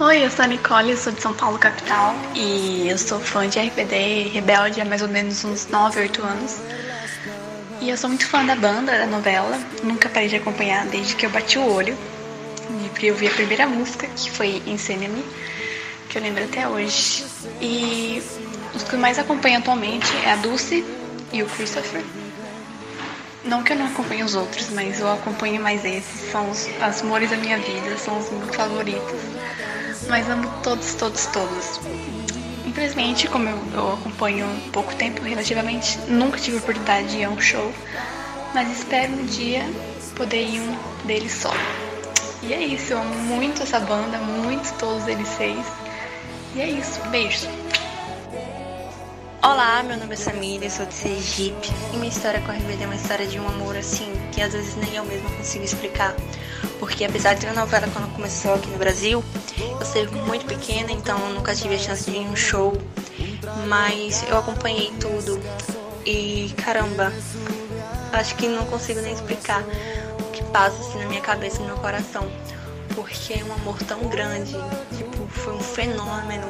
Oi, 0.00 0.24
eu 0.24 0.30
sou 0.30 0.44
a 0.44 0.48
Nicole, 0.48 0.96
sou 0.96 1.12
de 1.12 1.20
São 1.20 1.34
Paulo, 1.34 1.58
capital, 1.58 2.14
e 2.32 2.88
eu 2.88 2.96
sou 2.96 3.18
fã 3.18 3.48
de 3.48 3.58
RBD 3.58 4.28
Rebelde 4.32 4.80
há 4.80 4.84
mais 4.84 5.02
ou 5.02 5.08
menos 5.08 5.44
uns 5.44 5.66
9, 5.66 5.98
8 5.98 6.22
anos. 6.22 6.60
E 7.80 7.90
eu 7.90 7.96
sou 7.96 8.08
muito 8.08 8.24
fã 8.24 8.44
da 8.46 8.54
banda, 8.54 8.96
da 8.96 9.06
novela, 9.06 9.58
nunca 9.82 10.08
parei 10.08 10.28
de 10.28 10.36
acompanhar 10.36 10.86
desde 10.86 11.16
que 11.16 11.26
eu 11.26 11.30
bati 11.30 11.58
o 11.58 11.66
olho. 11.66 11.98
E 12.70 13.06
eu 13.08 13.16
vi 13.16 13.26
a 13.26 13.30
primeira 13.32 13.66
música, 13.66 14.06
que 14.06 14.30
foi 14.30 14.62
Ensene-me, 14.68 15.24
que 16.08 16.16
eu 16.16 16.22
lembro 16.22 16.44
até 16.44 16.68
hoje. 16.68 17.26
E 17.60 18.22
os 18.76 18.84
que 18.84 18.94
eu 18.94 19.00
mais 19.00 19.18
acompanho 19.18 19.58
atualmente 19.58 20.06
é 20.24 20.30
a 20.30 20.36
Dulce 20.36 20.84
e 21.32 21.42
o 21.42 21.46
Christopher. 21.46 22.04
Não 23.44 23.64
que 23.64 23.72
eu 23.72 23.76
não 23.76 23.86
acompanhe 23.86 24.22
os 24.22 24.36
outros, 24.36 24.70
mas 24.70 25.00
eu 25.00 25.12
acompanho 25.12 25.60
mais 25.60 25.84
esses. 25.84 26.30
São 26.30 26.48
os, 26.48 26.68
as 26.80 27.02
amores 27.02 27.30
da 27.30 27.36
minha 27.36 27.58
vida, 27.58 27.98
são 27.98 28.16
os 28.16 28.30
meus 28.30 28.54
favoritos 28.54 29.37
mas 30.08 30.28
amo 30.28 30.50
todos, 30.62 30.94
todos, 30.94 31.26
todos. 31.26 31.80
Infelizmente, 32.66 33.28
como 33.28 33.48
eu, 33.48 33.58
eu 33.74 33.92
acompanho 33.92 34.46
pouco 34.72 34.94
tempo, 34.94 35.22
relativamente, 35.22 35.98
nunca 36.08 36.38
tive 36.38 36.58
oportunidade 36.58 37.08
de 37.08 37.18
ir 37.18 37.24
a 37.24 37.30
um 37.30 37.40
show, 37.40 37.72
mas 38.54 38.70
espero 38.70 39.12
um 39.12 39.26
dia 39.26 39.64
poder 40.16 40.42
ir 40.42 40.60
um 40.60 41.06
deles 41.06 41.32
só. 41.32 41.52
E 42.42 42.52
é 42.52 42.60
isso, 42.60 42.92
eu 42.92 42.98
amo 42.98 43.14
muito 43.14 43.62
essa 43.62 43.80
banda, 43.80 44.18
muito 44.18 44.72
todos 44.78 45.06
eles 45.06 45.28
seis. 45.28 45.66
E 46.54 46.60
é 46.60 46.68
isso, 46.68 47.00
beijo. 47.10 47.48
Olá, 49.42 49.82
meu 49.82 49.96
nome 49.96 50.14
é 50.14 50.16
Samira, 50.16 50.68
sou 50.68 50.84
de 50.84 50.94
Sergipe 50.94 51.70
e 51.92 51.96
minha 51.96 52.08
história 52.08 52.40
com 52.40 52.50
a 52.50 52.54
RBD 52.54 52.82
é 52.82 52.86
uma 52.86 52.96
história 52.96 53.26
de 53.26 53.38
um 53.38 53.46
amor 53.46 53.76
assim 53.76 54.12
que 54.32 54.42
às 54.42 54.52
vezes 54.52 54.74
nem 54.76 54.96
eu 54.96 55.04
mesma 55.04 55.30
consigo 55.30 55.64
explicar. 55.64 56.14
Porque 56.78 57.04
apesar 57.04 57.34
de 57.34 57.46
a 57.46 57.52
novela 57.52 57.88
quando 57.92 58.12
começou 58.14 58.54
aqui 58.54 58.68
no 58.70 58.78
Brasil, 58.78 59.24
eu 59.58 59.86
ser 59.86 60.10
muito 60.10 60.46
pequena, 60.46 60.92
então 60.92 61.18
nunca 61.30 61.54
tive 61.54 61.74
a 61.74 61.78
chance 61.78 62.10
de 62.10 62.16
ir 62.16 62.20
em 62.20 62.28
um 62.28 62.36
show, 62.36 62.72
mas 63.66 64.24
eu 64.28 64.38
acompanhei 64.38 64.92
tudo. 65.00 65.40
E 66.06 66.54
caramba, 66.64 67.12
acho 68.12 68.34
que 68.36 68.48
não 68.48 68.64
consigo 68.66 69.00
nem 69.00 69.12
explicar 69.12 69.62
o 70.20 70.30
que 70.30 70.42
passa 70.44 70.76
assim 70.80 70.98
na 70.98 71.06
minha 71.06 71.20
cabeça 71.20 71.58
no 71.60 71.66
meu 71.66 71.76
coração, 71.76 72.30
porque 72.94 73.34
é 73.34 73.44
um 73.44 73.52
amor 73.52 73.82
tão 73.82 74.00
grande, 74.08 74.56
tipo, 74.96 75.26
foi 75.28 75.54
um 75.54 75.60
fenômeno 75.60 76.48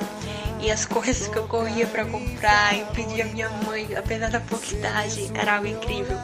e 0.60 0.70
as 0.70 0.84
coisas 0.84 1.28
que 1.28 1.36
eu 1.36 1.46
corria 1.46 1.86
para 1.86 2.04
comprar 2.04 2.76
e 2.76 2.84
pedia 2.86 3.24
a 3.24 3.28
minha 3.28 3.48
mãe, 3.48 3.88
apesar 3.96 4.30
da 4.30 4.40
pouca 4.40 4.66
idade, 4.74 5.30
era 5.34 5.56
algo 5.56 5.66
incrível. 5.66 6.16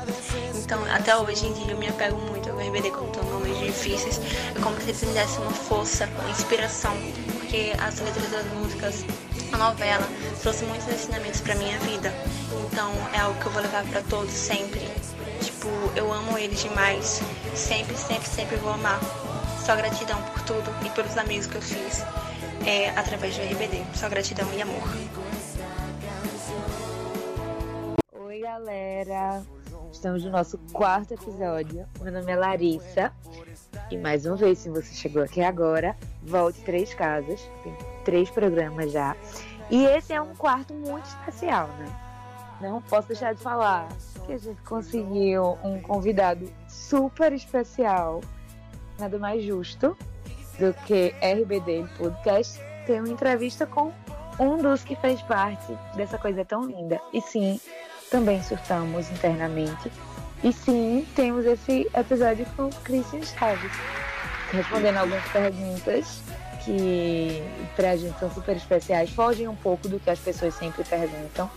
Então, 0.55 0.85
até 0.93 1.17
hoje 1.17 1.47
em 1.47 1.53
dia, 1.53 1.73
eu 1.73 1.79
me 1.79 1.89
apego 1.89 2.17
muito 2.17 2.51
ao 2.51 2.59
RBD 2.59 2.91
quando 2.91 3.07
estão 3.07 3.25
momentos 3.25 3.61
difíceis. 3.61 4.21
É 4.55 4.61
como 4.61 4.77
se 4.77 4.85
eles 4.85 5.03
me 5.03 5.13
dessem 5.13 5.41
uma 5.41 5.53
força, 5.53 6.09
uma 6.21 6.31
inspiração, 6.31 6.97
porque 7.35 7.73
as 7.79 8.01
letras 8.01 8.31
das 8.31 8.47
músicas, 8.55 9.05
a 9.53 9.57
novela, 9.57 10.07
trouxe 10.43 10.65
muitos 10.65 10.89
ensinamentos 10.89 11.41
para 11.41 11.55
minha 11.55 11.79
vida. 11.81 12.13
Então, 12.73 12.93
é 13.13 13.21
algo 13.21 13.39
que 13.41 13.47
eu 13.47 13.53
vou 13.53 13.63
levar 13.63 13.85
para 13.85 14.03
todos 14.03 14.33
sempre. 14.33 14.81
Tipo, 15.41 15.69
eu 15.95 16.13
amo 16.13 16.37
eles 16.37 16.61
demais. 16.61 17.21
Sempre, 17.55 17.97
sempre, 17.97 18.29
sempre 18.29 18.57
vou 18.57 18.73
amar. 18.73 18.99
Só 19.65 19.77
gratidão 19.77 20.21
por 20.23 20.43
tudo 20.43 20.75
e 20.85 20.91
pelos 20.91 21.17
amigos 21.17 21.47
que 21.47 21.55
eu 21.55 21.63
fiz 21.63 22.05
é, 22.67 22.91
através 22.91 23.37
do 23.37 23.43
RBD. 23.43 23.85
Só 23.95 24.09
gratidão 24.09 24.47
e 24.55 24.63
amor. 24.63 24.83
Oi, 28.13 28.41
galera. 28.41 29.43
Estamos 29.93 30.25
no 30.25 30.31
nosso 30.31 30.59
quarto 30.73 31.15
episódio. 31.15 31.87
Meu 32.01 32.13
nome 32.13 32.33
é 32.33 32.37
Larissa. 32.37 33.13
E 33.91 33.99
mais 33.99 34.25
uma 34.25 34.37
vez, 34.37 34.59
se 34.59 34.71
você 34.71 34.95
chegou 34.95 35.23
aqui 35.23 35.43
agora, 35.43 35.97
volte 36.23 36.61
três 36.63 36.95
casas. 36.95 37.41
Tem 37.63 37.77
três 38.05 38.31
programas 38.31 38.93
já. 38.93 39.15
E 39.71 39.85
esse 39.85 40.13
é 40.13 40.21
um 40.21 40.35
quarto 40.35 40.75
muito 40.75 41.05
especial, 41.05 41.69
né? 41.79 42.01
Não 42.61 42.81
posso 42.83 43.09
deixar 43.09 43.35
de 43.35 43.43
falar 43.43 43.89
que 44.25 44.33
a 44.33 44.39
gente 44.39 44.61
conseguiu 44.63 45.59
um 45.63 45.81
convidado 45.81 46.51
super 46.69 47.33
especial. 47.33 48.21
Nada 48.99 49.19
mais 49.19 49.43
justo 49.43 49.97
do 50.59 50.75
que 50.85 51.15
RBD 51.21 51.87
Podcast 51.99 52.61
ter 52.87 53.01
uma 53.01 53.09
entrevista 53.09 53.67
com 53.67 53.93
um 54.39 54.59
dos 54.59 54.83
que 54.83 54.97
fez 54.97 55.21
parte 55.23 55.77
dessa 55.97 56.19
coisa 56.19 56.45
tão 56.45 56.65
linda. 56.65 57.01
E 57.13 57.21
sim, 57.21 57.61
também 58.11 58.43
surtamos 58.43 59.11
internamente. 59.11 59.91
E 60.43 60.53
sim, 60.53 61.07
temos 61.15 61.47
esse 61.47 61.89
episódio 61.95 62.47
com 62.57 62.69
Christian 62.83 63.23
Chaves, 63.23 63.73
respondendo 64.53 64.99
algumas 64.99 65.25
perguntas 65.29 66.21
que 66.65 67.43
pra 67.77 67.97
gente 67.97 68.19
são 68.19 68.31
super 68.31 68.57
especiais, 68.57 69.11
fogem 69.11 69.49
um 69.49 69.57
pouco 69.57 69.89
do 69.89 70.01
que 70.01 70.11
as 70.11 70.19
pessoas 70.19 70.55
sempre 70.55 70.83
perguntam, 70.85 71.51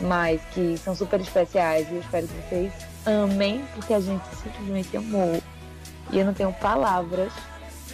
mas 0.00 0.40
que 0.52 0.76
são 0.78 0.94
super 0.94 1.20
especiais 1.20 1.88
e 1.90 1.94
eu 1.94 2.00
espero 2.00 2.28
que 2.28 2.34
vocês 2.48 2.72
amem, 3.06 3.64
porque 3.74 3.94
a 3.94 4.00
gente 4.00 4.24
simplesmente 4.36 4.96
amou. 4.96 5.42
E 6.10 6.18
eu 6.18 6.24
não 6.24 6.34
tenho 6.34 6.52
palavras 6.54 7.32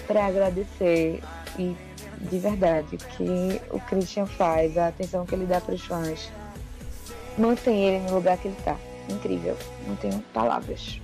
para 0.08 0.26
agradecer 0.26 1.20
e 1.58 1.76
de 2.22 2.38
verdade 2.38 2.96
o 2.96 2.98
que 2.98 3.60
o 3.70 3.78
Christian 3.80 4.26
faz, 4.26 4.76
a 4.76 4.88
atenção 4.88 5.24
que 5.24 5.34
ele 5.34 5.46
dá 5.46 5.60
para 5.60 5.74
os 5.74 5.84
fãs, 5.84 6.32
mantém 7.36 7.84
ele 7.84 8.04
no 8.06 8.16
lugar 8.16 8.38
que 8.38 8.48
ele 8.48 8.56
está. 8.58 8.76
Incrível, 9.08 9.56
não 9.86 9.96
tenho 9.96 10.18
palavras. 10.34 11.00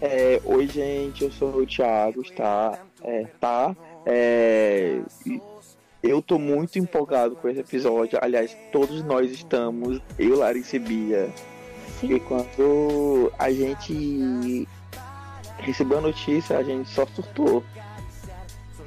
É, 0.00 0.40
oi, 0.44 0.66
gente, 0.66 1.24
eu 1.24 1.30
sou 1.30 1.50
o 1.56 1.66
Thiago, 1.66 2.22
tá? 2.34 2.78
É, 3.02 3.26
tá? 3.38 3.76
É, 4.06 5.00
eu 6.02 6.22
tô 6.22 6.38
muito 6.38 6.78
empolgado 6.78 7.36
com 7.36 7.48
esse 7.48 7.60
episódio. 7.60 8.18
Aliás, 8.22 8.56
todos 8.72 9.04
nós 9.04 9.30
estamos, 9.30 10.00
eu, 10.18 10.38
Larissa 10.38 10.76
e 10.76 10.78
Bia. 10.78 11.30
Sim. 12.00 12.14
E 12.14 12.20
quando 12.20 13.30
a 13.38 13.52
gente 13.52 14.66
recebeu 15.60 15.98
a 15.98 16.00
notícia, 16.00 16.58
a 16.58 16.62
gente 16.62 16.88
só 16.88 17.06
surtou. 17.06 17.64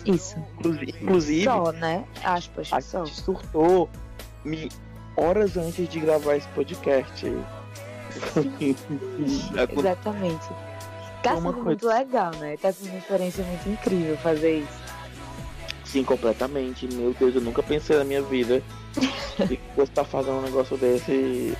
Isso. 0.05 0.35
Inclusive, 0.59 1.43
só, 1.43 1.71
né? 1.71 2.03
Aspas, 2.23 2.71
a 2.71 2.81
só. 2.81 3.05
gente 3.05 3.21
surtou 3.21 3.89
me, 4.43 4.69
horas 5.15 5.57
antes 5.57 5.87
de 5.87 5.99
gravar 5.99 6.35
esse 6.35 6.47
podcast. 6.49 7.25
Exatamente. 9.19 10.49
Tá 11.21 11.35
sendo 11.35 11.53
coisa... 11.53 11.63
muito 11.63 11.87
legal, 11.87 12.31
né? 12.35 12.57
Tá 12.57 12.71
sendo 12.71 12.89
uma 12.89 12.99
experiência 12.99 13.43
muito 13.45 13.69
incrível 13.69 14.17
fazer 14.17 14.59
isso. 14.59 14.83
Sim, 15.85 16.03
completamente. 16.03 16.87
Meu 16.93 17.13
Deus, 17.13 17.35
eu 17.35 17.41
nunca 17.41 17.63
pensei 17.63 17.97
na 17.97 18.03
minha 18.03 18.21
vida 18.21 18.61
que 19.47 19.59
você 19.75 19.91
tá 19.91 20.03
fazendo 20.03 20.39
um 20.39 20.41
negócio 20.41 20.75
desse 20.77 21.55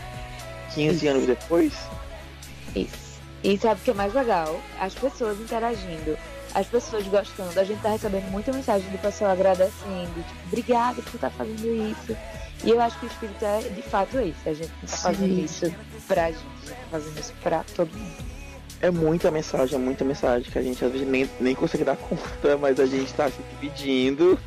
15 0.73 0.95
isso. 0.95 1.07
anos 1.07 1.25
depois. 1.25 1.73
Isso. 2.75 3.02
E 3.43 3.57
sabe 3.57 3.81
o 3.81 3.83
que 3.83 3.91
é 3.91 3.93
mais 3.93 4.13
legal? 4.13 4.59
As 4.79 4.93
pessoas 4.93 5.39
interagindo, 5.39 6.17
as 6.53 6.67
pessoas 6.67 7.05
gostando. 7.07 7.59
A 7.59 7.63
gente 7.63 7.81
tá 7.81 7.89
recebendo 7.89 8.31
muita 8.31 8.53
mensagem 8.53 8.89
do 8.89 8.97
pessoal 8.97 9.31
agradecendo, 9.31 10.13
tipo, 10.15 10.47
obrigada 10.47 11.01
por 11.01 11.15
estar 11.15 11.29
tá 11.29 11.35
fazendo 11.37 11.91
isso. 11.91 12.17
E 12.63 12.69
eu 12.69 12.81
acho 12.81 12.97
que 12.99 13.05
o 13.05 13.07
espírito 13.07 13.43
é 13.43 13.59
de 13.61 13.81
fato 13.81 14.17
esse. 14.19 14.49
A 14.49 14.53
gente 14.53 14.71
não 14.81 14.89
tá 14.89 14.97
fazendo 14.97 15.35
Sim. 15.35 15.43
isso 15.43 15.75
pra 16.07 16.31
gente, 16.31 16.45
a 16.63 16.67
gente 16.67 16.79
tá 16.79 16.87
fazendo 16.91 17.19
isso 17.19 17.33
pra 17.41 17.63
todo 17.75 17.93
mundo. 17.93 18.33
É 18.79 18.91
muita 18.91 19.31
mensagem, 19.31 19.75
é 19.75 19.81
muita 19.81 20.05
mensagem 20.05 20.49
que 20.49 20.57
a 20.57 20.61
gente 20.61 20.83
às 20.83 20.91
vezes 20.91 21.07
nem, 21.07 21.29
nem 21.39 21.55
consegue 21.55 21.83
dar 21.83 21.95
conta, 21.97 22.57
mas 22.57 22.79
a 22.79 22.85
gente 22.85 23.13
tá 23.13 23.29
se 23.29 23.41
dividindo 23.59 24.39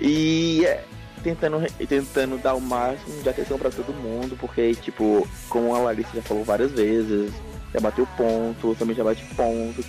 e 0.00 0.64
é, 0.66 0.84
tentando, 1.22 1.66
tentando 1.86 2.38
dar 2.38 2.54
o 2.54 2.60
máximo 2.60 3.22
de 3.22 3.28
atenção 3.28 3.58
para 3.58 3.70
todo 3.70 3.92
mundo, 3.92 4.36
porque, 4.38 4.74
tipo, 4.74 5.26
como 5.48 5.74
a 5.74 5.78
Larissa 5.78 6.10
já 6.14 6.22
falou 6.22 6.44
várias 6.44 6.72
vezes, 6.72 7.32
já 7.72 7.80
bateu 7.80 8.06
ponto, 8.16 8.74
também 8.78 8.96
já 8.96 9.04
bate 9.04 9.24
ponto 9.34 9.84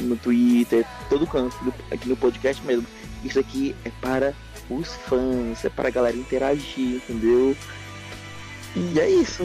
no 0.00 0.16
Twitter, 0.16 0.86
todo 1.08 1.26
canto, 1.26 1.56
aqui 1.90 2.08
no 2.08 2.16
podcast 2.16 2.64
mesmo. 2.64 2.86
Isso 3.24 3.38
aqui 3.38 3.74
é 3.84 3.90
para 4.00 4.34
os 4.70 4.88
fãs, 4.94 5.64
é 5.64 5.68
para 5.68 5.88
a 5.88 5.90
galera 5.90 6.16
interagir, 6.16 6.96
entendeu? 6.96 7.56
E 8.76 9.00
é 9.00 9.08
isso. 9.08 9.44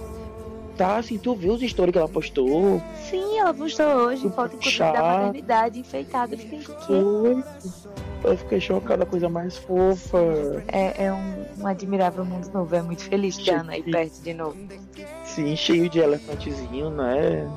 Tá, 0.78 0.96
assim, 0.98 1.18
tu 1.18 1.34
viu 1.34 1.54
os 1.54 1.60
stories 1.60 1.92
que 1.92 1.98
ela 1.98 2.08
postou? 2.08 2.80
Sim, 2.94 3.40
ela 3.40 3.52
postou 3.52 3.84
hoje 3.84 4.30
foto 4.30 4.54
inclusive 4.54 4.78
da 4.78 5.02
maternidade 5.02 5.80
enfeitada. 5.80 6.34
Eu 6.36 6.38
fiquei, 6.38 6.60
"Que?" 6.60 7.44
Eu 8.24 8.36
fiquei 8.36 8.60
chocada, 8.60 9.02
a 9.02 9.06
coisa 9.06 9.28
mais 9.28 9.56
fofa. 9.56 10.18
É, 10.68 11.06
é 11.06 11.12
um, 11.12 11.62
um 11.62 11.66
admirável 11.66 12.24
mundo 12.24 12.48
novo. 12.52 12.76
É 12.76 12.80
muito 12.80 13.02
feliz 13.02 13.36
ter 13.36 13.50
a 13.50 13.60
Ana 13.60 13.72
aí 13.72 13.82
perto 13.82 14.22
de 14.22 14.32
novo. 14.34 14.56
Sim, 15.24 15.56
cheio 15.56 15.88
de 15.88 15.98
elefantezinho, 15.98 16.90
né? 16.90 17.48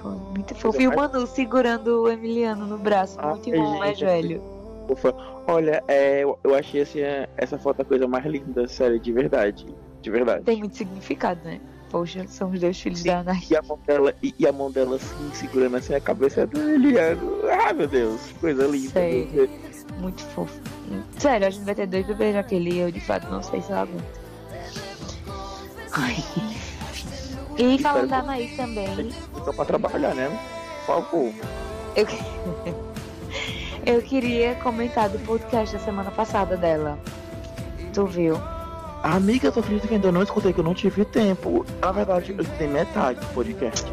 Foi 0.00 0.12
muito 0.12 0.54
fofo. 0.54 0.80
E 0.80 0.86
o 0.86 0.94
Manu 0.94 1.26
segurando 1.26 2.02
o 2.02 2.08
Emiliano 2.08 2.64
no 2.64 2.78
braço. 2.78 3.18
Ah, 3.20 3.30
Muito 3.30 3.50
bom, 3.50 3.78
mais 3.80 3.98
gente, 3.98 4.08
velho. 4.08 4.42
Fofa. 4.86 5.12
Olha, 5.48 5.82
é, 5.88 6.22
eu 6.22 6.38
eu 6.44 6.54
achei 6.54 6.82
assim, 6.82 7.00
é, 7.00 7.28
essa 7.36 7.58
foto 7.58 7.82
a 7.82 7.84
coisa 7.84 8.06
mais 8.06 8.24
linda, 8.24 8.68
sério, 8.68 9.00
de 9.00 9.12
verdade. 9.12 9.66
De 10.00 10.10
verdade. 10.10 10.44
Tem 10.44 10.58
muito 10.60 10.76
significado, 10.76 11.40
né? 11.44 11.60
Poxa, 11.90 12.26
são 12.28 12.50
os 12.50 12.60
dois 12.60 12.78
filhos 12.78 13.00
Sim. 13.00 13.08
da 13.08 13.18
Ana. 13.20 13.40
E 13.50 13.56
a 13.56 13.62
mão 13.62 13.78
dela, 13.86 14.14
e, 14.22 14.34
e 14.38 14.46
a 14.46 14.52
mão 14.52 14.70
dela 14.70 14.96
assim, 14.96 15.30
segurando 15.32 15.76
assim 15.76 15.94
a 15.94 16.00
cabeça 16.00 16.46
do 16.46 16.58
Eliano. 16.60 17.40
Ah, 17.50 17.72
meu 17.72 17.86
Deus, 17.88 18.20
que 18.26 18.34
coisa 18.34 18.66
linda. 18.66 18.90
Sério. 18.90 19.50
Muito 19.98 20.22
fofo. 20.26 20.60
Sério, 21.18 21.46
a 21.46 21.50
gente 21.50 21.64
vai 21.64 21.74
ter 21.74 21.86
dois 21.86 22.06
bebês 22.06 22.34
naquele 22.34 22.70
e 22.74 22.78
eu 22.78 22.90
de 22.92 23.00
fato 23.00 23.28
não 23.30 23.42
sei 23.42 23.60
se 23.62 23.72
ela 23.72 23.82
aguenta. 23.82 24.04
Ai. 25.92 26.24
E 27.58 27.78
falando 27.78 28.08
da 28.08 28.18
Anaí 28.18 28.54
também, 28.56 29.10
Então 29.34 29.52
pra 29.52 29.64
trabalhar, 29.64 30.14
né? 30.14 30.28
Por 30.86 31.02
favor. 31.02 31.32
eu, 31.96 32.06
eu 33.84 34.02
queria 34.02 34.54
comentar 34.56 35.08
do 35.08 35.18
podcast 35.20 35.76
da 35.76 35.82
semana 35.82 36.10
passada 36.10 36.56
dela. 36.56 36.98
Tu 37.92 38.06
viu? 38.06 38.36
Amiga, 39.02 39.48
eu 39.48 39.52
tô 39.52 39.62
feliz 39.62 39.82
que 39.84 39.94
ainda 39.94 40.10
não 40.10 40.22
escutei, 40.22 40.52
que 40.52 40.58
eu 40.60 40.64
não 40.64 40.74
tive 40.74 41.04
tempo. 41.04 41.64
Na 41.80 41.92
verdade, 41.92 42.32
eu 42.36 42.42
escutei 42.42 42.66
metade 42.66 43.20
do 43.20 43.26
podcast. 43.32 43.86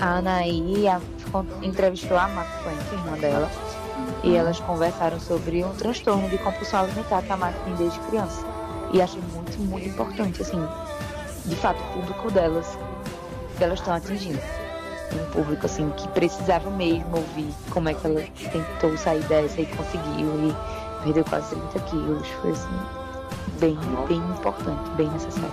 A 0.00 0.18
Anaí 0.18 0.86
a- 0.88 1.00
entrevistou 1.62 2.16
a 2.16 2.28
Mac 2.28 2.46
Frank, 2.62 2.78
irmã 2.94 3.18
dela, 3.18 3.50
e 4.22 4.36
elas 4.36 4.60
conversaram 4.60 5.18
sobre 5.18 5.64
um 5.64 5.70
transtorno 5.74 6.28
de 6.28 6.38
compulsão 6.38 6.80
alimentar 6.80 7.22
que 7.22 7.32
a 7.32 7.36
Mac 7.36 7.54
tem 7.64 7.74
desde 7.74 7.98
criança. 8.00 8.44
E 8.92 9.02
achei 9.02 9.20
muito, 9.34 9.58
muito 9.58 9.88
importante, 9.88 10.42
assim, 10.42 10.62
de 11.46 11.56
fato, 11.56 11.80
o 11.80 11.92
público 12.00 12.30
delas, 12.30 12.78
que 13.58 13.64
elas 13.64 13.78
estão 13.80 13.94
atingindo. 13.94 14.38
Um 15.12 15.30
público, 15.32 15.66
assim, 15.66 15.90
que 15.96 16.06
precisava 16.08 16.68
mesmo 16.70 17.16
ouvir 17.16 17.52
como 17.70 17.88
é 17.88 17.94
que 17.94 18.06
ela 18.06 18.22
tentou 18.52 18.96
sair 18.96 19.22
dessa 19.24 19.60
e 19.60 19.66
conseguiu, 19.66 20.28
e 20.48 21.02
perdeu 21.04 21.24
quase 21.24 21.54
30 21.56 21.78
quilos. 21.80 22.28
Foi, 22.42 22.50
assim, 22.50 22.68
bem, 23.58 23.78
bem 24.08 24.18
importante, 24.18 24.90
bem 24.96 25.08
necessário. 25.10 25.50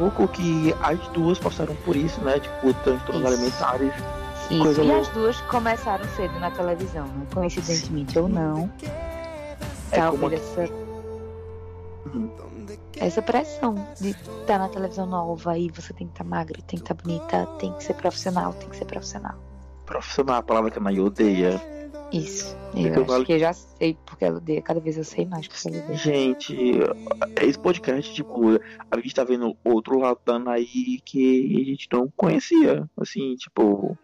louco 0.00 0.26
que 0.28 0.74
as 0.82 0.98
duas 1.08 1.38
passaram 1.38 1.74
por 1.84 1.96
isso, 1.96 2.20
né? 2.22 2.38
Tipo, 2.40 2.72
transtornos 2.84 3.24
Isso. 3.24 3.32
alimentares. 3.34 3.92
Isso. 4.50 4.62
Coisa 4.62 4.82
E 4.82 4.86
louca. 4.86 5.00
as 5.02 5.08
duas 5.08 5.40
começaram 5.42 6.04
cedo 6.16 6.38
na 6.38 6.50
televisão, 6.50 7.04
né? 7.06 7.26
coincidentemente 7.34 8.18
ou 8.18 8.28
não. 8.28 8.70
É 9.90 9.96
Tá 10.00 10.10
como- 10.10 10.24
ouvindo 10.24 10.40
essa, 10.40 10.68
essa 12.98 13.22
pressão 13.22 13.74
de 14.00 14.10
estar 14.10 14.58
na 14.58 14.68
televisão 14.68 15.06
nova 15.06 15.58
e 15.58 15.68
você 15.70 15.92
tem 15.92 16.06
que 16.06 16.12
estar 16.14 16.24
magra, 16.24 16.56
tem 16.66 16.78
que 16.78 16.84
estar 16.84 16.94
bonita, 16.94 17.46
tem 17.58 17.72
que 17.72 17.84
ser 17.84 17.94
profissional, 17.94 18.52
tem 18.54 18.68
que 18.68 18.76
ser 18.76 18.84
profissional. 18.84 19.34
Profissional, 19.84 20.36
a 20.36 20.42
palavra 20.42 20.70
que 20.70 20.78
a 20.78 20.80
Anaí 20.82 21.00
odeia. 21.00 21.60
Isso. 22.12 22.56
Eu 22.74 23.14
acho 23.14 23.24
que 23.24 23.32
eu 23.32 23.38
já 23.38 23.52
sei 23.52 23.96
porque 24.04 24.24
ela 24.24 24.36
odeia. 24.36 24.62
Cada 24.62 24.80
vez 24.80 24.96
eu 24.96 25.04
sei 25.04 25.24
mais 25.24 25.48
porque 25.48 25.68
ela 25.68 25.78
odeia. 25.78 25.98
Gente, 25.98 26.56
esse 27.42 27.58
podcast, 27.58 28.14
tipo, 28.14 28.60
a 28.90 28.96
gente 28.96 29.14
tá 29.14 29.24
vendo 29.24 29.56
outro 29.64 29.98
lado 29.98 30.18
da 30.24 30.34
Anaí 30.34 31.00
que 31.04 31.56
a 31.60 31.64
gente 31.64 31.88
não 31.92 32.12
conhecia. 32.16 32.88
Assim, 32.96 33.34
tipo. 33.36 33.96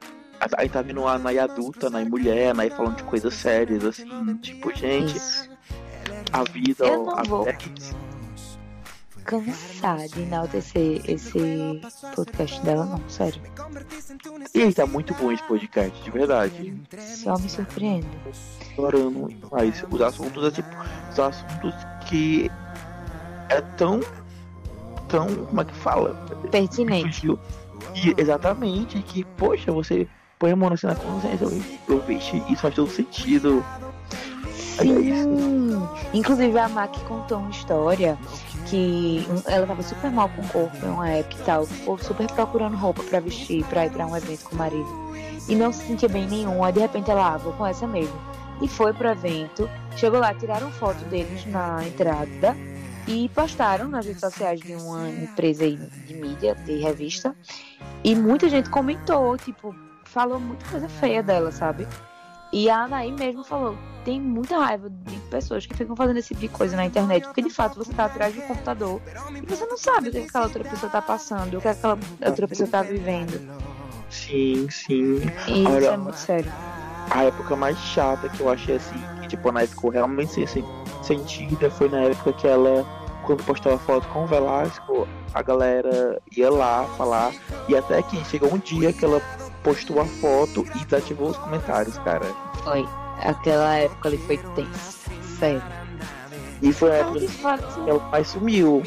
Aí 0.59 0.69
tá 0.69 0.83
vendo 0.83 1.07
a 1.07 1.15
Anaí 1.15 1.39
adulta, 1.39 1.87
a 1.87 1.89
Anaí 1.89 2.09
mulher, 2.09 2.49
a 2.49 2.51
Anaí 2.51 2.71
falando 2.71 2.97
de 2.97 3.05
coisas 3.05 3.33
sérias, 3.35 3.85
assim, 3.85 4.37
tipo, 4.39 4.75
gente, 4.75 5.17
Isso. 5.17 5.49
a 6.33 6.43
vida. 6.43 6.85
Eu 6.85 7.05
não 7.05 7.19
a 7.19 7.23
vou. 7.23 7.47
é. 7.49 7.57
Cansar 9.25 10.09
de 10.09 10.23
enaltecer 10.23 11.01
esse 11.09 11.81
podcast 12.15 12.61
dela, 12.63 12.85
não, 12.85 13.09
sério. 13.09 13.41
E 14.55 14.73
tá 14.73 14.87
muito 14.87 15.15
bom 15.15 15.33
esse 15.33 15.43
podcast, 15.45 16.03
de 16.03 16.11
verdade. 16.11 16.75
Só 16.99 17.39
me 17.39 17.49
surpreende. 17.49 18.07
Adorando 18.77 19.29
mais. 19.51 19.85
Os 19.91 20.01
assuntos, 20.01 20.45
é 20.45 20.51
tipo, 20.51 20.69
são 21.13 21.27
assuntos 21.27 21.75
que 22.07 22.51
é 23.49 23.61
tão. 23.77 24.01
tão. 25.09 25.27
como 25.47 25.61
é 25.61 25.65
que 25.65 25.75
fala? 25.75 26.15
Pertinente. 26.51 27.27
E, 27.95 28.15
exatamente, 28.17 29.01
que, 29.03 29.25
poxa, 29.25 29.71
você 29.73 30.09
põe 30.39 30.53
a 30.53 30.57
mão 30.57 30.73
assim 30.73 30.87
na 30.87 30.95
consciência, 30.95 31.45
eu, 31.45 31.63
eu 31.89 32.01
vixe, 32.03 32.43
isso 32.49 32.63
faz 32.63 32.75
todo 32.75 32.91
sentido. 32.91 33.65
Sim! 34.53 35.81
Inclusive 36.15 36.59
a 36.59 36.69
Mac 36.69 36.97
contou 37.07 37.39
uma 37.39 37.51
história 37.51 38.19
que 38.69 39.27
ela 39.47 39.67
tava 39.67 39.83
super 39.83 40.11
mal 40.11 40.29
com 40.31 40.43
o 40.43 40.49
corpo 40.49 40.77
em 40.85 40.91
uma 40.91 41.09
época 41.09 41.41
e 41.41 41.45
tal, 41.45 41.67
ficou 41.67 41.99
super 41.99 42.27
procurando 42.33 42.77
roupa 42.77 43.03
pra 43.05 43.21
vestir, 43.21 43.65
pra 43.67 43.87
ir 43.87 43.97
um 43.97 44.17
evento 44.17 44.45
com 44.45 44.55
o 44.55 44.59
marido. 44.59 44.89
E 45.49 45.55
não 45.55 45.73
se 45.73 45.87
sentia 45.87 46.09
bem 46.09 46.27
nenhum, 46.27 46.63
aí 46.63 46.73
de 46.73 46.81
repente 46.81 47.11
ela, 47.11 47.35
ah, 47.35 47.37
vou 47.37 47.53
com 47.53 47.67
essa 47.67 47.87
mesmo. 47.87 48.19
E 48.61 48.69
foi 48.69 48.93
pro 48.93 49.09
evento, 49.09 49.69
chegou 49.97 50.21
lá, 50.21 50.33
tiraram 50.35 50.71
foto 50.71 51.05
deles 51.07 51.45
na 51.47 51.87
entrada 51.87 52.57
e 53.07 53.29
postaram 53.31 53.89
nas 53.89 54.07
redes 54.07 54.21
sociais 54.21 54.61
de 54.61 54.75
uma 54.75 55.09
empresa 55.09 55.69
de 55.69 56.15
mídia, 56.15 56.55
de 56.55 56.79
revista. 56.79 57.35
E 58.05 58.15
muita 58.15 58.49
gente 58.49 58.71
comentou, 58.71 59.37
tipo, 59.37 59.75
falou 60.05 60.39
muita 60.39 60.65
coisa 60.67 60.89
feia 60.89 61.23
dela, 61.23 61.51
sabe? 61.51 61.87
E 62.53 62.69
a 62.69 62.85
Anaí 62.85 63.11
mesmo 63.11 63.43
falou, 63.43 63.77
tem 64.05 64.21
muita 64.21 64.59
raiva 64.59 64.91
de 64.91 65.17
pessoas 65.31 65.65
que 65.65 65.75
ficam 65.75 65.97
fazendo 65.97 66.19
esse 66.19 66.29
tipo 66.29 66.41
de 66.41 66.49
coisa 66.49 66.77
na 66.77 66.85
internet, 66.85 67.25
porque 67.25 67.41
de 67.41 67.51
fato 67.51 67.77
você 67.77 67.93
tá 67.93 68.05
atrás 68.05 68.35
do 68.35 68.43
computador 68.43 69.01
e 69.43 69.47
você 69.47 69.65
não 69.67 69.79
sabe 69.79 70.09
o 70.09 70.13
que 70.13 70.19
aquela 70.19 70.45
outra 70.45 70.65
pessoa 70.65 70.91
tá 70.91 71.01
passando, 71.01 71.57
o 71.57 71.61
que 71.61 71.69
aquela 71.69 71.99
outra 72.27 72.47
pessoa 72.49 72.69
tá 72.69 72.83
vivendo. 72.83 73.41
Sim, 74.11 74.69
sim. 74.71 75.21
E 75.49 75.63
isso 75.63 75.73
Olha- 75.73 75.87
é 75.87 75.97
muito 75.97 76.19
sério. 76.19 76.53
A 77.11 77.25
época 77.25 77.57
mais 77.57 77.79
chata 77.79 78.29
que 78.29 78.41
eu 78.41 78.49
achei 78.51 78.77
assim, 78.77 79.03
que 79.23 79.29
tipo, 79.29 79.49
a 79.49 79.51
Anaí 79.51 79.67
ficou 79.67 79.91
realmente 79.91 80.33
sem, 80.33 80.47
sem 80.47 80.65
sentida, 81.03 81.71
foi 81.71 81.89
na 81.89 82.01
época 82.01 82.33
que 82.33 82.47
ela, 82.47 82.87
quando 83.25 83.43
postava 83.45 83.79
foto 83.79 84.07
com 84.09 84.25
o 84.25 84.27
Velasco, 84.27 85.09
a 85.35 85.43
galera 85.43 86.21
ia 86.37 86.51
lá 86.51 86.85
falar, 86.97 87.33
e 87.69 87.77
até 87.77 88.03
que 88.03 88.23
chegou 88.27 88.53
um 88.53 88.59
dia 88.59 88.93
que 88.93 89.05
ela 89.05 89.21
postou 89.63 90.01
a 90.01 90.05
foto 90.05 90.67
e 90.75 90.85
desativou 90.85 91.31
os 91.31 91.37
comentários, 91.37 91.99
cara. 91.99 92.27
Foi. 92.63 92.87
Aquela 93.23 93.77
época 93.77 94.09
ali 94.09 94.19
foi 94.19 94.39
tensa. 94.39 94.99
Sério. 95.39 95.63
E 96.61 96.73
foi 96.73 96.91
a 96.93 96.95
época 96.97 97.29
fato, 97.29 97.85
que 97.85 97.91
ela 97.91 98.09
mais 98.11 98.29
sumiu. 98.29 98.83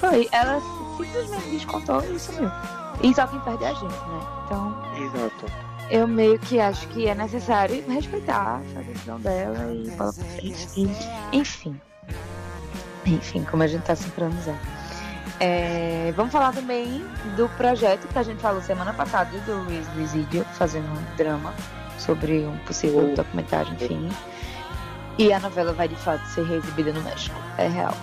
foi. 0.00 0.28
Ela 0.32 0.60
simplesmente 0.96 1.50
descontou 1.50 2.00
e 2.04 2.18
sumiu. 2.18 2.50
E 3.02 3.14
só 3.14 3.26
quem 3.26 3.40
perde 3.40 3.64
é 3.64 3.68
a 3.68 3.74
gente, 3.74 3.84
né? 3.84 4.20
Então, 4.44 4.76
Exato. 4.96 5.46
eu 5.90 6.06
meio 6.06 6.38
que 6.38 6.60
acho 6.60 6.86
que 6.88 7.08
é 7.08 7.14
necessário 7.14 7.82
respeitar 7.88 8.60
a 8.76 8.80
decisão 8.82 9.18
dela 9.20 9.72
e 9.72 9.90
bola 9.90 10.12
pra 10.12 10.24
frente. 10.24 10.90
Enfim. 11.32 11.80
Enfim, 13.04 13.44
como 13.50 13.62
a 13.62 13.66
gente 13.66 13.82
tá 13.82 13.96
sincronizando. 13.96 14.58
É, 15.44 16.12
vamos 16.14 16.30
falar 16.30 16.52
também 16.52 17.04
do 17.36 17.48
projeto 17.56 18.06
que 18.06 18.16
a 18.16 18.22
gente 18.22 18.40
falou 18.40 18.62
semana 18.62 18.92
passada 18.94 19.36
do 19.40 19.64
Luiz 19.64 19.84
Luizídio 19.96 20.44
fazendo 20.52 20.86
um 20.88 21.16
drama. 21.16 21.52
sobre 21.98 22.44
um 22.46 22.56
possível 22.66 23.10
Oh. 23.12 23.14
documentário, 23.14 23.72
enfim. 23.74 24.08
E 25.18 25.32
a 25.32 25.38
novela 25.38 25.72
vai 25.72 25.86
de 25.86 25.94
fato 25.94 26.24
ser 26.26 26.50
exibida 26.50 26.92
no 26.92 27.00
México. 27.02 27.36
É 27.58 27.68
real. 27.68 27.94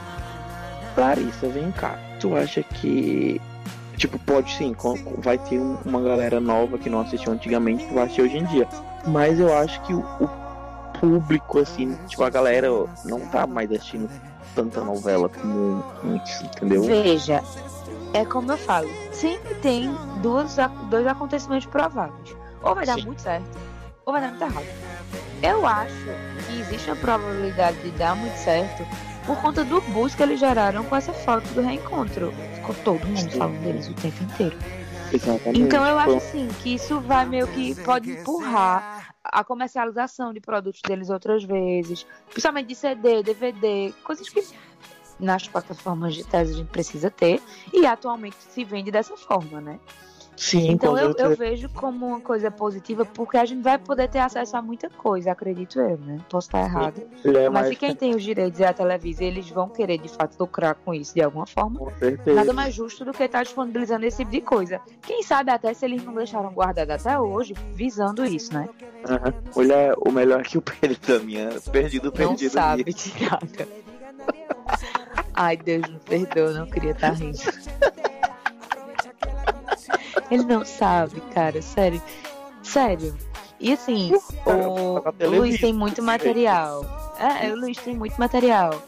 Clarissa, 0.95 1.49
vem 1.49 1.69
cá. 1.71 1.97
Tu 2.19 2.33
acha 2.35 2.63
que. 2.63 3.41
Tipo, 3.97 4.17
pode 4.19 4.53
sim, 4.55 4.73
com- 4.73 4.95
vai 5.17 5.37
ter 5.37 5.59
um- 5.59 5.77
uma 5.85 6.01
galera 6.01 6.39
nova 6.39 6.77
que 6.77 6.89
não 6.89 7.01
assistiu 7.01 7.33
antigamente 7.33 7.85
que 7.85 7.93
vai 7.93 8.03
assistir 8.03 8.21
hoje 8.21 8.37
em 8.37 8.45
dia. 8.45 8.67
Mas 9.05 9.37
eu 9.37 9.53
acho 9.57 9.81
que 9.81 9.93
o, 9.93 9.99
o 9.99 10.29
público, 10.99 11.59
assim, 11.59 11.97
tipo, 12.07 12.23
a 12.23 12.29
galera 12.29 12.69
não 13.03 13.19
tá 13.27 13.45
mais 13.45 13.69
assistindo 13.69 14.09
tanta 14.63 14.81
novela 14.81 15.29
como 15.29 15.83
antes, 16.05 16.41
entendeu? 16.41 16.83
Veja, 16.83 17.43
é 18.13 18.25
como 18.25 18.51
eu 18.51 18.57
falo, 18.57 18.89
sempre 19.11 19.55
tem 19.55 19.93
duas, 20.21 20.59
ac- 20.59 20.75
dois 20.89 21.07
acontecimentos 21.07 21.65
prováveis. 21.67 22.35
Ou 22.61 22.75
vai 22.75 22.85
dar 22.85 22.95
Sim. 22.95 23.05
muito 23.05 23.21
certo, 23.21 23.57
ou 24.05 24.11
vai 24.13 24.21
dar 24.21 24.29
muito 24.29 24.43
errado. 24.43 24.65
Eu 25.41 25.65
acho 25.65 25.93
que 26.47 26.59
existe 26.59 26.91
a 26.91 26.95
probabilidade 26.95 27.77
de 27.77 27.91
dar 27.91 28.15
muito 28.15 28.35
certo 28.35 28.85
por 29.25 29.37
conta 29.37 29.63
do 29.63 29.79
buzz 29.81 30.13
que 30.13 30.23
eles 30.23 30.39
geraram 30.39 30.83
com 30.83 30.95
essa 30.95 31.13
foto 31.13 31.47
do 31.53 31.61
reencontro. 31.61 32.33
Ficou 32.55 32.75
todo 32.83 33.07
mundo 33.07 33.31
Sim. 33.31 33.37
falando 33.37 33.61
deles 33.63 33.87
o 33.87 33.93
tempo 33.93 34.23
inteiro. 34.23 34.57
Exatamente. 35.13 35.61
Então 35.61 35.85
eu 35.85 35.97
acho 35.97 36.17
assim 36.17 36.47
que 36.61 36.75
isso 36.75 36.99
vai 36.99 37.25
meio 37.25 37.47
que 37.47 37.73
pode 37.75 38.11
empurrar 38.11 38.98
a 39.31 39.43
comercialização 39.43 40.33
de 40.33 40.39
produtos 40.39 40.81
deles 40.81 41.09
outras 41.09 41.43
vezes, 41.43 42.05
principalmente 42.29 42.67
de 42.67 42.75
CD, 42.75 43.23
DVD, 43.23 43.93
coisas 44.03 44.29
que 44.29 44.43
nas 45.19 45.47
plataformas 45.47 46.13
digitais 46.13 46.49
a 46.49 46.53
gente 46.53 46.69
precisa 46.69 47.09
ter 47.09 47.41
e 47.73 47.85
atualmente 47.85 48.37
se 48.37 48.63
vende 48.63 48.89
dessa 48.91 49.15
forma, 49.17 49.59
né? 49.59 49.79
Sim, 50.39 50.71
Então 50.71 50.97
eu, 50.97 51.13
eu 51.17 51.35
vejo 51.35 51.67
como 51.67 52.07
uma 52.07 52.21
coisa 52.21 52.49
positiva 52.49 53.03
porque 53.03 53.35
a 53.35 53.43
gente 53.43 53.61
vai 53.61 53.77
poder 53.77 54.07
ter 54.07 54.19
acesso 54.19 54.55
a 54.55 54.61
muita 54.61 54.89
coisa, 54.89 55.33
acredito 55.33 55.77
eu, 55.81 55.97
né? 55.97 56.17
Posso 56.29 56.47
estar 56.47 56.61
errado. 56.61 57.01
É 57.25 57.49
Mas 57.49 57.77
quem 57.77 57.93
tem 57.93 58.15
os 58.15 58.23
direitos 58.23 58.57
é 58.61 58.67
a 58.67 58.73
Televisa, 58.73 59.25
eles 59.25 59.49
vão 59.49 59.67
querer 59.67 59.97
de 59.97 60.07
fato 60.07 60.37
lucrar 60.39 60.75
com 60.75 60.93
isso 60.93 61.13
de 61.13 61.21
alguma 61.21 61.45
forma. 61.45 61.77
com 61.77 61.91
certeza. 61.99 62.33
Nada 62.33 62.53
mais 62.53 62.73
justo 62.73 63.03
do 63.03 63.11
que 63.11 63.21
estar 63.21 63.43
disponibilizando 63.43 64.05
esse 64.05 64.19
tipo 64.19 64.31
de 64.31 64.39
coisa. 64.39 64.79
Quem 65.01 65.21
sabe 65.23 65.51
até 65.51 65.73
se 65.73 65.83
eles 65.83 66.05
não 66.05 66.13
deixaram 66.13 66.53
guardado 66.53 66.89
até 66.91 67.19
hoje, 67.19 67.53
visando 67.73 68.25
isso, 68.25 68.53
né? 68.53 68.69
Aham. 69.09 69.33
Olha, 69.57 69.93
o 70.07 70.09
melhor 70.09 70.39
é 70.39 70.43
que 70.43 70.57
o 70.57 70.61
Pedro 70.61 70.97
Damião, 71.05 71.49
perdido, 71.69 72.05
Não 72.05 72.11
perdido. 72.13 72.51
sabe 72.53 72.85
mesmo. 72.85 72.93
tirada. 73.11 73.67
Ai, 75.33 75.57
Deus 75.57 75.85
me 75.89 75.99
perdoa, 75.99 76.53
não 76.53 76.65
queria 76.65 76.91
estar 76.91 77.11
rindo. 77.11 77.37
Ele 80.29 80.43
não 80.43 80.65
sabe, 80.65 81.21
cara, 81.33 81.61
sério. 81.61 82.01
Sério. 82.63 83.15
E 83.59 83.73
assim, 83.73 84.11
o, 84.45 84.99
o 84.99 85.29
Luiz 85.29 85.59
tem 85.59 85.73
muito 85.73 86.01
material. 86.01 86.85
É, 87.19 87.51
o 87.51 87.55
Luiz 87.55 87.77
tem 87.77 87.95
muito 87.95 88.17
material. 88.17 88.81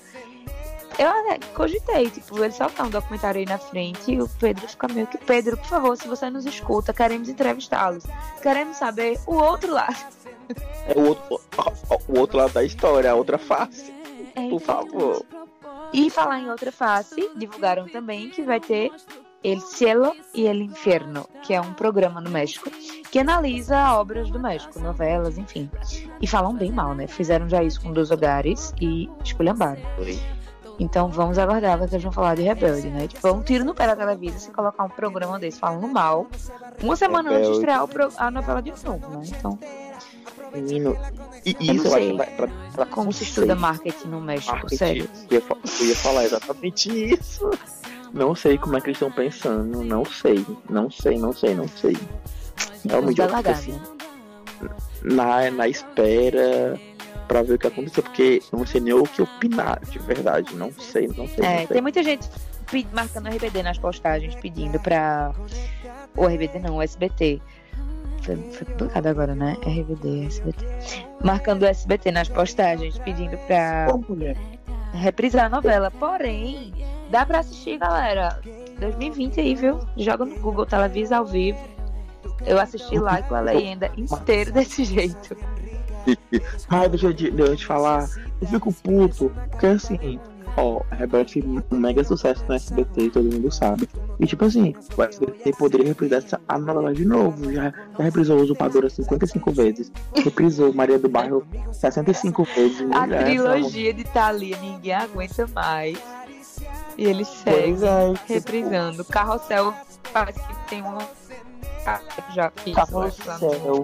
Eu 0.98 1.08
até 1.08 1.40
cogitei, 1.54 2.10
tipo, 2.10 2.44
ele 2.44 2.54
soltar 2.54 2.86
um 2.86 2.90
documentário 2.90 3.40
aí 3.40 3.46
na 3.46 3.58
frente 3.58 4.12
e 4.12 4.22
o 4.22 4.30
Pedro 4.40 4.68
fica 4.68 4.88
meio 4.88 5.08
que. 5.08 5.18
Pedro, 5.18 5.58
por 5.58 5.66
favor, 5.66 5.98
se 5.98 6.08
você 6.08 6.30
nos 6.30 6.46
escuta, 6.46 6.94
queremos 6.94 7.28
entrevistá-los. 7.28 8.04
Queremos 8.42 8.78
saber 8.78 9.20
o 9.26 9.36
outro 9.36 9.74
lado. 9.74 9.98
É 10.88 10.98
o 10.98 11.08
outro, 11.08 11.42
o 12.08 12.20
outro 12.20 12.38
lado 12.38 12.54
da 12.54 12.64
história, 12.64 13.12
a 13.12 13.16
outra 13.16 13.38
face. 13.38 13.94
É 14.36 14.50
Por 14.50 14.60
favor. 14.60 15.26
E 15.94 16.10
falar 16.10 16.40
em 16.40 16.50
outra 16.50 16.72
face, 16.72 17.30
divulgaram 17.36 17.88
também 17.88 18.30
que 18.30 18.42
vai 18.42 18.60
ter 18.60 18.92
El 19.44 19.60
Cielo 19.62 20.14
e 20.36 20.46
El 20.46 20.62
Inferno, 20.62 21.28
que 21.44 21.54
é 21.54 21.60
um 21.62 21.74
programa 21.74 22.22
no 22.22 22.30
México 22.30 22.70
que 23.12 23.20
analisa 23.20 23.96
obras 23.96 24.30
do 24.30 24.40
México, 24.40 24.80
novelas, 24.80 25.38
enfim. 25.38 25.70
E 26.22 26.28
falam 26.28 26.54
bem 26.56 26.72
mal, 26.72 26.94
né? 26.96 27.08
Fizeram 27.08 27.50
já 27.50 27.62
isso 27.64 27.82
com 27.82 27.92
Dos 27.92 28.10
Hogares 28.12 28.74
e 28.80 29.10
esculhambaram. 29.24 29.82
Então 30.80 31.10
vamos 31.10 31.38
aguardar 31.38 31.78
que 31.80 31.94
eles 31.96 32.04
vão 32.04 32.12
falar 32.12 32.36
de 32.36 32.44
Rebelde, 32.44 32.88
né? 32.90 33.08
Tipo, 33.08 33.28
é 33.28 33.32
um 33.32 33.42
tiro 33.44 33.66
no 33.66 33.74
pé 33.76 33.88
da 33.88 33.96
Televisa 33.96 34.40
se 34.40 34.52
colocar 34.52 34.84
um 34.86 34.90
programa 34.90 35.38
desse 35.38 35.60
falando 35.60 35.88
mal, 35.88 36.28
uma 36.82 36.96
semana 36.96 37.30
antes 37.32 37.48
de 37.50 37.60
Rebelde. 37.60 37.60
estrear 37.60 37.88
pro- 37.88 38.14
a 38.18 38.32
novela 38.32 38.62
de 38.62 38.72
novo, 38.86 39.10
né? 39.10 39.26
Então, 39.28 39.60
Menino. 40.54 40.98
E 41.46 41.52
isso 41.76 41.88
eu 41.88 41.96
acho 41.96 42.18
vai 42.18 42.26
pra, 42.36 42.48
pra 42.74 42.86
como 42.86 43.12
se 43.14 43.24
estuda 43.24 43.56
marketing 43.56 44.08
no 44.10 44.20
México, 44.22 44.52
marketing. 44.54 44.76
sério. 44.78 45.10
Eu 45.30 45.40
ia, 45.40 45.44
eu 45.82 45.86
ia 45.88 45.96
falar 45.96 46.24
exatamente 46.26 47.14
isso. 47.14 47.50
Não 48.14 48.36
sei 48.36 48.58
como 48.58 48.78
é 48.78 48.82
que 48.82 48.88
eles 48.88 48.98
estão 48.98 49.12
pensando. 49.12 49.84
Não 49.84 50.04
sei. 50.06 50.46
Não 50.70 50.90
sei, 50.90 51.18
não 51.18 51.34
sei, 51.34 51.56
não 51.56 51.68
sei. 51.68 51.98
Realmente 52.88 53.22
eu 53.22 53.30
fico 53.30 53.50
assim, 53.50 53.80
na, 55.04 55.50
na 55.52 55.68
espera 55.68 56.80
pra 57.28 57.44
ver 57.44 57.54
o 57.54 57.60
que 57.60 57.68
aconteceu, 57.68 58.04
porque 58.04 58.42
não 58.52 58.66
sei 58.66 58.82
nem 58.82 58.94
o 58.94 59.04
que 59.04 59.22
opinar, 59.22 59.80
de 59.86 60.00
verdade. 60.00 60.54
Não 60.56 60.72
sei, 60.74 61.08
não 61.08 61.28
sei. 61.28 61.46
É, 61.46 61.50
não 61.50 61.58
sei. 61.58 61.68
tem 61.68 61.82
muita 61.82 62.04
gente 62.04 62.28
marcando 62.94 63.28
RBD 63.28 63.64
nas 63.64 63.78
postagens, 63.78 64.36
pedindo 64.36 64.80
pra. 64.80 65.34
O 66.16 66.26
RBD 66.26 66.60
não, 66.60 66.78
o 66.78 66.82
SBT. 66.82 67.42
Foi, 68.24 68.36
foi 68.36 68.68
publicado 68.68 69.10
agora, 69.10 69.34
né? 69.34 69.58
RBD, 69.66 70.26
SBT. 70.26 70.66
Marcando 71.24 71.64
o 71.64 71.66
SBT 71.66 72.12
nas 72.12 72.30
postagens, 72.30 72.98
pedindo 73.00 73.38
pra 73.48 73.88
Ô, 73.92 73.98
mulher. 73.98 74.38
Reprisar 74.94 75.46
a 75.46 75.50
novela. 75.50 75.90
Porém, 75.92 76.74
dá 77.10 77.26
pra 77.26 77.40
assistir, 77.40 77.78
galera. 77.78 78.40
2020 78.80 79.40
aí, 79.40 79.56
viu? 79.56 79.80
Joga 79.98 80.26
no 80.26 80.40
Google 80.40 80.66
Televisa 80.66 81.18
ao 81.18 81.26
vivo. 81.26 81.60
Eu 82.46 82.60
assisti 82.60 82.98
lá 82.98 83.22
com 83.22 83.36
a 83.36 83.40
legenda 83.42 83.92
inteira 83.96 84.52
desse 84.52 84.84
jeito. 84.84 85.36
Ai, 86.70 86.90
deixa 86.90 87.08
eu, 87.08 87.14
te- 87.14 87.30
falar. 87.66 88.08
Eu 88.42 88.48
fico 88.48 88.74
puto, 88.74 89.32
porque 89.52 89.68
assim, 89.68 90.20
ó, 90.58 90.82
Rebelde 90.92 91.34
fez 91.34 91.46
um 91.46 91.78
mega 91.78 92.04
sucesso 92.04 92.44
no 92.48 92.56
SBT, 92.56 93.10
todo 93.10 93.32
mundo 93.32 93.52
sabe. 93.52 93.88
E 94.20 94.28
tipo 94.28 94.46
assim, 94.46 94.76
o 94.98 95.04
SBT 95.04 95.54
poderia 95.58 95.88
reprisar 95.88 96.20
essa, 96.20 96.42
a 96.48 96.58
novela 96.58 96.94
de 96.94 97.06
novo. 97.06 97.52
Já, 97.52 97.74
já 97.98 98.04
reprisou 98.04 98.38
o 98.38 98.42
Usurpadora 98.44 98.90
55 98.90 99.52
vezes. 99.52 99.92
Reprisou 100.16 100.74
Maria 100.74 101.00
do 101.00 101.10
Bairro 101.10 101.46
65 101.72 102.44
vezes. 102.44 102.82
A 102.92 103.02
mulher, 103.02 103.26
trilogia 103.26 103.94
de 103.94 104.04
Thalia, 104.04 104.58
ninguém 104.58 104.94
aguenta 104.94 105.48
mais. 105.54 105.98
E 106.98 107.26
seguem. 107.26 107.78
Pois 107.78 107.84
é, 107.84 108.14
tipo, 108.14 108.34
reprisando. 108.34 109.06
Carrossel 109.06 109.74
parece 110.14 110.40
que 110.40 110.70
tem 110.70 110.82
uma. 110.82 111.08
Já 112.36 112.52
fiz. 112.58 112.76
Carrossel. 112.76 113.82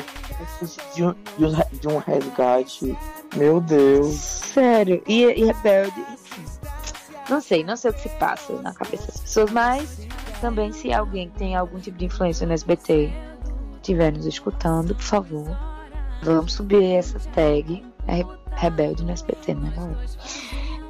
De 0.93 1.03
um, 1.03 1.15
de, 1.37 1.45
um, 1.45 1.79
de 1.79 1.87
um 1.87 1.97
resgate. 1.97 2.97
Meu 3.35 3.59
Deus. 3.59 4.15
Sério. 4.15 5.01
E, 5.07 5.23
e 5.23 5.45
Rebelde. 5.45 6.16
Não 7.29 7.41
sei, 7.41 7.63
não 7.63 7.75
sei 7.75 7.91
o 7.91 7.93
que 7.93 8.01
se 8.01 8.09
passa 8.17 8.53
na 8.61 8.73
cabeça 8.73 9.07
das 9.07 9.19
pessoas, 9.21 9.51
mas 9.51 10.07
também 10.39 10.71
se 10.71 10.93
alguém 10.93 11.29
tem 11.31 11.55
algum 11.55 11.79
tipo 11.79 11.97
de 11.97 12.05
influência 12.05 12.47
no 12.47 12.53
SBT 12.53 13.11
estiver 13.87 14.11
nos 14.11 14.25
escutando, 14.25 14.93
por 14.93 15.03
favor, 15.03 15.57
vamos 16.21 16.53
subir 16.53 16.83
essa 16.95 17.19
tag 17.31 17.83
é 18.07 18.15
Re- 18.15 18.25
Rebelde 18.51 19.03
no 19.05 19.11
SBT, 19.11 19.55
né, 19.55 19.71
galera? 19.75 20.05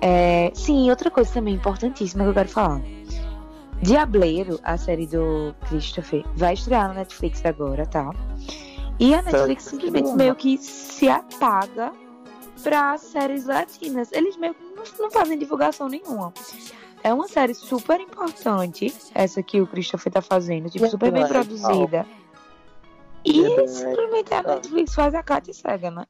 É, 0.02 0.52
sim, 0.54 0.90
outra 0.90 1.10
coisa 1.12 1.32
também 1.34 1.56
importantíssima 1.56 2.24
que 2.24 2.30
eu 2.30 2.34
quero 2.34 2.50
falar. 2.50 2.82
Diableiro, 3.82 4.60
a 4.64 4.78
série 4.78 5.06
do 5.06 5.54
Christopher, 5.68 6.24
vai 6.36 6.54
estrear 6.54 6.88
na 6.88 6.96
Netflix 6.96 7.46
agora, 7.46 7.86
tá? 7.86 8.12
E 9.00 9.14
a 9.14 9.22
Netflix 9.22 9.66
simplesmente 9.66 10.12
meio 10.14 10.34
que 10.36 10.58
se 10.58 11.08
apaga 11.08 11.92
para 12.64 12.98
séries 12.98 13.46
latinas. 13.46 14.12
Eles 14.12 14.36
meio 14.38 14.56
que 14.56 14.67
não, 14.98 15.12
fazem 15.12 15.38
divulgação 15.38 15.88
nenhuma. 15.88 16.34
É 17.04 17.14
uma 17.14 17.28
série 17.28 17.54
super 17.54 18.00
importante, 18.00 18.94
essa 19.14 19.42
que 19.44 19.62
o 19.62 19.68
Christopher 19.68 20.12
tá 20.12 20.22
fazendo, 20.22 20.70
tipo, 20.70 20.88
super 20.90 21.12
bem 21.12 21.28
produzida. 21.28 22.06
E 23.24 23.68
simplesmente 23.68 24.34
a. 24.34 24.42
Netflix 24.42 24.94
faz 24.94 25.14
a 25.14 25.22
Kátia 25.22 25.54
cega, 25.54 25.92
né? 25.92 26.06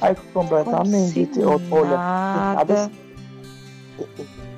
Ai, 0.00 0.14
completamente. 0.32 1.34
Se 1.34 1.44
Olha, 1.44 1.96
nada. 1.96 2.90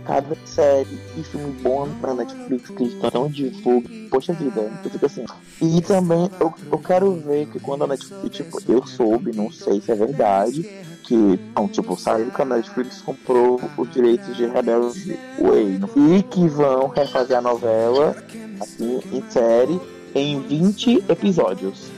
cada 0.04 0.36
série 0.44 0.98
e 1.16 1.22
filme 1.22 1.52
bom 1.62 1.86
na 2.00 2.14
Netflix 2.14 2.70
que 2.70 2.82
eles 2.82 3.12
não 3.12 3.28
divulgam, 3.28 4.08
poxa 4.10 4.32
vida, 4.32 4.68
tu 4.82 4.90
fica 4.90 5.06
assim. 5.06 5.24
E 5.62 5.80
também 5.80 6.28
eu, 6.40 6.52
eu 6.72 6.78
quero 6.78 7.12
ver 7.14 7.46
que 7.46 7.60
quando 7.60 7.84
a 7.84 7.86
Netflix, 7.86 8.36
tipo, 8.36 8.58
eu 8.68 8.84
soube, 8.84 9.36
não 9.36 9.50
sei 9.52 9.80
se 9.80 9.92
é 9.92 9.94
verdade, 9.94 10.68
que, 11.08 11.40
não, 11.56 11.66
tipo, 11.68 11.96
saiu 11.98 12.30
que 12.30 12.42
a 12.42 12.44
Netflix 12.44 13.00
comprou 13.00 13.58
os 13.78 13.90
direitos 13.90 14.36
de 14.36 14.44
Rebelde 14.46 15.18
Way 15.40 15.80
e 16.18 16.22
que 16.22 16.46
vão 16.48 16.88
refazer 16.88 17.38
a 17.38 17.40
novela, 17.40 18.14
assim, 18.60 19.00
em 19.10 19.22
série, 19.30 19.80
em 20.14 20.38
20 20.40 21.04
episódios. 21.08 21.90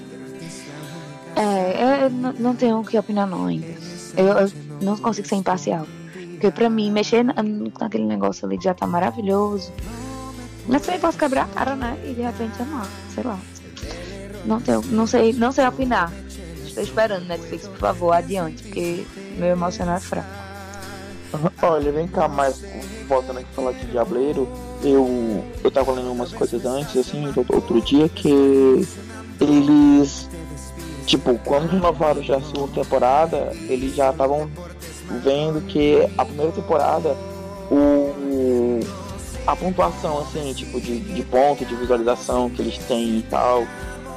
É, 1.37 2.05
eu 2.07 2.11
não, 2.11 2.33
não 2.35 2.55
tenho 2.57 2.79
o 2.81 2.85
que 2.85 2.97
opinar 2.99 3.27
não 3.27 3.47
ainda. 3.47 3.67
Eu, 4.17 4.27
eu 4.27 4.53
não 4.81 4.97
consigo 4.97 5.27
ser 5.27 5.37
imparcial. 5.37 5.87
Porque 6.33 6.51
pra 6.51 6.71
mim, 6.71 6.91
mexer 6.91 7.25
na- 7.25 7.35
naquele 7.81 8.05
negócio 8.07 8.47
ali 8.47 8.59
já 8.63 8.73
tá 8.75 8.87
maravilhoso. 8.87 9.73
Mas 10.69 10.83
também 10.83 11.01
posso 11.01 11.19
quebrar 11.19 11.45
a 11.45 11.49
cara, 11.49 11.75
né? 11.77 11.99
E 12.05 12.15
de 12.15 12.23
repente 12.23 12.63
amar, 12.63 12.87
sei 13.15 13.25
lá. 13.25 13.39
Não, 14.45 14.61
tenho, 14.61 14.81
não, 14.91 15.07
sei, 15.07 15.33
não 15.33 15.51
sei 15.53 15.67
opinar. 15.67 16.13
Estou 16.71 16.83
esperando, 16.83 17.27
Netflix, 17.27 17.69
por 17.69 17.79
favor, 17.79 18.13
adiante, 18.13 18.63
porque 18.63 19.05
meu 19.37 19.49
emocional 19.49 19.97
é 19.97 20.01
fraco. 20.01 20.29
Olha, 21.63 21.93
vem 21.93 22.09
cá, 22.09 22.27
mas 22.27 22.65
voltando 23.07 23.39
aqui 23.39 23.49
falar 23.55 23.73
de 23.73 23.87
Diableiro, 23.87 24.49
eu, 24.83 25.45
eu 25.63 25.71
tava 25.71 25.93
lendo 25.93 26.11
umas 26.11 26.33
coisas 26.33 26.65
antes, 26.65 26.97
assim, 26.97 27.27
outro 27.49 27.81
dia, 27.81 28.09
que 28.09 28.87
eles, 29.41 30.29
tipo, 31.07 31.39
quando 31.45 31.69
renovaram 31.69 32.23
já 32.23 32.37
a 32.37 32.43
segunda 32.43 32.73
temporada, 32.73 33.53
eles 33.69 33.95
já 33.95 34.11
estavam 34.11 34.51
vendo 35.23 35.61
que 35.67 36.09
a 36.17 36.25
primeira 36.25 36.53
temporada, 36.53 37.17
o, 37.71 38.81
a 39.47 39.57
pontuação, 39.57 40.21
assim, 40.21 40.53
tipo, 40.55 40.81
de, 40.81 41.01
de 41.01 41.23
ponto, 41.25 41.65
de 41.65 41.75
visualização 41.75 42.51
que 42.51 42.63
eles 42.63 42.79
têm 42.79 43.19
e 43.19 43.23
tal, 43.23 43.67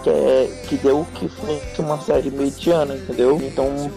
que, 0.03 0.10
é, 0.10 0.63
que 0.67 0.75
deu 0.77 1.07
que 1.15 1.27
foi 1.29 1.62
uma 1.79 2.00
série 2.01 2.29
mediana, 2.29 2.95
entendeu? 2.95 3.39
Então, 3.41 3.89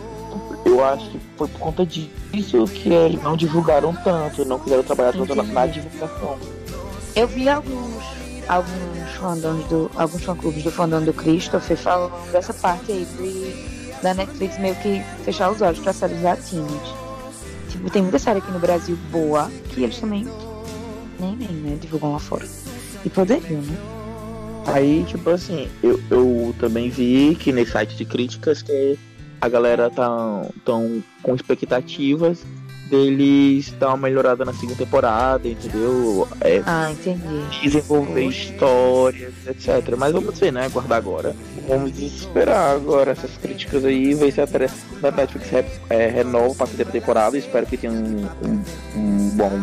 eu 0.64 0.84
acho 0.84 1.10
que 1.10 1.20
foi 1.36 1.48
por 1.48 1.58
conta 1.58 1.84
disso 1.84 2.64
que 2.66 2.92
eles 2.92 3.22
não 3.22 3.36
divulgaram 3.36 3.94
tanto, 4.04 4.44
não 4.44 4.58
quiseram 4.58 4.82
trabalhar 4.82 5.12
tanto 5.12 5.34
na, 5.34 5.42
na 5.42 5.66
divulgação. 5.66 6.38
Eu 7.14 7.26
vi 7.26 7.48
alguns, 7.48 8.04
alguns 8.48 9.10
fandoms 9.18 9.66
do. 9.66 9.90
alguns 9.96 10.22
fã-clubes 10.22 10.62
do 10.62 10.70
fandom 10.70 11.02
do 11.02 11.12
Christopher 11.12 11.76
falando 11.76 12.30
dessa 12.30 12.54
parte 12.54 12.92
aí 12.92 13.04
de, 13.04 14.02
da 14.02 14.14
Netflix 14.14 14.58
meio 14.58 14.76
que 14.76 15.02
fechar 15.24 15.50
os 15.50 15.60
olhos 15.60 15.80
pra 15.80 15.92
séries 15.92 16.22
latinas. 16.22 16.94
Tipo, 17.70 17.90
tem 17.90 18.02
muita 18.02 18.18
série 18.18 18.38
aqui 18.38 18.50
no 18.52 18.58
Brasil 18.58 18.96
boa 19.10 19.50
que 19.70 19.82
eles 19.82 19.98
também 19.98 20.26
nem 21.18 21.36
nem, 21.36 21.48
né? 21.48 21.78
Divulgam 21.80 22.12
lá 22.12 22.18
fora. 22.18 22.46
E 23.04 23.10
poderiam, 23.10 23.62
né? 23.62 23.95
Aí, 24.66 25.04
tipo 25.04 25.30
assim, 25.30 25.68
eu, 25.82 26.00
eu 26.10 26.54
também 26.58 26.90
vi 26.90 27.36
que 27.38 27.52
nesse 27.52 27.72
site 27.72 27.96
de 27.96 28.04
críticas 28.04 28.62
que 28.62 28.98
a 29.40 29.48
galera 29.48 29.88
tá 29.90 30.44
tão 30.64 31.02
com 31.22 31.34
expectativas 31.34 32.38
deles 32.90 33.72
dar 33.80 33.88
uma 33.88 33.96
melhorada 33.96 34.44
na 34.44 34.52
segunda 34.52 34.76
temporada, 34.78 35.48
entendeu? 35.48 36.26
É, 36.40 36.62
Ah, 36.64 36.90
entendi. 36.92 37.42
desenvolver 37.62 38.26
histórias, 38.26 39.32
etc. 39.46 39.96
Mas 39.98 40.12
vamos 40.12 40.38
ver, 40.38 40.52
né? 40.52 40.66
Aguardar 40.66 40.98
agora. 40.98 41.34
Vamos 41.68 41.98
esperar 41.98 42.74
agora 42.76 43.10
essas 43.10 43.36
críticas 43.38 43.84
aí, 43.84 44.14
ver 44.14 44.32
se 44.32 44.40
a 44.40 44.46
Netflix 45.16 45.50
re- 45.50 45.64
é, 45.90 46.06
renova 46.08 46.66
para 46.66 46.82
a 46.82 46.86
temporada. 46.92 47.36
Espero 47.36 47.66
que 47.66 47.76
tenha 47.76 47.92
um, 47.92 48.24
um- 48.44 48.62
um 48.96 49.30
bom 49.30 49.60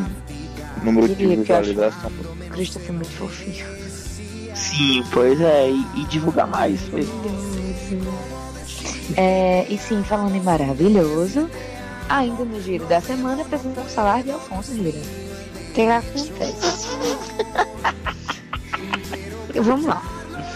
número 0.84 1.08
de 1.16 1.26
visualização. 1.26 2.12
O 2.46 2.50
Christopher 2.50 2.90
é 2.90 2.92
muito 2.92 3.12
fofinho. 3.12 3.83
Sim, 4.75 5.03
pois 5.12 5.39
é, 5.39 5.70
e, 5.70 5.86
e 5.96 6.06
divulgar 6.06 6.48
mais. 6.48 6.82
É, 9.15 9.68
e 9.70 9.77
sim, 9.77 10.03
falando 10.03 10.36
em 10.36 10.42
maravilhoso, 10.42 11.48
ainda 12.10 12.44
no 12.44 12.60
giro 12.60 12.86
da 12.88 13.00
semana 13.00 13.46
precisamos 13.46 13.94
falar 13.94 14.24
de 14.24 14.32
Alfonso 14.32 14.74
Gira. 14.74 14.98
O 14.98 15.74
que 15.74 15.82
acontece? 15.82 16.88
Vamos 19.62 19.86
lá, 19.86 20.01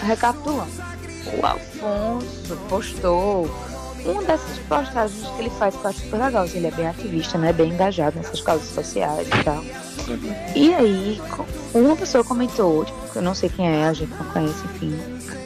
recapitulando. 0.01 0.71
O 1.39 1.45
Alfonso 1.45 2.57
postou 2.69 3.47
uma 4.07 4.23
dessas 4.23 4.57
postagens 4.59 5.27
que 5.27 5.41
ele 5.41 5.49
faz 5.51 5.75
que 5.75 5.83
eu 5.83 5.89
acho 5.89 5.99
super 5.99 6.17
legal. 6.17 6.45
Ele 6.45 6.67
é 6.67 6.71
bem 6.71 6.87
ativista, 6.87 7.37
né? 7.37 7.53
Bem 7.53 7.71
engajado 7.71 8.17
nessas 8.17 8.41
causas 8.41 8.67
sociais 8.69 9.27
e 9.27 9.43
tal. 9.43 9.63
E 10.55 10.73
aí, 10.73 11.21
uma 11.73 11.95
pessoa 11.95 12.23
comentou, 12.23 12.85
tipo, 12.85 13.11
que 13.11 13.17
eu 13.17 13.21
não 13.21 13.35
sei 13.35 13.49
quem 13.49 13.67
é, 13.67 13.85
a 13.85 13.93
gente 13.93 14.13
não 14.13 14.25
conhece, 14.25 14.63
enfim. 14.65 14.97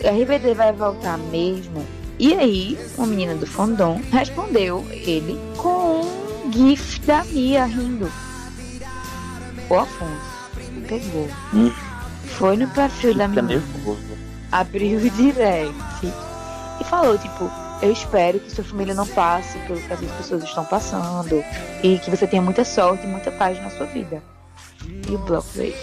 RBD 0.03 0.53
vai 0.53 0.71
voltar 0.71 1.17
mesmo? 1.17 1.85
E 2.19 2.33
aí, 2.35 2.77
uma 2.97 3.07
menina 3.07 3.33
do 3.35 3.47
fandom 3.47 3.99
respondeu 4.11 4.85
ele 4.91 5.39
com 5.57 6.01
um 6.45 6.51
gif 6.51 6.99
da 7.01 7.23
Mia 7.23 7.65
rindo. 7.65 8.11
O 9.69 9.75
Afonso 9.75 10.31
pegou. 10.87 11.27
Hum. 11.53 11.71
Foi 12.37 12.57
no 12.57 12.67
perfil 12.69 13.15
da 13.15 13.27
menina 13.27 13.63
abriu 14.51 14.99
o 15.01 15.09
direct 15.09 15.73
e 16.79 16.83
falou, 16.83 17.17
tipo, 17.17 17.49
eu 17.81 17.91
espero 17.91 18.39
que 18.39 18.51
sua 18.51 18.63
família 18.63 18.93
não 18.93 19.07
passe 19.07 19.57
pelo 19.59 19.79
que 19.79 19.91
essas 19.91 20.11
pessoas 20.11 20.43
estão 20.43 20.63
passando 20.65 21.43
e 21.83 21.97
que 21.99 22.09
você 22.09 22.27
tenha 22.27 22.41
muita 22.41 22.63
sorte 22.63 23.05
e 23.05 23.07
muita 23.07 23.31
paz 23.31 23.61
na 23.61 23.69
sua 23.71 23.87
vida. 23.87 24.21
E 25.09 25.15
o 25.15 25.17
bloco 25.17 25.47
veio. 25.53 25.75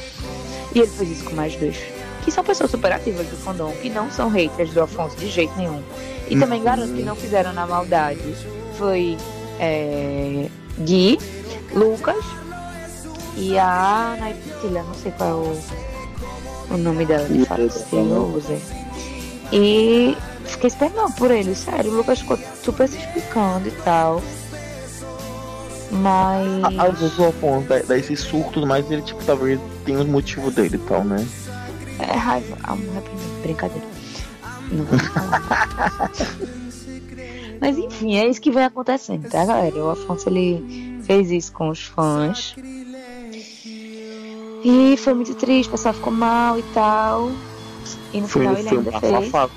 E 0.74 0.78
ele 0.80 0.86
fez 0.86 1.10
isso 1.10 1.24
com 1.24 1.34
mais 1.34 1.56
dois. 1.56 1.76
Que 2.24 2.30
são 2.30 2.44
pessoas 2.44 2.70
super 2.70 2.92
ativas 2.92 3.26
do 3.26 3.36
fandom, 3.36 3.72
que 3.82 3.88
não 3.88 4.10
são 4.10 4.28
haters 4.28 4.72
do 4.72 4.82
Afonso 4.82 5.16
de 5.16 5.28
jeito 5.28 5.56
nenhum. 5.56 5.82
E 6.28 6.38
também 6.38 6.62
garanto 6.62 6.94
que 6.94 7.02
não 7.02 7.16
fizeram 7.16 7.52
na 7.52 7.66
maldade. 7.66 8.34
Foi 8.76 9.16
é, 9.58 10.48
Gui, 10.78 11.18
Lucas 11.74 12.24
e 13.36 13.58
a 13.58 14.16
Naitilha, 14.18 14.82
não 14.82 14.94
sei 14.94 15.12
qual 15.12 15.30
é 15.30 15.32
o, 15.32 16.74
o 16.74 16.76
nome 16.76 17.06
dela 17.06 17.28
de 17.28 17.44
fato, 17.44 17.70
se 17.70 17.96
eu 17.96 18.34
usei. 18.36 18.60
E 19.52 20.16
fiquei 20.48 20.68
esperando 20.68 21.14
por 21.14 21.30
ele, 21.30 21.54
sério. 21.54 21.90
O 21.90 21.96
Lucas 21.96 22.20
ficou 22.20 22.38
super 22.62 22.88
se 22.88 22.98
explicando 22.98 23.68
e 23.68 23.72
tal. 23.82 24.22
Mas. 25.90 26.78
Às 26.78 26.98
vezes 26.98 27.18
o 27.18 27.24
Afonso 27.26 27.68
dá, 27.68 27.78
dá 27.80 27.96
esse 27.98 28.16
surto, 28.16 28.52
tudo 28.52 28.66
mais 28.66 28.90
ele, 28.90 29.02
tipo, 29.02 29.22
talvez 29.24 29.58
tenha 29.84 29.98
os 30.00 30.06
motivos 30.06 30.54
dele 30.54 30.76
e 30.76 30.78
tal, 30.78 31.04
né? 31.04 31.26
É 31.98 32.16
raiva, 32.16 32.56
amor 32.64 32.94
reprimido, 32.94 33.42
brincadeira. 33.42 33.86
Não 34.70 34.84
vou 34.84 34.98
falar. 34.98 36.10
Mas 37.60 37.76
enfim, 37.76 38.16
é 38.16 38.28
isso 38.28 38.40
que 38.40 38.50
vem 38.52 38.64
acontecendo, 38.64 39.28
tá, 39.28 39.44
galera? 39.44 39.76
O 39.76 39.90
Afonso 39.90 40.28
ele 40.28 41.00
fez 41.02 41.30
isso 41.30 41.52
com 41.52 41.70
os 41.70 41.82
fãs. 41.82 42.54
E 44.64 44.96
foi 44.96 45.14
muito 45.14 45.34
triste, 45.34 45.68
o 45.68 45.72
pessoal 45.72 45.94
ficou 45.94 46.12
mal 46.12 46.58
e 46.58 46.62
tal. 46.74 47.30
E 48.12 48.20
no 48.20 48.28
Foi, 48.28 48.42
final 48.42 48.58
ele 48.58 48.68
ainda 48.68 49.00
fez. 49.00 49.12
safada. 49.12 49.52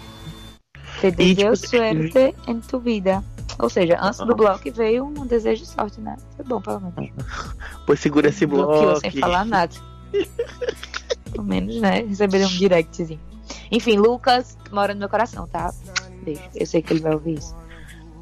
Te 1.01 1.07
E, 1.17 1.35
tipo, 1.35 1.55
suerte 1.55 2.35
em 2.47 2.59
tu 2.59 2.79
vida. 2.79 3.23
Ou 3.59 3.69
seja, 3.69 3.97
antes 4.01 4.19
do 4.19 4.35
bloco 4.35 4.71
veio 4.71 5.05
um 5.05 5.25
desejo 5.25 5.63
de 5.63 5.69
sorte, 5.69 5.99
né? 5.99 6.15
Foi 6.35 6.45
bom, 6.45 6.61
pelo 6.61 6.79
menos. 6.81 7.11
Pois 7.85 7.99
segura 7.99 8.29
esse 8.29 8.45
Bloqueou 8.45 8.83
bloco. 8.83 8.99
sem 9.01 9.11
falar 9.11 9.45
nada. 9.45 9.73
Pelo 11.31 11.43
menos, 11.43 11.75
né? 11.81 12.01
Receberam 12.01 12.45
um 12.45 12.49
directzinho. 12.49 13.19
Enfim, 13.71 13.97
Lucas 13.97 14.57
mora 14.71 14.93
no 14.93 14.99
meu 14.99 15.09
coração, 15.09 15.47
tá? 15.47 15.73
Beijo. 16.23 16.41
Eu 16.55 16.65
sei 16.65 16.81
que 16.81 16.93
ele 16.93 17.01
vai 17.01 17.13
ouvir 17.13 17.39
isso. 17.39 17.55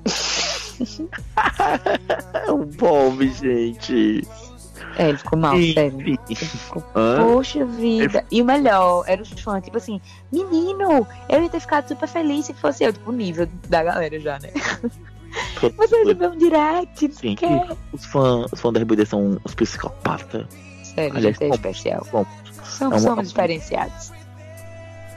É 2.48 2.52
um 2.52 2.66
bombe, 2.66 3.30
gente. 3.34 4.26
É, 4.98 5.10
ele 5.10 5.18
ficou 5.18 5.40
mal, 5.40 5.56
sério. 5.56 6.02
Enfim. 6.02 6.18
Ele 6.28 6.36
ficou, 6.36 6.82
poxa 6.94 7.66
vida. 7.66 8.26
E 8.32 8.42
o 8.42 8.46
melhor, 8.46 9.04
era 9.08 9.22
os 9.22 9.30
fãs, 9.30 9.64
tipo 9.64 9.78
assim, 9.78 10.02
menino, 10.32 11.08
eu 11.30 11.44
ia 11.44 11.50
ter 11.50 11.60
ficado 11.60 11.88
super 11.88 12.08
feliz 12.08 12.48
se 12.48 12.54
fosse 12.54 12.84
eu, 12.84 12.92
tipo, 12.92 13.10
o 13.10 13.14
nível 13.14 13.48
da 13.70 13.84
galera 13.84 14.20
já, 14.20 14.40
né? 14.40 14.50
Você 15.78 15.98
recebeu 16.00 16.32
um 16.32 16.38
direct, 16.38 17.12
Sim, 17.14 17.36
o 17.44 17.96
os 17.96 18.06
fãs, 18.06 18.52
os 18.52 18.60
fãs 18.60 18.74
da 18.74 18.80
RBD 18.80 19.06
são 19.06 19.40
os 19.44 19.54
psicopatas. 19.54 20.46
Sério, 20.84 21.16
Aliás, 21.16 21.38
gente, 21.38 21.44
é 21.52 21.56
especial. 21.56 22.08
Bom, 22.12 22.26
São, 22.64 22.88
é 22.88 22.96
uma- 22.96 23.00
somos 23.00 23.28
diferenciados. 23.30 24.12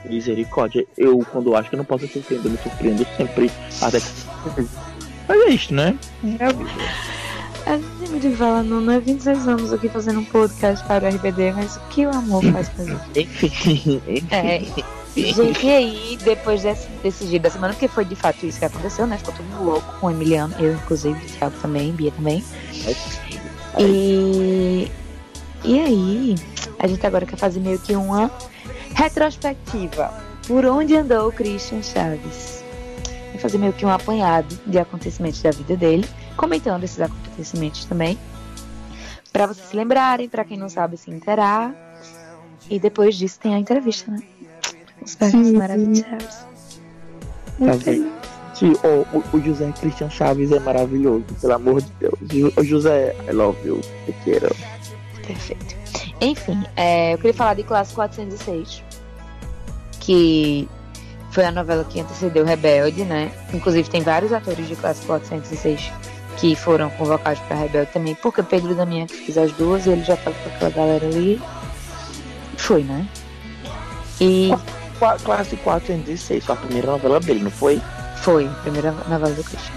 misericórdia. 0.05 0.85
Eu, 0.97 1.19
quando 1.31 1.55
acho 1.55 1.69
que 1.69 1.75
eu 1.75 1.77
não 1.77 1.85
posso 1.85 2.07
surpreender, 2.07 2.45
eu 2.45 2.51
me 2.51 2.57
surpreendo 2.57 3.07
sempre. 3.17 3.51
Até 3.81 3.99
que... 3.99 4.69
Mas 5.27 5.41
é 5.41 5.49
isso, 5.49 5.73
né? 5.73 5.97
É 6.39 6.45
a 6.45 6.51
vida. 6.51 6.69
A 7.65 7.77
gente 7.77 8.27
me 8.27 8.35
fala, 8.35 8.61
não, 8.61 8.81
não 8.81 8.93
é 8.93 8.99
26 8.99 9.47
anos 9.47 9.71
aqui 9.71 9.87
fazendo 9.87 10.19
um 10.19 10.25
podcast 10.25 10.85
para 10.85 11.05
o 11.05 11.15
RBD, 11.15 11.53
mas 11.53 11.77
o 11.77 11.79
que 11.89 12.05
o 12.05 12.09
amor 12.09 12.43
faz 12.51 12.69
pra 12.69 12.85
gente? 12.85 13.01
Enfim, 13.19 14.01
É, 14.31 14.61
gente, 15.15 15.65
e 15.65 15.69
aí, 15.69 16.19
depois 16.23 16.63
desse, 16.63 16.87
desse 17.01 17.25
dia 17.25 17.39
da 17.39 17.49
semana, 17.49 17.73
porque 17.73 17.87
foi 17.87 18.03
de 18.03 18.15
fato 18.15 18.45
isso 18.45 18.59
que 18.59 18.65
aconteceu, 18.65 19.07
né? 19.07 19.17
Ficou 19.17 19.33
todo 19.33 19.45
mundo 19.45 19.63
louco 19.63 19.99
com 19.99 20.07
o 20.07 20.11
Emiliano, 20.11 20.53
eu 20.59 20.73
inclusive, 20.73 21.17
o 21.17 21.29
Thiago 21.37 21.55
também, 21.61 21.91
Bia 21.91 22.11
também. 22.11 22.43
E, 23.79 24.91
e 25.63 25.79
aí, 25.79 26.35
a 26.79 26.87
gente 26.87 27.05
agora 27.05 27.25
quer 27.25 27.37
fazer 27.37 27.59
meio 27.59 27.79
que 27.79 27.95
uma 27.95 28.29
retrospectiva. 28.93 30.13
Por 30.47 30.65
onde 30.65 30.95
andou 30.95 31.29
o 31.29 31.31
Christian 31.31 31.81
Chaves? 31.81 32.61
Vai 33.31 33.39
fazer 33.39 33.57
meio 33.57 33.71
que 33.71 33.85
um 33.85 33.89
apanhado 33.89 34.59
de 34.67 34.77
acontecimentos 34.77 35.41
da 35.41 35.51
vida 35.51 35.77
dele, 35.77 36.05
comentando 36.33 36.83
esses 36.83 36.99
acontecimentos 36.99 37.85
também. 37.85 38.17
Pra 39.31 39.47
vocês 39.47 39.67
se 39.67 39.75
lembrarem, 39.75 40.29
pra 40.29 40.43
quem 40.45 40.57
não 40.57 40.69
sabe 40.69 40.97
se 40.97 41.09
inteirar. 41.09 41.73
E 42.69 42.79
depois 42.79 43.15
disso 43.15 43.39
tem 43.39 43.55
a 43.55 43.59
entrevista, 43.59 44.11
né? 44.11 44.21
Os 45.01 45.15
personagens 45.15 45.53
maravilhosos. 45.55 46.45
Tá 47.59 47.73
vendo? 47.77 48.11
O, 48.61 49.17
o- 49.17 49.37
o 49.37 49.41
José 49.43 49.71
Christian 49.79 50.09
Chaves 50.09 50.51
é 50.51 50.59
maravilhoso, 50.59 51.25
pelo 51.41 51.53
amor 51.53 51.81
de 51.81 51.91
Deus. 51.99 52.53
O 52.55 52.63
José, 52.63 53.15
I 53.27 53.31
love 53.33 53.57
you. 53.67 53.81
Te 54.05 54.13
quero. 54.23 54.55
Perfeito. 55.25 55.75
Enfim, 56.21 56.63
é, 56.77 57.13
eu 57.13 57.17
queria 57.17 57.33
falar 57.33 57.55
de 57.55 57.63
classe 57.63 57.93
406, 57.93 58.81
que 59.99 60.67
Foi 61.31 61.43
a 61.45 61.51
novela 61.51 61.83
que 61.83 61.99
antecedeu 61.99 62.45
Rebelde, 62.45 63.03
né? 63.03 63.31
Inclusive 63.53 63.89
tem 63.89 64.01
vários 64.01 64.31
atores 64.31 64.67
de 64.67 64.75
classe 64.75 65.03
406 65.05 65.91
que 66.37 66.55
foram 66.55 66.89
convocados 66.91 67.39
para 67.43 67.55
Rebelde 67.57 67.91
também, 67.93 68.15
porque 68.15 68.41
Pedro 68.43 68.73
Damião 68.75 69.05
que 69.07 69.15
fez 69.25 69.37
as 69.37 69.51
duas 69.53 69.85
e 69.85 69.89
ele 69.91 70.03
já 70.03 70.17
tava 70.17 70.35
com 70.37 70.49
aquela 70.49 70.71
galera 70.71 71.05
ali. 71.05 71.41
Foi, 72.57 72.83
né? 72.83 73.05
E 74.21 74.51
Qua- 74.99 75.17
Classe 75.23 75.55
406, 75.57 76.45
foi 76.45 76.55
a 76.55 76.57
primeira 76.57 76.87
novela 76.91 77.19
dele, 77.19 77.43
não 77.43 77.51
foi? 77.51 77.81
foi 78.17 78.45
a 78.47 78.61
primeira 78.61 78.91
novela 78.91 79.29
do 79.31 79.43
Christian. 79.43 79.73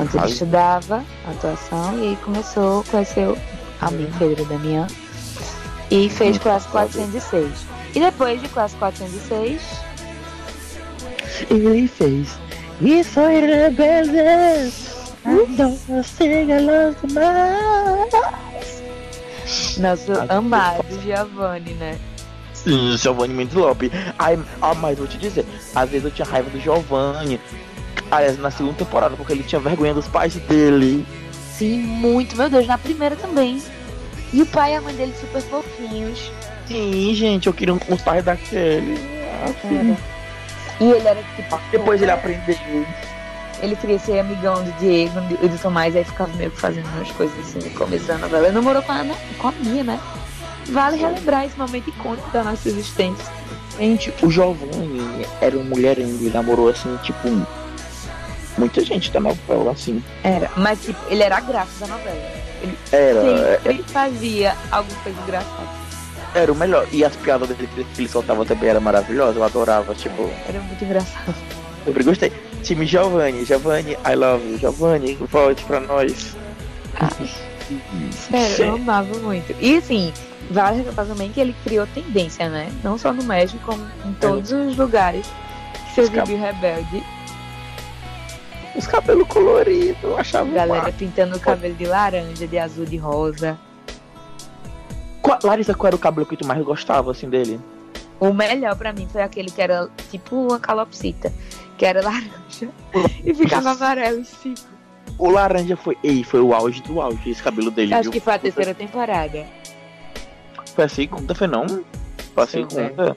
Antes 0.00 0.14
ele 0.14 0.26
estudava 0.28 1.04
atuação 1.28 1.98
e 1.98 2.08
aí 2.08 2.16
começou, 2.24 2.82
conheceu 2.90 3.36
a 3.80 3.90
mim, 3.90 4.10
Pedro 4.18 4.44
Damião, 4.46 4.86
e 5.90 6.08
fez 6.08 6.36
Hum, 6.36 6.40
classe 6.40 6.66
tá 6.68 6.72
bom. 6.84 6.88
406. 6.88 7.50
E 7.94 8.00
depois 8.00 8.40
de 8.40 8.48
classe 8.48 8.74
406, 8.76 9.60
Ele 11.50 11.86
fez. 11.88 12.28
E 12.80 13.02
foi 13.04 13.40
rebelde. 13.40 14.72
Então 15.26 15.76
você 15.88 16.44
mais. 17.12 18.82
nosso 19.78 20.12
amado 20.28 20.84
Giovanni, 21.02 21.72
né? 21.74 21.98
Sim, 22.52 22.96
Giovanni 22.96 23.34
Mendes 23.34 23.54
Lopes. 23.54 23.90
Ai, 24.18 24.38
ah, 24.60 24.74
mas 24.74 24.98
vou 24.98 25.06
te 25.06 25.18
dizer, 25.18 25.44
às 25.74 25.88
vezes 25.90 26.04
eu 26.04 26.10
tinha 26.10 26.26
raiva 26.26 26.50
do 26.50 26.60
Giovanni. 26.60 27.40
Aliás, 28.10 28.38
na 28.38 28.50
segunda 28.50 28.74
temporada, 28.76 29.16
porque 29.16 29.32
ele 29.32 29.42
tinha 29.42 29.60
vergonha 29.60 29.94
dos 29.94 30.06
pais 30.08 30.34
dele. 30.34 31.04
Sim, 31.32 31.78
muito, 31.78 32.36
meu 32.36 32.48
Deus, 32.48 32.66
na 32.66 32.78
primeira 32.78 33.16
também. 33.16 33.60
E 34.32 34.42
o 34.42 34.46
pai 34.46 34.72
e 34.72 34.76
a 34.76 34.80
mãe 34.80 34.94
dele 34.94 35.14
super 35.20 35.40
fofinhos. 35.42 36.30
Sim, 36.66 37.14
gente, 37.14 37.46
eu 37.46 37.52
queria 37.52 37.74
um- 37.74 37.80
uns 37.88 38.02
pais 38.02 38.24
daquele. 38.24 38.98
Ah, 39.42 39.52
sim. 39.62 39.96
E 40.80 40.84
ele 40.90 41.08
era 41.08 41.22
tipo. 41.36 41.60
Depois 41.70 42.02
ele 42.02 42.10
aprendeu. 42.10 42.56
Ele 43.60 43.74
queria 43.76 43.98
ser 43.98 44.18
amigão 44.18 44.62
do 44.62 44.70
Diego 44.78 45.12
e 45.42 45.48
do 45.48 45.58
Tomás, 45.58 45.96
aí 45.96 46.04
ficava 46.04 46.30
meio 46.36 46.50
que 46.50 46.60
fazendo 46.60 46.86
umas 46.94 47.10
coisas 47.12 47.38
assim 47.40 47.58
no 47.68 47.74
começo 47.74 48.04
da 48.06 48.18
novela. 48.18 48.46
Ele 48.46 48.54
namorou 48.54 48.82
com 48.82 48.92
a, 48.92 48.96
Ana, 48.96 49.14
com 49.38 49.48
a 49.48 49.52
Mia, 49.52 49.82
né? 49.82 50.00
Vale 50.66 50.96
relembrar 50.96 51.44
esse 51.46 51.56
momento 51.58 51.88
icônico 51.88 52.28
da 52.30 52.44
nossa 52.44 52.68
existência. 52.68 53.24
Gente, 53.78 54.12
o 54.22 54.30
Giovanni 54.30 55.26
era 55.40 55.56
um 55.56 55.64
mulherengo 55.64 56.24
e 56.24 56.30
namorou 56.30 56.68
assim, 56.68 56.96
tipo. 57.02 57.28
Muita 58.58 58.82
gente 58.82 59.10
da 59.10 59.20
novela, 59.20 59.72
assim. 59.72 60.02
Era, 60.24 60.50
mas 60.56 60.80
tipo, 60.82 60.98
ele 61.10 61.22
era 61.22 61.36
a 61.36 61.40
graça 61.40 61.78
da 61.80 61.86
novela. 61.88 62.16
Ele 62.62 62.78
Era, 62.90 63.60
sempre 63.62 63.82
fazia 63.84 64.56
alguma 64.70 64.98
coisa 65.02 65.20
engraçada. 65.20 65.68
era 66.34 66.50
o 66.50 66.54
melhor. 66.54 66.86
E 66.90 67.04
as 67.04 67.14
piadas 67.16 67.48
dele 67.50 67.68
que 67.74 68.00
ele 68.00 68.08
soltava 68.08 68.46
também 68.46 68.70
era 68.70 68.80
maravilhosa, 68.80 69.38
eu 69.38 69.44
adorava, 69.44 69.94
tipo. 69.94 70.30
Era 70.48 70.58
muito 70.60 70.82
engraçado. 70.82 71.34
Sempre 71.84 72.02
gostei. 72.02 72.32
Time 72.66 72.84
Giovanni, 72.84 73.44
Giovanni, 73.44 73.92
I 74.04 74.14
love 74.16 74.44
you. 74.44 74.58
Giovanni, 74.58 75.14
volte 75.30 75.62
pra 75.64 75.78
nós. 75.80 76.34
Sério, 78.10 78.64
eu 78.64 78.74
amava 78.74 79.18
muito. 79.18 79.54
E 79.60 79.76
assim, 79.76 80.12
vale 80.50 80.78
ressaltar 80.78 81.06
também 81.06 81.30
que 81.30 81.40
ele 81.40 81.54
criou 81.64 81.86
tendência, 81.86 82.48
né? 82.48 82.70
Não 82.82 82.98
só 82.98 83.12
no 83.12 83.22
México, 83.22 83.62
como 83.64 83.84
em 84.04 84.12
todos 84.14 84.50
os 84.50 84.76
lugares 84.76 85.26
que 85.94 86.02
viu 86.02 86.38
Rebelde. 86.38 87.02
Os 88.74 88.86
cabelos 88.86 89.26
coloridos, 89.28 89.96
eu 90.02 90.18
achava 90.18 90.50
Galera 90.50 90.82
massa. 90.82 90.92
pintando 90.92 91.36
o 91.36 91.40
cabelo 91.40 91.74
de 91.74 91.86
laranja, 91.86 92.46
de 92.46 92.58
azul, 92.58 92.84
de 92.84 92.96
rosa. 92.96 93.56
Qual- 95.22 95.38
Larissa, 95.42 95.72
qual 95.74 95.86
era 95.88 95.96
o 95.96 95.98
cabelo 95.98 96.26
que 96.26 96.36
tu 96.36 96.46
mais 96.46 96.62
gostava, 96.64 97.10
assim, 97.12 97.28
dele? 97.28 97.58
O 98.18 98.32
melhor 98.32 98.76
pra 98.76 98.92
mim 98.92 99.06
foi 99.10 99.22
aquele 99.22 99.50
que 99.50 99.60
era 99.60 99.88
tipo 100.10 100.36
uma 100.36 100.58
calopsita, 100.58 101.32
que 101.76 101.84
era 101.84 102.02
laranja 102.02 102.70
e 103.24 103.34
ficava 103.34 103.72
amarelo 103.72 104.20
em 104.20 104.24
cima. 104.24 104.54
O 105.18 105.30
laranja 105.30 105.76
foi. 105.76 105.96
Ei, 106.02 106.24
foi 106.24 106.40
o 106.40 106.54
auge 106.54 106.82
do 106.82 107.00
auge, 107.00 107.30
esse 107.30 107.42
cabelo 107.42 107.70
dele. 107.70 107.94
Acho 107.94 108.04
viu? 108.04 108.12
que 108.12 108.20
foi 108.20 108.34
a 108.34 108.38
terceira 108.38 108.74
temporada. 108.74 109.46
Foi 110.74 110.84
a 110.84 110.88
segunda, 110.88 111.34
foi 111.34 111.46
não? 111.46 111.66
Foi 112.34 112.44
a 112.44 112.46
segunda. 112.46 113.16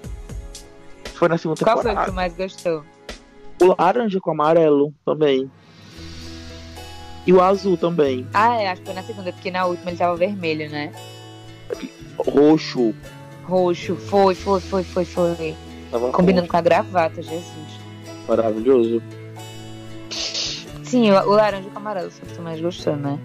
Foi 1.13 1.27
na 1.27 1.38
segunda 1.38 1.63
Qual 1.65 1.81
foi 1.81 1.91
o 1.91 1.95
que 1.95 2.05
temporada. 2.05 2.12
tu 2.12 2.15
mais 2.15 2.33
gostou? 2.33 2.83
O 3.62 3.75
laranja 3.77 4.19
com 4.21 4.31
amarelo 4.31 4.93
também. 5.05 5.51
E 7.27 7.33
o 7.33 7.41
azul 7.41 7.77
também. 7.77 8.25
Ah, 8.33 8.55
é, 8.55 8.69
acho 8.69 8.81
que 8.81 8.85
foi 8.88 8.95
na 8.95 9.03
segunda, 9.03 9.33
porque 9.33 9.51
na 9.51 9.65
última 9.65 9.91
ele 9.91 9.97
tava 9.97 10.15
vermelho, 10.15 10.69
né? 10.69 10.91
Roxo. 12.17 12.95
Roxo, 13.49 13.95
foi, 13.95 14.35
foi, 14.35 14.59
foi, 14.62 14.83
foi, 14.83 15.05
foi. 15.05 15.55
Tava 15.91 16.12
Combinando 16.12 16.47
com 16.47 16.55
a 16.57 16.62
gravata, 16.62 17.21
Jesus. 17.21 17.43
Maravilhoso. 18.27 19.01
Sim, 20.83 21.12
o, 21.12 21.15
o 21.15 21.31
laranja 21.31 21.69
com 21.69 21.79
amarelo 21.79 22.09
foi 22.12 22.23
o 22.27 22.31
que 22.31 22.35
tu 22.38 22.41
mais 22.41 22.62
gostou, 22.62 22.95
né? 22.95 23.17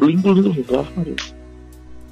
Lindo, 0.00 0.32
lindo, 0.32 0.48
lindo. 0.50 0.78
Ave 0.78 0.88
Maria. 0.96 1.16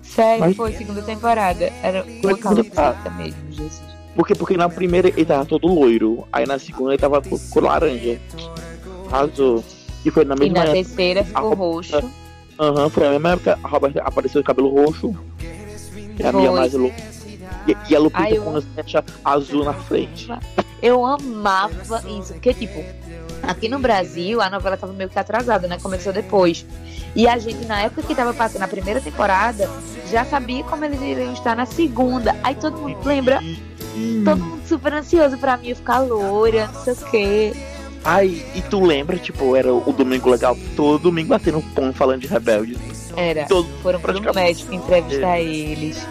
Sério, 0.02 0.40
Mas- 0.40 0.57
foi 0.57 0.72
segunda 0.72 1.02
temporada. 1.02 1.72
Era 1.83 2.05
uma 2.22 2.38
calopsita 2.38 3.11
mesmo, 3.16 3.40
Jesus. 3.50 3.83
Porque, 4.14 4.35
porque 4.35 4.57
na 4.57 4.68
primeira 4.68 5.09
ele 5.09 5.24
tava 5.26 5.44
todo 5.44 5.66
loiro. 5.66 6.24
Aí 6.33 6.46
na 6.46 6.59
segunda 6.59 6.92
ele 6.92 6.98
tava 6.98 7.20
com, 7.20 7.38
com 7.38 7.61
laranja. 7.61 8.18
Azul. 9.12 9.62
E 10.05 10.11
foi 10.11 10.24
na 10.24 10.35
E 10.37 10.38
mesma 10.40 10.55
na 10.55 10.61
época. 10.64 10.74
terceira 10.76 11.24
ficou 11.24 11.55
roxo. 11.55 12.11
Aham, 12.59 12.88
foi 12.88 13.02
na 13.05 13.11
mesma 13.11 13.33
época. 13.33 13.59
A 13.62 13.68
Roberta 13.68 14.00
apareceu 14.02 14.40
de 14.40 14.46
cabelo 14.46 14.70
roxo. 14.70 15.14
E 16.18 16.22
a 16.26 16.33
minha 16.33 16.50
Foi. 16.50 16.59
mais 16.59 16.72
louca. 16.72 16.96
E, 17.66 17.76
e 17.90 17.96
a 17.96 17.98
Lupita 17.98 18.22
Ai, 18.22 18.37
eu- 18.37 18.42
com 18.42 18.57
as 18.57 18.64
mechas 18.76 19.05
azul 19.24 19.64
na 19.64 19.74
frente. 19.74 20.29
Eu 20.83 21.05
amava 21.05 22.02
isso, 22.18 22.33
porque, 22.35 22.52
tipo, 22.55 22.85
aqui 23.42 23.68
no 23.68 23.79
Brasil 23.79 24.40
a 24.40 24.48
novela 24.50 24.76
tava 24.76 24.92
meio 24.92 25.09
que 25.11 25.18
atrasada, 25.18 25.66
né? 25.66 25.79
Começou 25.83 26.12
depois. 26.12 26.64
E 27.14 27.26
a 27.26 27.38
gente, 27.38 27.64
na 27.66 27.81
época 27.83 28.02
que 28.02 28.14
tava 28.14 28.35
passando 28.35 28.62
a 28.62 28.68
primeira 28.68 29.00
temporada, 29.00 29.68
já 30.11 30.24
sabia 30.24 30.62
como 30.64 30.85
eles 30.85 31.00
iriam 31.00 31.33
estar 31.33 31.57
na 31.57 31.66
segunda. 31.66 32.37
Aí 32.44 32.55
todo 32.55 32.76
mundo 32.79 32.98
lembra, 33.05 33.40
todo 34.24 34.44
mundo 34.44 34.62
super 34.68 34.92
ansioso 34.92 35.38
pra 35.38 35.57
mim 35.57 35.74
ficar 35.74 36.00
loira, 36.00 36.66
não 36.72 36.85
sei 36.85 36.92
o 36.92 37.11
quê. 37.11 37.52
Ai, 38.05 38.44
e 38.55 38.62
tu 38.62 38.81
lembra, 38.85 39.16
tipo, 39.16 39.57
era 39.57 39.72
o 39.72 39.92
domingo 39.92 40.31
legal, 40.31 40.57
todo 40.76 40.98
domingo 41.05 41.31
batendo 41.31 41.61
pão 41.74 41.92
falando 41.92 42.20
de 42.20 42.26
rebelde. 42.29 42.76
Era. 43.16 43.46
Todo 43.46 43.68
Foram 43.83 44.00
pro 44.00 44.35
médico 44.35 44.74
entrevistar 44.74 45.40
eles. 45.40 46.07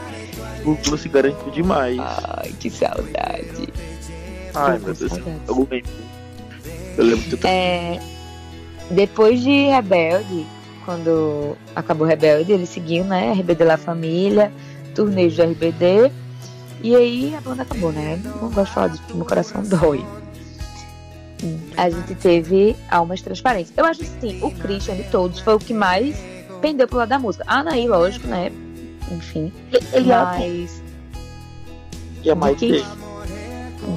o 0.66 0.78
Lu 0.90 0.98
se 0.98 1.08
garantiu 1.08 1.52
demais. 1.52 2.00
Ai, 2.00 2.54
que 2.60 2.70
saudade. 2.70 3.70
Ai, 4.54 4.80
meu 4.80 4.94
Deus. 4.94 5.12
Eu 5.48 5.68
lembro. 5.70 6.06
Eu 6.98 7.04
lembro 7.04 7.30
que 7.30 7.38
tu 7.38 7.48
É, 7.48 8.00
depois 8.90 9.42
de 9.42 9.68
Rebelde, 9.68 10.46
quando 10.86 11.58
acabou 11.76 12.08
Rebelde, 12.08 12.54
ele 12.54 12.66
seguiu, 12.66 13.04
né? 13.04 13.34
RBD 13.34 13.64
La 13.64 13.78
Família, 13.78 14.52
turnês 14.94 15.34
de 15.34 15.42
RBD. 15.42 16.12
E 16.82 16.96
aí 16.96 17.36
a 17.36 17.42
banda 17.42 17.64
acabou, 17.64 17.92
né? 17.92 18.20
Não 18.24 18.50
gosto 18.50 18.66
de 18.66 18.72
falar 18.74 18.88
disso, 18.88 19.02
porque 19.02 19.18
meu 19.18 19.26
coração 19.26 19.64
dói. 19.64 20.06
A 21.76 21.90
gente 21.90 22.16
teve 22.16 22.76
Almas 22.90 23.22
Transparentes. 23.22 23.74
Eu 23.76 23.86
acho 23.86 24.04
assim, 24.04 24.40
o 24.42 24.50
Christian 24.52 24.96
de 24.96 25.04
todos 25.04 25.40
foi 25.40 25.56
o 25.56 25.60
que 25.60 25.74
mais 25.74 26.16
pendeu 26.62 26.88
pro 26.88 26.98
lado 26.98 27.10
da 27.10 27.20
música. 27.20 27.44
A 27.48 27.60
Anaí, 27.60 27.88
lógico, 27.88 28.28
né? 28.28 28.52
Enfim. 29.12 29.52
ele 29.94 30.12
é 30.12 30.16
Mas 30.18 30.82
e 32.24 32.30
a 32.32 32.36
mais 32.36 32.58
de 32.58 32.68
quem, 32.68 32.86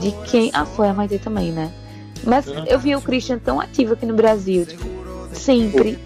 de 0.01 0.13
quem. 0.31 0.51
Ah, 0.53 0.67
foi 0.67 0.89
a 0.89 0.95
Maite 0.95 1.19
também, 1.19 1.51
né? 1.53 1.71
Mas 2.25 2.47
Uhum. 2.47 2.65
eu 2.67 2.79
vi 2.79 2.95
o 2.95 3.01
Christian 3.01 3.39
tão 3.39 3.61
ativo 3.61 3.95
aqui 3.95 4.05
no 4.05 4.15
Brasil, 4.15 4.67
tipo, 4.67 4.85
sempre. 5.33 5.99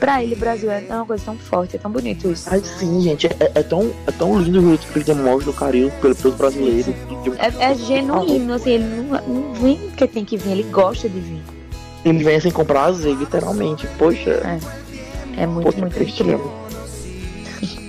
Pra 0.00 0.22
ele, 0.22 0.34
o 0.36 0.38
Brasil 0.38 0.70
é 0.70 0.84
uma 0.90 1.04
coisa 1.04 1.24
tão 1.24 1.36
forte, 1.36 1.74
é 1.74 1.78
tão 1.78 1.90
bonito 1.90 2.30
isso. 2.30 2.48
Ai, 2.52 2.60
sim, 2.64 3.00
gente, 3.00 3.26
é, 3.26 3.50
é 3.52 3.62
tão, 3.64 3.90
é 4.06 4.12
tão 4.12 4.38
lindo 4.40 4.60
o 4.60 4.68
jeito 4.68 4.86
que 4.86 4.98
ele 4.98 5.04
demonstra 5.04 5.50
o 5.50 5.52
carinho 5.52 5.90
pelo- 6.00 6.14
pelos 6.14 6.36
brasileiros. 6.36 6.86
De- 6.86 7.30
É, 7.36 7.70
é 7.72 7.74
genuíno, 7.74 8.54
assim, 8.54 8.70
ele 8.70 8.84
não, 8.84 9.20
não 9.26 9.54
vem 9.54 9.76
porque 9.76 10.06
tem 10.06 10.24
que 10.24 10.36
vir, 10.36 10.52
ele 10.52 10.62
gosta 10.64 11.08
de 11.08 11.18
vir. 11.18 11.42
Ele 12.04 12.22
vem 12.22 12.38
sem 12.38 12.52
comprar 12.52 12.84
azeite, 12.84 13.18
literalmente. 13.18 13.88
Poxa, 13.98 14.30
É 14.30 14.58
muito, 15.46 15.66
poxa, 15.66 15.80
muito 15.80 15.94
Cristiano. 15.94 16.32
incrível. 16.32 16.68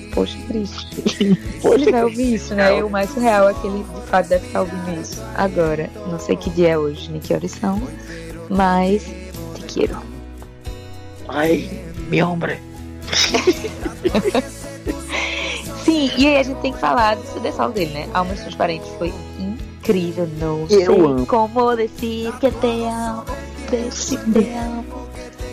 Poxa, 0.13 0.37
Cristo. 0.47 1.03
Ele 1.21 1.35
Poxa, 1.61 1.91
vai 1.91 2.03
ouvir 2.03 2.33
isso, 2.33 2.55
né? 2.55 2.79
E 2.79 2.83
o 2.83 2.89
mais 2.89 3.09
surreal 3.11 3.49
é 3.49 3.53
que 3.53 3.67
ele 3.67 3.83
de 3.83 4.01
fato 4.07 4.27
deve 4.27 4.47
estar 4.47 4.61
ouvindo 4.61 4.99
isso. 5.01 5.21
Agora, 5.35 5.89
não 6.07 6.19
sei 6.19 6.35
que 6.35 6.49
dia 6.49 6.69
é 6.69 6.77
hoje, 6.77 7.09
nem 7.11 7.21
que 7.21 7.33
horas 7.33 7.51
são, 7.51 7.79
mas 8.49 9.03
te 9.55 9.61
quero. 9.67 9.97
ai, 11.27 11.69
meu 12.09 12.31
homem. 12.31 12.59
Sim, 15.83 16.11
e 16.17 16.27
aí 16.27 16.37
a 16.37 16.43
gente 16.43 16.59
tem 16.61 16.73
que 16.73 16.79
falar 16.79 17.15
do 17.15 17.51
solo 17.53 17.73
dele, 17.73 17.91
né? 17.93 18.09
Almas 18.13 18.39
Transparentes 18.41 18.89
foi 18.97 19.13
incrível, 19.39 20.27
não 20.39 20.61
Eu 20.61 20.67
sei 20.69 20.85
amo. 20.85 21.25
como 21.25 21.75
decir 21.75 22.31
que 22.39 22.51
te 22.51 22.83
amo, 22.85 23.23
decir 23.69 24.19
que 24.19 24.31
te 24.43 24.49
amo. 24.53 24.98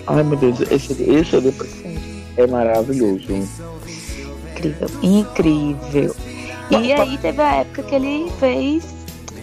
Ai, 0.06 0.22
meu 0.22 0.36
Deus, 0.36 0.60
esse, 0.70 0.92
esse 1.02 1.30
CD 1.30 1.52
é 2.36 2.46
maravilhoso. 2.46 3.24
Incrível, 4.54 4.88
incrível. 5.02 6.16
E 6.70 6.92
aí 6.92 7.18
teve 7.18 7.42
a 7.42 7.56
época 7.56 7.82
que 7.82 7.94
ele 7.94 8.30
fez 8.38 8.84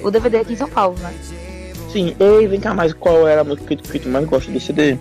o 0.01 0.09
DVD 0.11 0.37
aqui 0.39 0.53
em 0.53 0.57
São 0.57 0.69
Paulo, 0.69 0.97
né? 0.99 1.13
Sim, 1.91 2.15
ei, 2.19 2.47
vem 2.47 2.59
cá, 2.59 2.73
mas 2.73 2.91
qual 2.93 3.27
era 3.27 3.41
a 3.41 3.43
música 3.43 3.75
que, 3.75 3.99
tu- 3.99 4.09
mais 4.09 4.25
gosta 4.25 4.51
do 4.51 4.59
CD? 4.59 4.97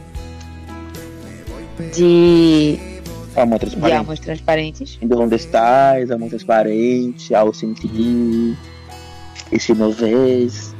De, 1.94 2.76
de 2.76 3.58
Transparente. 3.58 3.96
almas 3.96 4.20
transparentes. 4.20 4.98
Ainda 5.00 5.16
Onde 5.18 5.34
Estás, 5.36 6.10
Amor 6.10 6.28
Transparente, 6.28 7.34
Ao 7.34 7.52
Sentir, 7.54 8.56
Esse 9.50 9.74
Meu 9.74 9.90
Vez. 9.90 10.74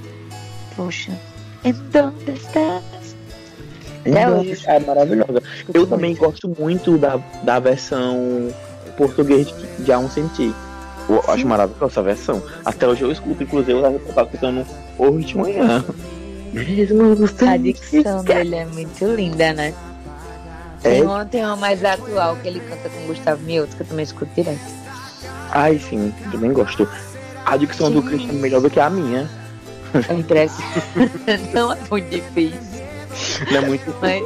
Poxa. 0.76 1.12
Então, 1.64 2.12
estás? 2.28 2.82
Hoje. 4.04 4.62
É 4.66 4.80
maravilhosa. 4.80 5.42
Eu 5.72 5.86
também 5.86 6.14
gosto 6.14 6.48
muito 6.58 6.98
da, 6.98 7.20
da 7.42 7.58
versão 7.58 8.48
português 8.96 9.52
de, 9.78 9.92
A 9.92 9.98
Um 9.98 10.08
Sentir. 10.10 10.52
Eu 11.08 11.22
acho 11.28 11.46
maravilhosa 11.46 11.86
essa 11.86 12.02
versão. 12.02 12.42
Até 12.64 12.86
hoje 12.86 13.02
eu 13.02 13.12
escuto, 13.12 13.42
inclusive 13.42 13.72
eu 13.72 14.00
tava 14.14 14.26
escutando 14.26 14.66
hoje 14.98 15.26
de 15.26 15.36
manhã. 15.36 15.84
Mesmo 16.52 17.14
você 17.16 17.44
A 17.44 17.56
dicção 17.56 18.22
dele 18.24 18.56
é 18.56 18.66
muito 18.66 19.04
linda, 19.06 19.52
né? 19.52 19.74
Tem 20.82 21.00
É. 21.00 21.02
uma, 21.02 21.24
tem 21.24 21.44
uma 21.44 21.56
mais 21.56 21.84
atual 21.84 22.36
que 22.36 22.48
ele 22.48 22.60
canta 22.60 22.88
com 22.88 23.06
Gustavo 23.06 23.42
Mioto, 23.42 23.74
que 23.76 23.82
eu 23.82 23.86
também 23.86 24.02
escuto 24.04 24.30
direto. 24.34 24.60
Ai, 25.50 25.78
sim, 25.78 26.12
também 26.30 26.52
gosto. 26.52 26.88
A 27.46 27.56
dicção 27.56 27.90
do 27.90 28.00
Sim. 28.02 28.08
Christian 28.08 28.30
é 28.30 28.34
melhor 28.34 28.60
do 28.60 28.70
que 28.70 28.80
a 28.80 28.88
minha. 28.90 29.28
É 30.08 30.14
impressionante. 30.14 30.72
Não 31.52 31.72
é 31.72 31.78
muito 31.90 32.08
difícil. 32.10 32.71
Não 33.50 33.58
é 33.58 33.60
muito. 33.60 33.94
Mas, 34.00 34.22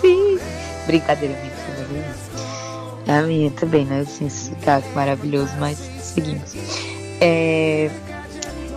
sim. 0.00 0.38
Brincadeira, 0.86 1.34
mentira. 1.34 1.62
A 3.08 3.22
minha 3.22 3.50
também, 3.50 3.84
né? 3.84 4.00
Assim, 4.00 4.26
esse 4.26 4.50
sotaque 4.50 4.88
maravilhoso, 4.94 5.52
mas 5.58 5.76
seguimos. 6.00 6.54
É... 7.20 7.90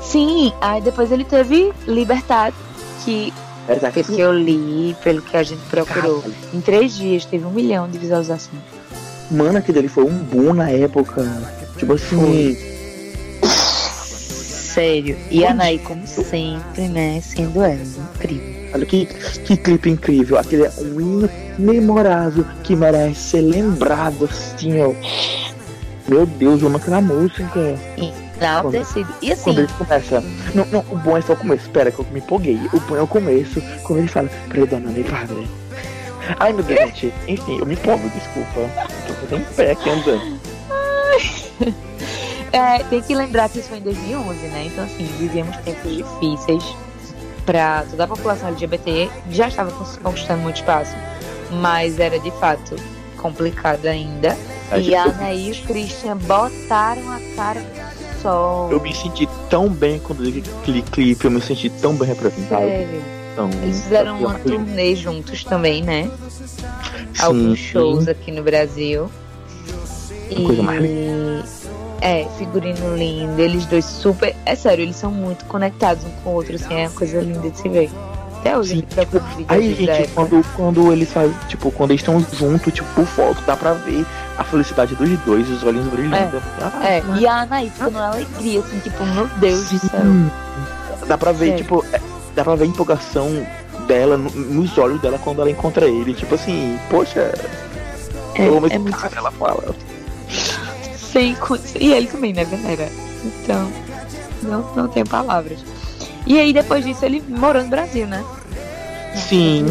Sim, 0.01 0.51
aí 0.61 0.81
depois 0.81 1.11
ele 1.11 1.23
teve 1.23 1.71
Libertado, 1.87 2.55
que 3.03 3.31
Verdade. 3.67 3.93
pelo 3.93 4.15
que 4.15 4.21
eu 4.21 4.33
li, 4.33 4.95
pelo 5.03 5.21
que 5.21 5.37
a 5.37 5.43
gente 5.43 5.61
procurou, 5.69 6.21
Cara, 6.21 6.33
em 6.53 6.61
três 6.61 6.95
dias 6.95 7.25
teve 7.25 7.45
um 7.45 7.51
milhão 7.51 7.87
de 7.87 7.97
visualizações. 7.97 8.61
Mano, 9.31 9.57
aquilo 9.57 9.75
dele 9.75 9.87
foi 9.87 10.03
um 10.03 10.17
boom 10.17 10.53
na 10.53 10.69
época. 10.69 11.23
Tipo 11.77 11.93
assim. 11.93 12.74
Sério. 14.75 15.17
E 15.31 15.45
a 15.45 15.51
Anaí, 15.51 15.79
como 15.79 16.05
sempre, 16.05 16.89
né? 16.89 17.21
Sendo 17.21 17.63
ela, 17.63 17.79
incrível. 17.81 18.69
Olha 18.73 18.85
que, 18.85 19.05
que 19.05 19.55
clipe 19.55 19.89
incrível. 19.89 20.37
Aquele 20.37 20.63
é 20.63 20.71
um 20.79 20.99
hino 20.99 21.29
memorável 21.57 22.45
que 22.61 22.75
merece 22.75 23.21
ser 23.21 23.41
lembrado 23.41 24.25
assim, 24.25 24.81
ó. 24.81 24.93
Meu 26.09 26.25
Deus, 26.25 26.61
eu 26.61 26.67
amo 26.67 26.75
aquela 26.75 26.99
música. 26.99 27.79
Enaltecido. 28.37 29.07
E 29.21 29.31
assim, 29.31 29.43
Quando 29.45 29.59
ele 29.59 29.69
começa. 29.77 30.21
Não, 30.53 30.65
não, 30.65 30.81
o 30.91 30.97
bom 30.97 31.17
é 31.17 31.21
só 31.21 31.31
o 31.31 31.37
começo. 31.37 31.63
Espera 31.63 31.89
que 31.89 31.99
eu 31.99 32.05
me 32.11 32.19
empolguei. 32.19 32.59
O 32.73 32.79
bom 32.81 32.97
é 32.97 33.01
o 33.01 33.07
começo, 33.07 33.61
quando 33.83 33.99
ele 33.99 34.09
fala, 34.09 34.29
perdona-me, 34.49 35.05
padre. 35.05 35.47
Ai 36.37 36.51
meu 36.51 36.63
Deus, 36.63 36.79
gente. 36.81 37.13
Enfim, 37.29 37.59
eu 37.59 37.65
me 37.65 37.75
empolgo, 37.75 38.09
desculpa. 38.09 38.59
Eu 38.59 39.27
tô 39.29 39.35
em 39.37 39.43
pé 39.55 39.71
aqui 39.71 39.89
andando. 39.89 40.39
é, 42.55 42.83
tem 42.89 43.01
que 43.01 43.13
lembrar 43.13 43.49
que 43.49 43.59
isso 43.59 43.67
foi 43.67 43.79
em 43.79 43.81
2011, 43.81 44.47
né? 44.47 44.63
Então, 44.67 44.85
assim, 44.85 45.05
vivíamos 45.19 45.57
tempos 45.57 45.91
difíceis 45.95 46.63
para 47.45 47.83
toda 47.89 48.05
a 48.05 48.07
população 48.07 48.47
LGBT. 48.47 49.09
Já 49.29 49.49
estava 49.49 49.71
conquistando 50.01 50.41
muito 50.41 50.55
espaço, 50.55 50.95
mas 51.51 51.99
era 51.99 52.17
de 52.17 52.31
fato 52.39 52.75
complicado 53.17 53.85
ainda. 53.87 54.37
E 54.81 54.95
a 54.95 55.03
Anaí 55.03 55.49
e 55.49 55.51
o 55.51 55.63
Christian 55.65 56.17
botaram 56.17 57.11
a 57.11 57.19
cara 57.35 57.59
no 57.59 58.21
sol. 58.21 58.71
Eu 58.71 58.79
me 58.79 58.95
senti 58.95 59.27
tão 59.49 59.69
bem 59.69 59.99
quando 59.99 60.23
eu 60.25 60.31
vi 60.31 60.43
aquele 60.61 60.81
clipe, 60.81 61.25
eu 61.25 61.31
me 61.31 61.41
senti 61.41 61.69
tão 61.69 61.93
bem 61.93 62.07
representado. 62.07 62.65
Sério. 62.65 63.01
Então, 63.33 63.49
Eles 63.61 63.83
fizeram 63.83 64.17
uma 64.17 64.39
turnê 64.39 64.95
juntos 64.95 65.43
também, 65.43 65.83
né? 65.83 66.09
Sim, 67.13 67.21
Alguns 67.21 67.59
sim. 67.59 67.65
shows 67.65 68.07
aqui 68.07 68.31
no 68.31 68.41
Brasil. 68.41 69.11
Uma 70.31 70.45
coisa 70.47 70.63
mais 70.63 70.83
E 70.83 71.64
é, 72.01 72.25
figurino 72.37 72.95
lindo, 72.95 73.39
eles 73.41 73.65
dois 73.65 73.85
super. 73.85 74.35
É 74.45 74.55
sério, 74.55 74.83
eles 74.83 74.95
são 74.95 75.11
muito 75.11 75.45
conectados 75.45 76.03
um 76.05 76.09
com 76.23 76.29
o 76.31 76.33
outro, 76.33 76.55
assim, 76.55 76.73
é 76.73 76.87
uma 76.87 76.91
coisa 76.95 77.21
linda 77.21 77.49
de 77.49 77.57
se 77.57 77.69
ver. 77.69 77.89
Até 78.39 78.55
hoje 78.57 78.75
Sim, 78.75 78.85
vídeos 79.35 79.49
Aí, 79.49 79.73
gente, 79.73 80.07
quando, 80.09 80.45
quando 80.55 80.93
eles 80.93 81.11
fazem, 81.11 81.33
tipo, 81.47 81.71
quando 81.71 81.91
eles 81.91 82.01
estão 82.01 82.19
juntos, 82.19 82.71
tipo, 82.71 82.87
por 82.93 83.05
foto, 83.07 83.41
dá 83.47 83.57
pra 83.57 83.73
ver 83.73 84.05
a 84.37 84.43
felicidade 84.43 84.93
dos 84.95 85.09
dois, 85.21 85.49
os 85.49 85.63
olhinhos 85.63 85.87
brilhando. 85.87 86.39
Ah, 86.61 86.87
É, 86.87 87.03
e 87.19 87.25
a 87.25 87.41
Anaí 87.41 87.71
ficou 87.71 87.89
numa 87.91 88.09
alegria, 88.09 88.59
assim, 88.59 88.77
tipo, 88.79 89.03
meu 89.03 89.27
Deus 89.37 89.69
do 89.69 89.79
céu. 89.79 89.99
Sim. 90.01 90.29
Dá 91.07 91.17
pra 91.17 91.31
ver, 91.31 91.55
tipo, 91.55 91.83
é, 91.91 91.99
dá 92.35 92.43
pra 92.43 92.55
ver 92.55 92.65
a 92.65 92.67
empolgação 92.67 93.29
dela 93.87 94.15
no- 94.15 94.29
nos 94.29 94.77
olhos 94.77 95.01
dela 95.01 95.17
quando 95.17 95.41
ela 95.41 95.49
encontra 95.49 95.87
ele. 95.87 96.13
Tipo 96.13 96.35
assim, 96.35 96.77
poxa, 96.89 97.31
É, 98.35 98.45
é 98.45 98.49
muito 98.77 98.91
cara, 98.91 99.13
ela 99.17 99.31
fala. 99.31 99.73
Sem 101.15 101.35
E 101.79 101.93
ele 101.93 102.07
também, 102.07 102.33
né, 102.33 102.43
Venera? 102.43 102.89
Então, 103.23 103.71
não, 104.43 104.75
não 104.75 104.87
tenho 104.89 105.07
palavras. 105.07 105.59
E 106.27 106.37
aí, 106.37 106.51
depois 106.51 106.83
disso, 106.83 107.05
ele 107.05 107.23
morou 107.29 107.63
no 107.63 107.69
Brasil, 107.69 108.05
né? 108.05 108.23
Sim. 109.15 109.65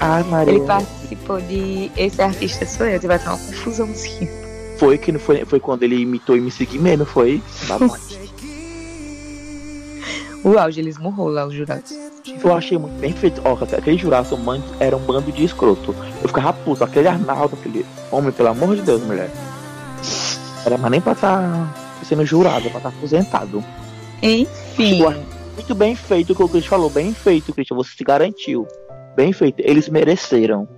Ai, 0.00 0.22
Maria. 0.24 0.54
Ele 0.54 0.64
participou 0.64 1.40
de 1.42 1.90
Esse 1.96 2.22
Artista 2.22 2.64
Sou 2.64 2.86
Eu, 2.86 2.98
vai 3.00 3.18
ter 3.18 3.28
uma 3.28 3.36
confusãozinha. 3.38 4.30
Foi 4.78 4.96
que 4.96 5.12
não 5.12 5.20
foi, 5.20 5.44
foi 5.44 5.60
quando 5.60 5.82
ele 5.82 5.96
imitou 6.00 6.36
e 6.36 6.40
me 6.40 6.50
seguiu 6.50 6.80
mesmo, 6.80 7.04
foi. 7.04 7.42
O 10.42 10.58
auge, 10.58 10.80
ele 10.80 10.88
esmurrou 10.90 11.28
lá 11.28 11.46
os 11.46 11.54
jurados. 11.54 11.92
Eu 12.42 12.52
achei 12.54 12.78
muito 12.78 12.98
bem 12.98 13.12
feito. 13.12 13.40
Ó, 13.44 13.52
aquele 13.62 13.96
juraço 13.98 14.36
man- 14.36 14.62
era 14.80 14.96
um 14.96 15.00
bando 15.00 15.30
de 15.30 15.44
escroto. 15.44 15.94
Eu 16.22 16.28
ficava 16.28 16.52
puto, 16.52 16.82
aquele 16.82 17.06
Arnaldo, 17.08 17.56
aquele 17.60 17.84
homem, 18.10 18.32
pelo 18.32 18.48
amor 18.48 18.74
de 18.74 18.82
Deus, 18.82 19.02
mulher. 19.02 19.30
Era 20.64 20.78
mais 20.78 20.90
nem 20.90 21.00
pra 21.00 21.12
estar 21.12 21.74
sendo 22.04 22.24
jurado, 22.24 22.68
pra 22.70 22.78
estar 22.78 22.88
aposentado. 22.88 23.64
Enfim, 24.22 25.02
Muito 25.54 25.74
bem 25.74 25.94
feito 25.94 26.32
o 26.32 26.36
que 26.36 26.42
o 26.42 26.48
Christian 26.48 26.70
falou, 26.70 26.90
bem 26.90 27.12
feito, 27.12 27.52
Christian. 27.52 27.76
Você 27.76 27.96
se 27.96 28.04
garantiu. 28.04 28.66
Bem 29.16 29.32
feito. 29.32 29.60
Eles 29.60 29.88
mereceram. 29.88 30.68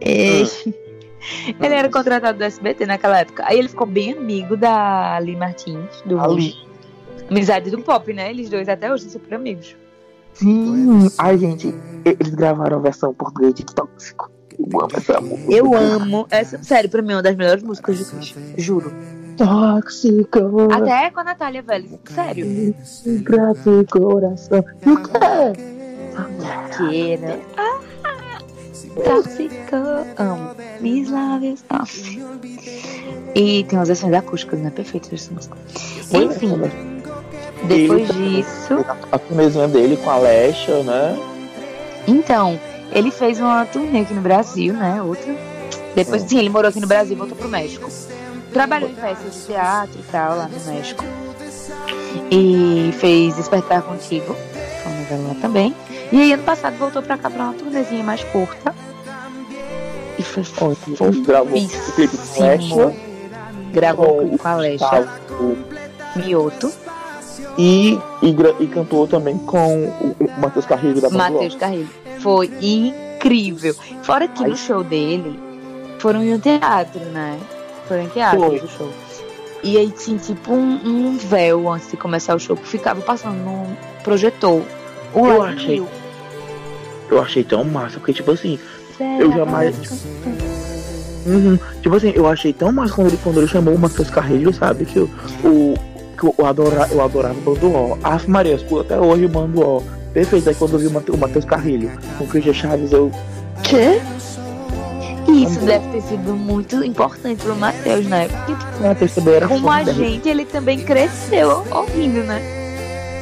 ele... 0.00 0.74
ele 1.60 1.74
era 1.74 1.88
contratado 1.88 2.38
do 2.38 2.44
SBT 2.44 2.86
naquela 2.86 3.20
época. 3.20 3.44
Aí 3.46 3.58
ele 3.58 3.68
ficou 3.68 3.86
bem 3.86 4.12
amigo 4.12 4.56
da 4.56 5.16
Ali 5.16 5.36
Martins, 5.36 6.02
do 6.04 6.20
Ali. 6.20 6.54
Amizade 7.30 7.70
do 7.70 7.80
Pop, 7.80 8.12
né? 8.12 8.30
Eles 8.30 8.48
dois 8.48 8.68
até 8.68 8.92
hoje 8.92 9.04
são 9.04 9.12
super 9.12 9.34
amigos. 9.34 9.76
Sim. 10.34 11.08
Ai, 11.18 11.38
gente, 11.38 11.74
eles 12.04 12.34
gravaram 12.34 12.78
a 12.78 12.80
versão 12.80 13.14
português 13.14 13.54
de 13.54 13.64
Tóxico. 13.64 14.30
Eu 14.58 14.80
amo 14.80 14.90
essa 14.94 15.20
música. 15.20 15.52
Eu 15.52 15.74
amo 15.74 16.26
essa. 16.30 16.62
Sério, 16.62 16.90
pra 16.90 17.02
mim 17.02 17.12
é 17.12 17.16
uma 17.16 17.22
das 17.22 17.36
melhores 17.36 17.62
músicas 17.62 17.98
do 17.98 18.04
Christian. 18.04 18.42
Juro. 18.56 18.92
Tóxico. 19.36 20.70
Até 20.70 21.10
com 21.10 21.20
a 21.20 21.24
Natália 21.24 21.62
Vélez. 21.62 21.98
Sério. 22.04 22.74
Ingrato 23.06 23.86
coração. 23.90 24.64
E 24.84 24.90
o 24.90 25.02
quê? 25.02 25.70
Queira. 26.76 27.40
Ah, 27.56 27.80
tóxico. 29.04 29.76
Amo. 30.18 30.50
Mis 30.80 31.10
lábios. 31.10 31.64
Nossa. 31.70 32.10
E 33.34 33.64
tem 33.64 33.78
umas 33.78 33.88
versões 33.88 34.12
acústicas, 34.12 34.60
né? 34.60 34.70
Perfeitas 34.70 35.12
essa 35.12 35.32
música. 35.32 35.56
Enfim, 36.12 36.60
depois 37.66 38.08
disso. 38.08 38.84
A 39.12 39.18
turnezinha 39.18 39.68
dele 39.68 39.96
com 39.96 40.10
a 40.10 40.18
Lesha, 40.18 40.82
né? 40.82 41.16
Então, 42.06 42.58
ele 42.92 43.10
fez 43.10 43.38
uma 43.40 43.64
turnê 43.66 44.00
aqui 44.00 44.14
no 44.14 44.20
Brasil, 44.20 44.74
né? 44.74 45.02
Outra. 45.02 45.34
Depois, 45.94 46.22
É. 46.24 46.28
sim, 46.28 46.38
ele 46.38 46.48
morou 46.48 46.68
aqui 46.68 46.80
no 46.80 46.86
Brasil 46.86 47.14
e 47.14 47.18
voltou 47.18 47.36
pro 47.36 47.48
México. 47.48 47.88
Trabalhou 48.52 48.90
em 48.90 48.94
peças 48.94 49.32
de 49.32 49.46
teatro 49.46 49.98
e 49.98 50.10
tal, 50.10 50.36
lá 50.36 50.48
no 50.48 50.72
México. 50.72 51.04
E 52.30 52.92
fez 52.98 53.36
Despertar 53.36 53.82
Contigo, 53.82 54.34
foi 54.82 54.92
uma 54.92 55.00
novela 55.00 55.28
lá 55.28 55.34
também. 55.40 55.74
E 56.12 56.20
aí, 56.20 56.32
ano 56.32 56.42
passado, 56.42 56.76
voltou 56.76 57.02
pra 57.02 57.16
cá 57.16 57.30
pra 57.30 57.44
uma 57.44 57.54
turnezinha 57.54 58.02
mais 58.02 58.22
curta. 58.24 58.74
E 60.18 60.22
foi 60.22 60.42
Ele 61.00 61.20
gravou 61.22 61.58
o 61.58 61.92
clipe 61.92 62.16
com. 62.36 62.94
Gravou 63.72 64.38
com 64.38 64.48
a 64.48 64.50
Alexa, 64.50 65.08
Mioto, 66.16 66.72
E, 67.56 67.98
e, 68.22 68.34
e 68.60 68.66
cantou 68.66 69.06
também 69.06 69.38
com 69.38 69.84
o, 69.86 70.16
Matheus 70.40 70.66
Carrilho 70.66 71.00
da 71.00 71.08
Matheus 71.10 71.54
Carrilho. 71.54 71.88
Foi 72.20 72.50
incrível. 72.60 73.74
Fora 74.02 74.28
que 74.28 74.44
Ai. 74.44 74.50
no 74.50 74.56
show 74.56 74.82
dele, 74.84 75.38
foram 75.98 76.22
em 76.22 76.34
um 76.34 76.38
teatro, 76.38 77.00
né? 77.12 77.38
Foram 77.88 78.02
em 78.04 78.08
teatro 78.08 78.40
Foi. 78.40 78.58
o 78.58 78.68
show. 78.68 78.90
E 79.62 79.76
aí 79.76 79.90
tinha 79.90 80.18
tipo 80.18 80.52
um, 80.52 80.80
um 80.84 81.16
véu 81.18 81.70
antes 81.70 81.90
de 81.90 81.96
começar 81.96 82.34
o 82.34 82.38
show 82.38 82.56
que 82.56 82.66
ficava 82.66 83.00
passando 83.02 83.36
no 83.36 83.76
projetor. 84.02 84.62
O 85.12 85.26
Eu 85.26 85.42
achei. 85.42 85.82
Eu 87.10 87.20
achei 87.20 87.44
tão 87.44 87.64
massa, 87.64 87.98
porque 87.98 88.12
tipo 88.12 88.30
assim, 88.30 88.58
Será 88.96 89.18
eu 89.18 89.32
jamais- 89.32 90.06
uhum, 91.26 91.58
tipo 91.82 91.96
assim, 91.96 92.12
eu 92.14 92.26
achei 92.26 92.52
tão 92.52 92.70
massa 92.72 92.94
quando 92.94 93.08
ele, 93.08 93.18
quando 93.22 93.38
ele 93.38 93.48
chamou 93.48 93.74
o 93.74 93.78
Matheus 93.78 94.08
Carrilho, 94.08 94.52
sabe? 94.54 94.84
Que 94.86 94.98
eu, 94.98 95.10
o, 95.44 95.74
que 96.18 96.24
eu, 96.24 96.46
adora, 96.46 96.88
eu 96.90 97.02
adorava 97.02 97.34
o 97.34 97.42
Bando 97.42 97.68
O. 97.68 97.98
Ave 98.02 98.30
Maria, 98.30 98.52
eu 98.52 98.56
escuto 98.56 98.80
até 98.80 98.98
hoje 99.00 99.24
o 99.24 99.28
Bando 99.28 99.60
O. 99.60 99.82
perfeito. 100.12 100.48
Aí 100.48 100.54
quando 100.54 100.74
eu 100.74 100.78
vi 100.78 100.86
o 100.86 101.14
o 101.14 101.18
Matheus 101.18 101.44
Carrilho 101.44 101.90
com 102.18 102.24
o 102.24 102.26
Christian 102.26 102.54
Chaves, 102.54 102.92
eu. 102.92 103.10
Quê? 103.62 104.00
Isso 105.28 105.60
deve 105.60 105.86
ter 105.88 106.02
sido 106.02 106.34
muito 106.34 106.82
importante 106.84 107.42
pro 107.42 107.54
Matheus, 107.54 108.06
né? 108.06 108.28
Porque, 108.28 108.54
tipo, 108.54 108.78
O 108.80 108.86
Matheus 108.86 109.14
também 109.14 109.34
era 109.34 109.48
como 109.48 109.70
a 109.70 109.84
gente, 109.84 110.28
ele 110.28 110.44
também 110.44 110.80
cresceu 110.80 111.64
ouvindo, 111.70 112.24
né? 112.24 112.40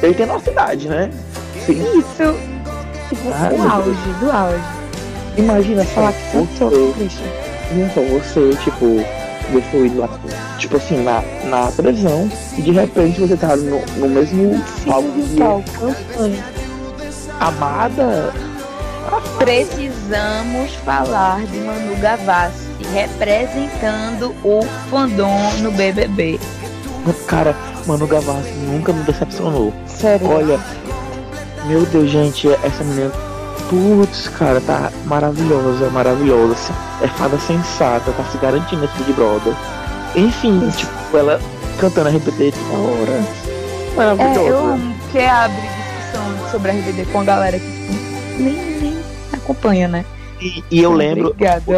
Ele 0.01 0.13
tem 0.13 0.25
nossa 0.25 0.49
idade, 0.49 0.87
né? 0.87 1.11
Sim. 1.65 1.81
Isso. 1.99 2.35
Tipo, 3.09 3.29
Ai, 3.33 3.53
o 3.53 3.61
auge 3.61 4.13
do 4.19 4.31
auge. 4.31 4.63
Imagina 5.37 5.83
só, 5.83 5.89
Falar 5.95 6.13
que 6.13 6.31
cantou 6.31 6.69
você, 6.69 6.93
Christian. 6.99 7.27
não 7.73 7.89
só 7.91 8.01
você, 8.01 8.55
tipo, 8.63 8.85
ver 9.51 9.61
fluido 9.71 9.99
lá, 9.99 10.09
tipo 10.57 10.77
assim, 10.77 11.03
na, 11.03 11.21
na 11.45 11.71
televisão, 11.71 12.29
e 12.57 12.61
de 12.61 12.71
repente 12.71 13.19
você 13.21 13.35
tá 13.37 13.55
no, 13.55 13.79
no 13.97 14.09
mesmo 14.09 14.61
palco 14.85 15.09
Sim, 15.15 15.37
palco. 15.37 15.63
cantando. 15.79 16.58
Amada, 17.39 18.33
Precisamos 19.39 20.73
falar 20.85 21.41
de 21.47 21.57
Manu 21.59 21.95
Gavassi 21.97 22.67
representando 22.93 24.35
o 24.43 24.61
fandom 24.91 25.35
no 25.61 25.71
BBB. 25.71 26.39
cara, 27.25 27.55
Manu 27.87 28.05
Gavassi 28.05 28.51
nunca 28.67 28.93
me 28.93 29.03
decepcionou. 29.03 29.73
Sério. 29.87 30.29
Olha, 30.29 30.59
meu 31.65 31.85
Deus, 31.87 32.09
gente, 32.11 32.47
essa 32.63 32.83
menina, 32.83 33.11
putz, 33.69 34.27
cara, 34.27 34.61
tá 34.61 34.91
maravilhosa, 35.05 35.89
maravilhosa. 35.89 36.53
assim, 36.53 36.73
É 37.01 37.07
fada 37.07 37.37
sensata, 37.39 38.11
tá 38.11 38.23
se 38.31 38.37
garantindo 38.37 38.85
esse 38.85 38.97
Big 38.99 39.13
Brother. 39.13 39.53
Enfim, 40.15 40.67
Isso. 40.67 40.79
tipo, 40.79 41.17
ela 41.17 41.39
cantando 41.79 42.09
RBD 42.09 42.51
toda 42.51 42.77
hora. 42.77 43.11
É, 43.11 43.95
Maravilhosa. 43.95 44.39
eu 44.49 44.57
amo 44.73 44.95
que 45.11 45.19
abre 45.19 45.61
discussão 45.61 45.78
sobre 46.51 46.71
a 46.71 46.73
RBD 46.73 47.05
com 47.11 47.21
a 47.21 47.23
galera 47.23 47.59
que 47.59 47.65
tipo, 47.65 48.41
nem, 48.43 48.53
nem 48.81 48.97
acompanha, 49.33 49.87
né? 49.87 50.05
E, 50.41 50.63
e 50.71 50.79
eu 50.81 50.93
lembro, 50.93 51.35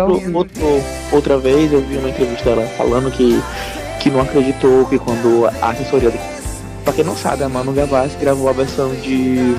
outro, 0.09 0.37
outro- 0.37 0.83
outra 1.11 1.37
vez 1.37 1.73
eu 1.73 1.81
vi 1.81 1.97
uma 1.97 2.09
entrevista 2.09 2.43
dela 2.45 2.67
falando 2.77 3.09
que, 3.11 3.41
que 3.99 4.09
não 4.11 4.21
acreditou 4.21 4.85
que 4.85 4.99
quando 4.99 5.47
a 5.61 5.69
assessoria. 5.71 6.11
Pra 6.83 6.93
quem 6.93 7.03
não 7.03 7.15
sabe, 7.15 7.43
a 7.43 7.49
Manu 7.49 7.73
Gavassi 7.73 8.15
gravou 8.19 8.49
a 8.49 8.53
versão 8.53 8.93
de. 8.95 9.55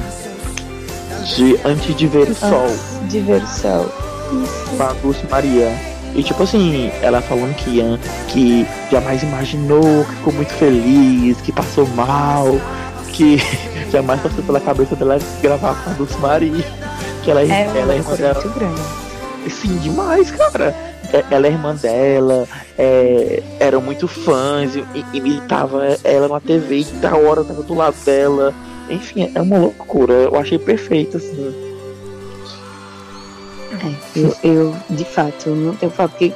de 1.35 1.59
Antes 1.65 1.95
de 1.97 2.07
Ver 2.07 2.29
o 2.31 2.35
Sol. 2.35 2.67
De 3.09 3.21
ver 3.21 3.43
o 3.43 3.47
sol. 3.47 3.87
Isso. 4.43 4.77
com 4.77 4.83
a 4.83 4.93
Dulce 4.95 5.27
Maria. 5.31 5.73
E 6.15 6.23
tipo 6.23 6.43
assim, 6.43 6.91
ela 7.03 7.21
falando 7.23 7.55
que, 7.57 7.81
que 8.29 8.67
jamais 8.91 9.23
imaginou, 9.23 10.05
que 10.05 10.15
ficou 10.17 10.33
muito 10.33 10.53
feliz, 10.53 11.41
que 11.41 11.51
passou 11.53 11.87
mal, 11.89 12.61
que 13.13 13.43
jamais 13.93 14.21
passou 14.21 14.43
pela 14.45 14.61
cabeça 14.61 14.97
dela 14.97 15.19
gravar 15.41 15.75
com 15.85 15.91
a 15.91 15.93
Dulce 15.93 16.19
Maria. 16.19 16.65
Que 17.23 17.31
ela, 17.31 17.43
É 17.43 17.71
ela 17.77 17.93
é 17.93 17.97
irmã 17.99 18.15
dela. 18.17 18.35
muito 18.43 18.59
grande. 18.59 18.81
Sim, 19.51 19.77
demais, 19.79 20.31
cara. 20.31 20.75
É- 21.13 21.25
Ela 21.31 21.47
é 21.47 21.51
irmã 21.51 21.75
dela, 21.75 22.49
é, 22.79 23.43
eram 23.61 23.83
muito 23.83 24.09
fãs, 24.09 24.73
imitava 25.13 25.85
ela 26.05 26.27
na 26.27 26.41
TV 26.41 26.79
e 26.81 26.85
da 26.85 27.15
hora 27.15 27.45
tava 27.45 27.63
do 27.63 27.75
lado 27.75 27.97
dela. 28.05 28.55
Enfim, 28.89 29.31
é 29.35 29.41
uma 29.43 29.59
loucura. 29.59 30.15
Eu 30.15 30.37
achei 30.37 30.59
perfeito, 30.59 31.19
assim. 31.19 31.55
É, 33.73 34.19
eu, 34.19 34.37
eu, 34.43 34.77
de 34.91 35.05
fato, 35.05 35.51
não 35.51 35.75
tenho 35.75 35.91
que 35.91 35.97
falar, 35.97 36.09
porque 36.09 36.33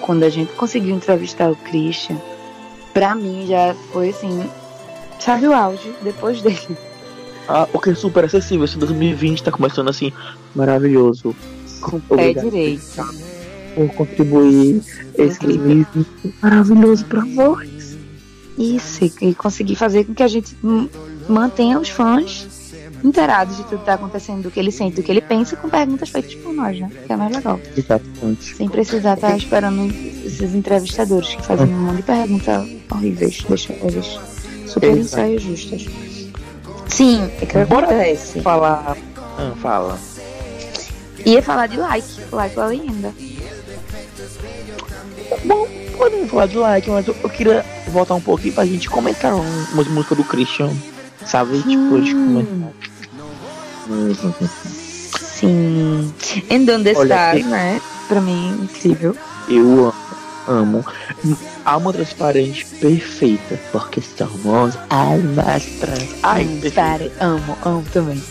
quando 0.00 0.24
a 0.24 0.28
gente 0.28 0.52
conseguiu 0.54 0.94
entrevistar 0.94 1.50
o 1.50 1.56
Christian, 1.56 2.16
pra 2.92 3.14
mim 3.14 3.46
já 3.46 3.74
foi 3.92 4.10
assim, 4.10 4.44
sabe 5.18 5.46
o 5.48 5.54
auge 5.54 5.94
depois 6.02 6.42
dele. 6.42 6.76
Ah, 7.48 7.66
o 7.72 7.78
que 7.78 7.90
é 7.90 7.94
super 7.94 8.24
acessível. 8.24 8.64
Esse 8.64 8.76
2020 8.78 9.42
tá 9.42 9.50
começando 9.50 9.88
assim, 9.88 10.12
maravilhoso. 10.54 11.34
Com 11.80 11.98
pé 12.00 12.34
direito. 12.34 12.82
Por 13.74 13.88
contribuir 13.94 14.82
esse 15.16 15.36
Incrível. 15.36 15.86
2020 15.94 16.34
maravilhoso 16.42 17.04
pra 17.06 17.24
nós. 17.24 17.96
Isso, 18.58 19.04
e- 19.22 19.34
conseguir 19.34 19.76
fazer 19.76 20.04
com 20.04 20.14
que 20.14 20.22
a 20.22 20.28
gente 20.28 20.56
mantenha 21.28 21.78
os 21.78 21.88
fãs 21.88 22.48
inteirados 23.04 23.56
de 23.56 23.62
tudo 23.64 23.78
que 23.78 23.84
tá 23.86 23.94
acontecendo, 23.94 24.42
do 24.42 24.50
que 24.50 24.58
ele 24.58 24.72
sente, 24.72 24.96
do 24.96 25.02
que 25.04 25.12
ele 25.12 25.20
pensa, 25.20 25.54
com 25.54 25.68
perguntas 25.68 26.08
feitas 26.10 26.34
por 26.34 26.52
nós, 26.52 26.78
né? 26.80 26.90
Que 27.06 27.12
é 27.12 27.16
mais 27.16 27.34
legal. 27.36 27.60
Exatamente. 27.76 28.56
Sem 28.56 28.68
precisar 28.68 29.14
estar 29.14 29.36
esperando 29.36 29.86
esses 30.24 30.52
entrevistadores 30.54 31.34
que 31.36 31.42
fazem 31.42 31.66
um 31.66 31.78
monte 31.84 31.96
de 31.98 32.02
perguntas 32.02 32.68
horríveis, 32.90 33.44
deixa 33.48 33.72
eles 33.74 34.18
super 34.66 34.96
ensaios 34.96 35.42
justas. 35.42 35.86
Sim, 36.88 37.30
é 37.40 37.46
que 37.46 37.64
Bora 37.64 37.86
acontece. 37.86 38.40
Falar. 38.42 38.96
Ah, 39.16 39.52
fala. 39.60 39.98
Ia 41.24 41.42
falar 41.42 41.66
de 41.66 41.76
like, 41.76 42.08
like 42.32 42.58
a 42.58 42.66
lenda. 42.66 43.12
Bom, 45.44 45.68
podemos 45.96 46.30
falar 46.30 46.46
de 46.46 46.56
like, 46.56 46.90
mas 46.90 47.06
eu, 47.06 47.14
eu 47.22 47.28
queria 47.28 47.64
voltar 47.88 48.14
um 48.14 48.20
pouquinho 48.20 48.54
pra 48.54 48.64
gente 48.64 48.88
comentar 48.88 49.34
um- 49.34 49.64
umas 49.72 49.86
músicas 49.88 50.16
do 50.18 50.24
Christian. 50.24 50.70
Sabe? 51.26 51.58
Tipo, 51.62 52.00
de 52.00 52.12
comentar. 52.14 52.72
Sim. 55.20 56.12
And 56.50 56.62
on 56.74 56.82
the 56.82 56.94
Olha 56.96 57.14
Stars, 57.14 57.38
aqui. 57.40 57.42
né? 57.44 57.80
Pra 58.08 58.20
mim, 58.20 58.60
incrível. 58.62 59.14
Eu 59.48 59.92
amo. 60.46 60.84
Alma 61.68 61.92
transparente 61.92 62.64
perfeita. 62.80 63.58
Porque 63.72 64.00
somos 64.00 64.78
almas 64.90 65.64
trans. 65.80 66.08
Ai, 66.22 66.44
Hum, 66.44 66.70
pare, 66.74 67.12
amo, 67.20 67.56
amo 67.64 67.84
também. 67.92 68.22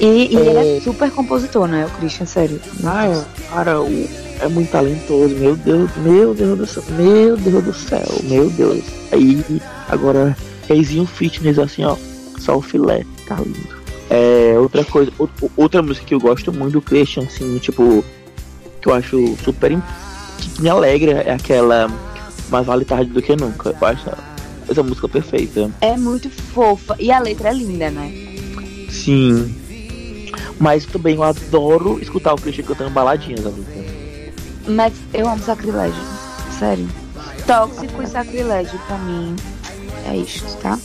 E, 0.00 0.28
e 0.32 0.36
ele 0.36 0.78
é 0.78 0.80
super 0.80 1.10
compositor, 1.10 1.66
né? 1.66 1.86
O 1.86 1.90
Christian, 1.98 2.26
sério. 2.26 2.60
Ai, 2.84 3.24
cara, 3.50 3.80
o- 3.80 4.08
é 4.40 4.48
muito 4.48 4.70
talentoso. 4.70 5.34
Meu 5.34 5.56
Deus, 5.56 5.90
meu 5.98 6.34
Deus 6.34 6.58
do 6.58 6.66
céu. 6.66 6.82
Meu 6.90 7.36
Deus 7.36 7.64
do 7.64 7.72
céu. 7.74 8.06
Meu 8.24 8.48
Deus. 8.50 8.84
Aí, 9.12 9.44
agora, 9.88 10.36
reizinho 10.68 11.04
fitness, 11.06 11.58
assim, 11.58 11.84
ó. 11.84 11.96
Só 12.38 12.56
o 12.56 12.62
filé. 12.62 13.04
Tá 13.26 13.36
lindo. 13.36 13.76
É, 14.10 14.54
outra 14.58 14.84
coisa, 14.84 15.10
ou- 15.18 15.28
outra 15.56 15.82
música 15.82 16.06
que 16.06 16.14
eu 16.14 16.20
gosto 16.20 16.52
muito 16.52 16.74
do 16.74 16.80
Christian, 16.82 17.24
assim, 17.24 17.58
tipo, 17.58 18.04
que 18.80 18.88
eu 18.88 18.94
acho 18.94 19.36
super. 19.44 19.72
im- 19.72 19.82
que 20.38 20.62
me 20.62 20.68
alegra 20.68 21.22
é 21.22 21.32
aquela 21.32 21.90
Mais 22.48 22.66
Vale 22.66 22.84
Tarde 22.84 23.10
do 23.10 23.20
que 23.20 23.36
Nunca. 23.36 23.74
Eu 23.80 23.86
acho 23.86 24.10
essa 24.68 24.82
música 24.82 25.08
perfeita. 25.08 25.70
É 25.80 25.96
muito 25.96 26.30
fofa. 26.30 26.96
E 26.98 27.10
a 27.10 27.18
letra 27.18 27.50
é 27.50 27.54
linda, 27.54 27.90
né? 27.90 28.12
Sim. 28.90 29.54
Mas 30.58 30.86
também 30.86 31.14
eu 31.14 31.22
adoro 31.22 31.98
escutar 32.00 32.34
o 32.34 32.40
Christian 32.40 32.64
cantando 32.64 32.90
baladinhas, 32.90 33.46
amiga. 33.46 33.70
Mas 34.66 34.92
eu 35.14 35.28
amo 35.28 35.42
sacrilégio. 35.42 36.02
Sério. 36.58 36.88
Tóxico 37.46 38.02
e 38.02 38.06
sacrilégio, 38.06 38.78
pra 38.86 38.98
mim, 38.98 39.34
é 40.06 40.16
isso, 40.16 40.44
tá? 40.58 40.78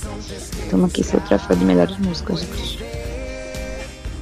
Toma 0.69 0.87
aqui 0.87 1.03
seu 1.03 1.19
troféu 1.21 1.55
de 1.55 1.65
melhores 1.65 1.97
músicas 1.97 2.41
do 2.41 2.47
Christian. 2.47 2.85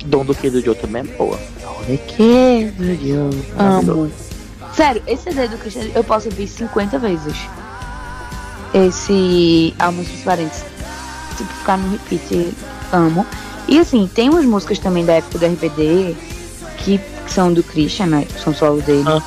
Dom 0.05 0.25
do 0.25 0.33
que 0.33 0.49
do 0.49 0.61
Joe 0.61 0.75
também 0.75 1.03
é 1.03 1.17
boa. 1.17 1.39
Dom 1.61 1.81
do 1.81 1.97
que 2.07 2.71
do 2.77 2.95
Joe. 2.95 3.43
Amo. 3.59 4.11
Sério, 4.75 5.01
esse 5.05 5.23
CD 5.23 5.47
do 5.47 5.57
Christian 5.57 5.87
eu 5.93 6.03
posso 6.03 6.29
ouvir 6.29 6.47
50 6.47 6.97
vezes. 6.99 7.35
Esse 8.73 9.73
Almas 9.79 10.07
Transparentes. 10.07 10.63
Tipo, 11.37 11.53
ficar 11.53 11.77
no 11.77 11.91
repeat. 11.91 12.53
Amo. 12.93 13.25
E 13.67 13.79
assim, 13.79 14.09
tem 14.13 14.29
umas 14.29 14.45
músicas 14.45 14.79
também 14.79 15.05
da 15.05 15.13
época 15.13 15.39
do 15.39 15.45
RBD 15.45 16.15
que, 16.77 16.97
que 16.97 17.31
são 17.31 17.53
do 17.53 17.63
Christian, 17.63 18.07
né? 18.07 18.25
Que 18.25 18.41
são 18.41 18.53
solo 18.53 18.81
dele. 18.81 19.03
Ah, 19.07 19.21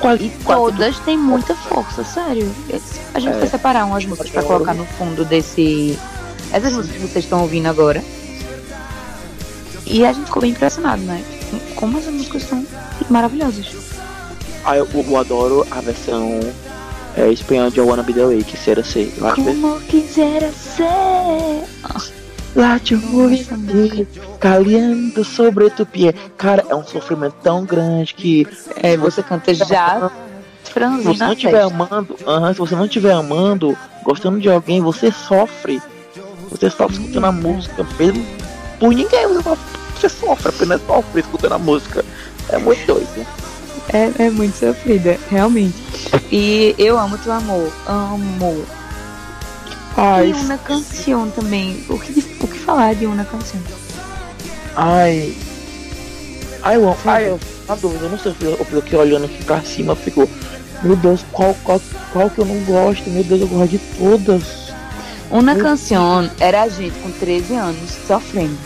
Qual, 0.00 0.16
E 0.16 0.30
qual- 0.44 0.58
todas 0.72 0.98
têm 1.00 1.18
muita 1.18 1.54
força, 1.54 2.02
sério. 2.02 2.50
A 3.14 3.20
gente 3.20 3.34
É. 3.34 3.38
vai 3.38 3.46
separar 3.48 3.84
umas 3.84 4.04
músicas 4.06 4.30
pra 4.30 4.42
colocar 4.42 4.72
no 4.72 4.86
fundo 4.86 5.24
desse. 5.26 5.98
Essas 6.52 6.72
músicas 6.72 6.96
que 7.02 7.06
vocês 7.06 7.24
estão 7.26 7.42
ouvindo 7.42 7.66
agora. 7.66 8.02
E 9.86 10.04
a 10.06 10.12
gente 10.12 10.24
ficou 10.26 10.40
bem 10.40 10.52
impressionado, 10.52 11.02
né? 11.02 11.22
Como 11.76 11.98
essas 11.98 12.14
músicas 12.14 12.44
são 12.44 12.64
maravilhosas. 13.10 13.66
Ah, 14.64 14.76
eu, 14.76 14.86
eu 14.94 15.16
adoro 15.16 15.66
a 15.70 15.80
versão 15.80 16.38
é, 17.16 17.28
espanhol 17.30 17.70
de 17.70 17.78
I 17.78 17.82
Wanna 17.82 18.02
Be 18.02 18.12
The 18.12 18.24
Way, 18.26 18.44
que 18.44 18.56
será 18.56 18.84
ser. 18.84 19.12
Lá 19.18 19.32
que 19.34 19.42
Como 19.42 19.80
quisera 19.80 20.50
ser. 20.52 21.64
Lá 22.54 22.78
te 22.80 22.94
Nossa, 22.96 23.56
música. 23.56 24.06
caliendo 24.40 25.24
sobre 25.24 25.70
tu 25.70 25.86
pé. 25.86 26.12
Cara, 26.36 26.64
é 26.68 26.74
um 26.74 26.84
sofrimento 26.84 27.36
tão 27.42 27.64
grande 27.64 28.12
que 28.14 28.46
É, 28.76 28.96
você 28.96 29.22
canta 29.22 29.54
já 29.54 30.10
se 30.64 31.04
você 31.04 31.24
não 31.24 31.30
testa. 31.60 31.64
amando, 31.64 32.16
aham, 32.26 32.52
se 32.52 32.58
você 32.58 32.74
não 32.74 32.84
estiver 32.86 33.12
amando, 33.12 33.76
gostando 34.02 34.38
de 34.40 34.48
alguém, 34.50 34.80
você 34.80 35.10
sofre. 35.12 35.80
Você 36.50 36.68
sofre 36.68 36.96
escutando 36.98 37.24
a 37.26 37.32
música, 37.32 37.86
mesmo 37.98 38.26
por 38.80 38.92
ninguém, 38.92 39.26
você 39.28 39.42
sofre, 39.42 39.58
você 40.00 40.08
sofre 40.08 40.48
apenas 40.48 40.80
sofre 40.86 41.20
escutando 41.20 41.52
a 41.52 41.58
música. 41.58 42.04
É 42.48 42.58
muito 42.58 42.84
doido. 42.86 43.26
É, 43.88 44.24
é 44.24 44.30
muito 44.30 44.56
sofrida, 44.56 45.18
realmente. 45.30 45.74
E 46.30 46.74
eu 46.78 46.98
amo 46.98 47.18
teu 47.18 47.32
amor. 47.32 47.72
Amo. 47.86 48.64
Ai, 49.96 50.30
E 50.30 50.32
uma 50.32 50.58
canção 50.58 51.30
também. 51.30 51.84
O 51.88 51.98
que, 51.98 52.12
o 52.40 52.46
que 52.46 52.58
falar 52.58 52.94
de 52.94 53.06
uma 53.06 53.24
canção? 53.24 53.60
Ai. 54.76 55.34
Ai, 56.62 56.76
eu, 56.76 56.96
ai, 57.06 57.28
eu, 57.28 57.40
na 57.66 57.74
dúvida, 57.74 58.04
eu 58.04 58.10
não 58.10 58.18
sei, 58.18 58.34
eu 58.40 58.64
fiquei 58.64 58.98
olhando 58.98 59.24
aqui 59.24 59.42
pra 59.44 59.62
cima, 59.62 59.96
ficou. 59.96 60.28
Meu 60.82 60.96
Deus, 60.96 61.24
qual, 61.32 61.54
qual, 61.64 61.80
qual 62.12 62.30
que 62.30 62.38
eu 62.38 62.44
não 62.44 62.58
gosto? 62.64 63.08
Meu 63.10 63.24
Deus, 63.24 63.40
eu 63.40 63.48
gosto 63.48 63.70
de 63.70 63.78
todas. 63.78 64.70
Uma 65.30 65.54
canção 65.54 66.28
era 66.40 66.62
a 66.62 66.68
gente 66.68 66.98
com 67.00 67.10
13 67.12 67.54
anos 67.54 67.90
sofrendo. 68.06 68.56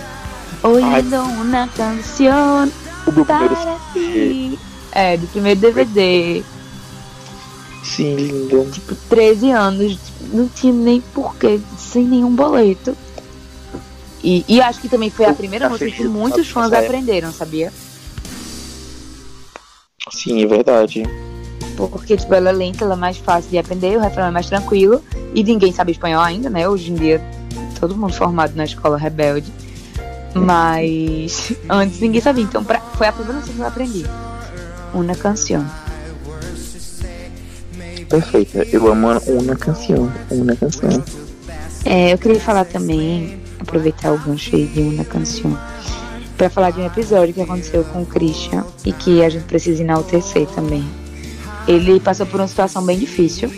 Oyendo 0.63 1.21
uma 1.21 1.69
canção 1.69 2.71
O 3.07 3.13
primeiro 3.13 3.57
ti. 3.93 4.59
É, 4.95 5.17
do 5.17 5.27
primeiro 5.27 5.61
DVD. 5.61 6.43
Sim, 7.83 8.15
lindo. 8.17 8.71
Tipo, 8.71 8.95
13 9.11 9.51
anos, 9.51 9.99
não 10.33 10.49
tinha 10.49 10.73
nem 10.73 11.01
porquê, 11.01 11.61
sem 11.77 12.05
nenhum 12.05 12.35
boleto. 12.35 12.97
E, 14.23 14.43
e 14.49 14.61
acho 14.61 14.81
que 14.81 14.89
também 14.89 15.11
foi 15.11 15.27
a 15.27 15.35
primeira 15.35 15.69
música 15.69 15.91
que 15.91 16.05
muitos 16.05 16.49
fãs 16.49 16.71
certo. 16.71 16.85
aprenderam, 16.87 17.31
sabia? 17.31 17.71
Sim, 20.11 20.43
é 20.43 20.47
verdade. 20.47 21.03
Porque, 21.77 22.17
tipo, 22.17 22.33
ela 22.33 22.51
é 22.51 22.53
lenta, 22.53 22.85
ela 22.85 22.95
é 22.95 22.97
mais 22.97 23.19
fácil 23.19 23.51
de 23.51 23.59
aprender, 23.59 23.97
o 23.97 24.01
refrão 24.01 24.27
é 24.27 24.31
mais 24.31 24.47
tranquilo. 24.47 25.03
E 25.35 25.43
ninguém 25.43 25.73
sabe 25.73 25.93
espanhol 25.93 26.23
ainda, 26.23 26.49
né? 26.49 26.69
Hoje 26.69 26.93
em 26.93 26.95
dia, 26.95 27.21
todo 27.79 27.97
mundo 27.97 28.15
formado 28.15 28.55
na 28.55 28.65
escola 28.65 28.97
rebelde. 28.97 29.53
Mas 30.35 31.53
antes 31.69 32.01
ninguém 32.01 32.21
sabia. 32.21 32.45
Então, 32.45 32.65
pra- 32.65 32.81
foi 32.81 33.09
a 33.09 33.13
primeira 33.13 33.41
música 33.41 33.55
que 33.55 33.61
eu 33.61 33.67
aprendi. 33.67 34.05
Uma 34.95 35.15
canção. 35.15 35.67
Perfeita. 38.09 38.67
Eu 38.71 38.87
amo 38.91 39.09
uma 39.27 39.57
canção. 39.57 40.13
Uma 40.31 40.55
canção. 40.57 41.03
É, 41.85 42.13
eu 42.13 42.19
queria 42.19 42.41
falar 42.41 42.65
também, 42.65 43.39
aproveitar 43.61 44.13
o 44.13 44.19
gancho 44.19 44.55
aí 44.55 44.67
de 44.67 44.81
uma 44.81 45.05
canção, 45.05 45.59
pra 46.37 46.49
falar 46.49 46.71
de 46.71 46.81
um 46.81 46.87
episódio 46.87 47.35
que 47.35 47.41
aconteceu 47.43 47.85
com 47.85 48.03
o 48.03 48.07
Christian 48.07 48.65
e 48.85 48.93
que 48.93 49.23
a 49.23 49.29
gente 49.29 49.45
precisa 49.45 49.83
enaltecer 49.83 50.47
também. 50.49 50.85
Ele 51.67 51.99
passou 52.01 52.25
por 52.27 52.41
uma 52.41 52.49
situação 52.49 52.83
bem 52.85 52.99
difícil 52.99 53.51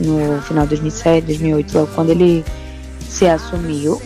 no 0.00 0.40
final 0.42 0.64
de 0.64 0.70
2007, 0.70 1.26
2008, 1.26 1.74
logo 1.78 1.90
quando 1.94 2.10
ele 2.10 2.44
se 3.08 3.26
assumiu. 3.26 4.00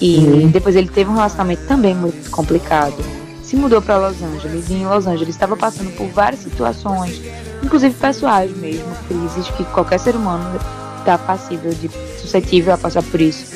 E 0.00 0.18
Uhum. 0.18 0.48
depois 0.50 0.74
ele 0.76 0.88
teve 0.88 1.08
um 1.08 1.14
relacionamento 1.14 1.62
também 1.66 1.94
muito 1.94 2.28
complicado. 2.30 2.96
Se 3.44 3.56
mudou 3.56 3.82
para 3.82 3.98
Los 3.98 4.22
Angeles 4.22 4.70
e 4.70 4.74
em 4.74 4.86
Los 4.86 5.06
Angeles 5.06 5.34
estava 5.34 5.56
passando 5.56 5.94
por 5.96 6.08
várias 6.08 6.40
situações, 6.40 7.20
inclusive 7.62 7.94
pessoais 7.94 8.50
mesmo, 8.56 8.88
crises 9.06 9.48
que 9.50 9.64
qualquer 9.66 10.00
ser 10.00 10.16
humano 10.16 10.58
está 10.98 11.18
passível 11.18 11.72
de 11.72 11.90
suscetível 12.18 12.72
a 12.72 12.78
passar 12.78 13.02
por 13.02 13.20
isso. 13.20 13.54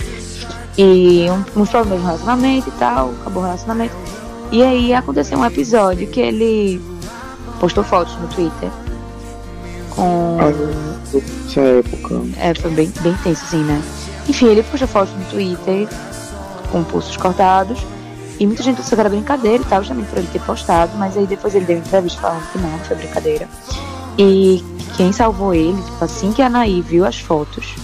E 0.76 1.26
um, 1.30 1.62
uns 1.62 1.70
problemas 1.70 2.00
no 2.00 2.06
relacionamento 2.06 2.68
e 2.68 2.72
tal, 2.72 3.12
acabou 3.20 3.42
o 3.42 3.46
relacionamento. 3.46 3.94
E 4.52 4.62
aí 4.62 4.92
aconteceu 4.92 5.38
um 5.38 5.44
episódio 5.44 6.06
que 6.06 6.20
ele 6.20 6.80
postou 7.58 7.82
fotos 7.82 8.14
no 8.16 8.28
Twitter 8.28 8.70
com. 9.90 10.38
Ah, 10.40 11.18
essa 11.48 11.60
época. 11.60 12.22
É, 12.38 12.54
foi 12.54 12.70
bem, 12.70 12.92
bem 13.00 13.14
tenso 13.24 13.44
assim, 13.44 13.64
né? 13.64 13.82
Enfim, 14.28 14.46
ele 14.48 14.62
postou 14.62 14.86
fotos 14.86 15.14
no 15.14 15.24
Twitter 15.24 15.88
com 16.70 16.84
pulsos 16.84 17.16
cortados. 17.16 17.84
E 18.38 18.46
muita 18.46 18.62
gente 18.62 18.76
pensou 18.76 18.94
que 18.94 19.00
era 19.00 19.08
brincadeira 19.08 19.62
e 19.62 19.66
tal, 19.66 19.80
justamente 19.80 20.08
por 20.08 20.18
ele 20.18 20.28
ter 20.32 20.40
postado. 20.40 20.92
Mas 20.96 21.16
aí 21.16 21.26
depois 21.26 21.54
ele 21.54 21.64
deu 21.64 21.78
entrevista 21.78 22.20
falando 22.20 22.52
que 22.52 22.58
não, 22.58 22.78
foi 22.80 22.96
brincadeira. 22.96 23.48
E 24.16 24.64
quem 24.96 25.12
salvou 25.12 25.54
ele, 25.54 25.80
tipo, 25.82 26.04
assim 26.04 26.32
que 26.32 26.42
a 26.42 26.46
Anaí 26.46 26.80
viu 26.80 27.04
as 27.04 27.18
fotos, 27.18 27.74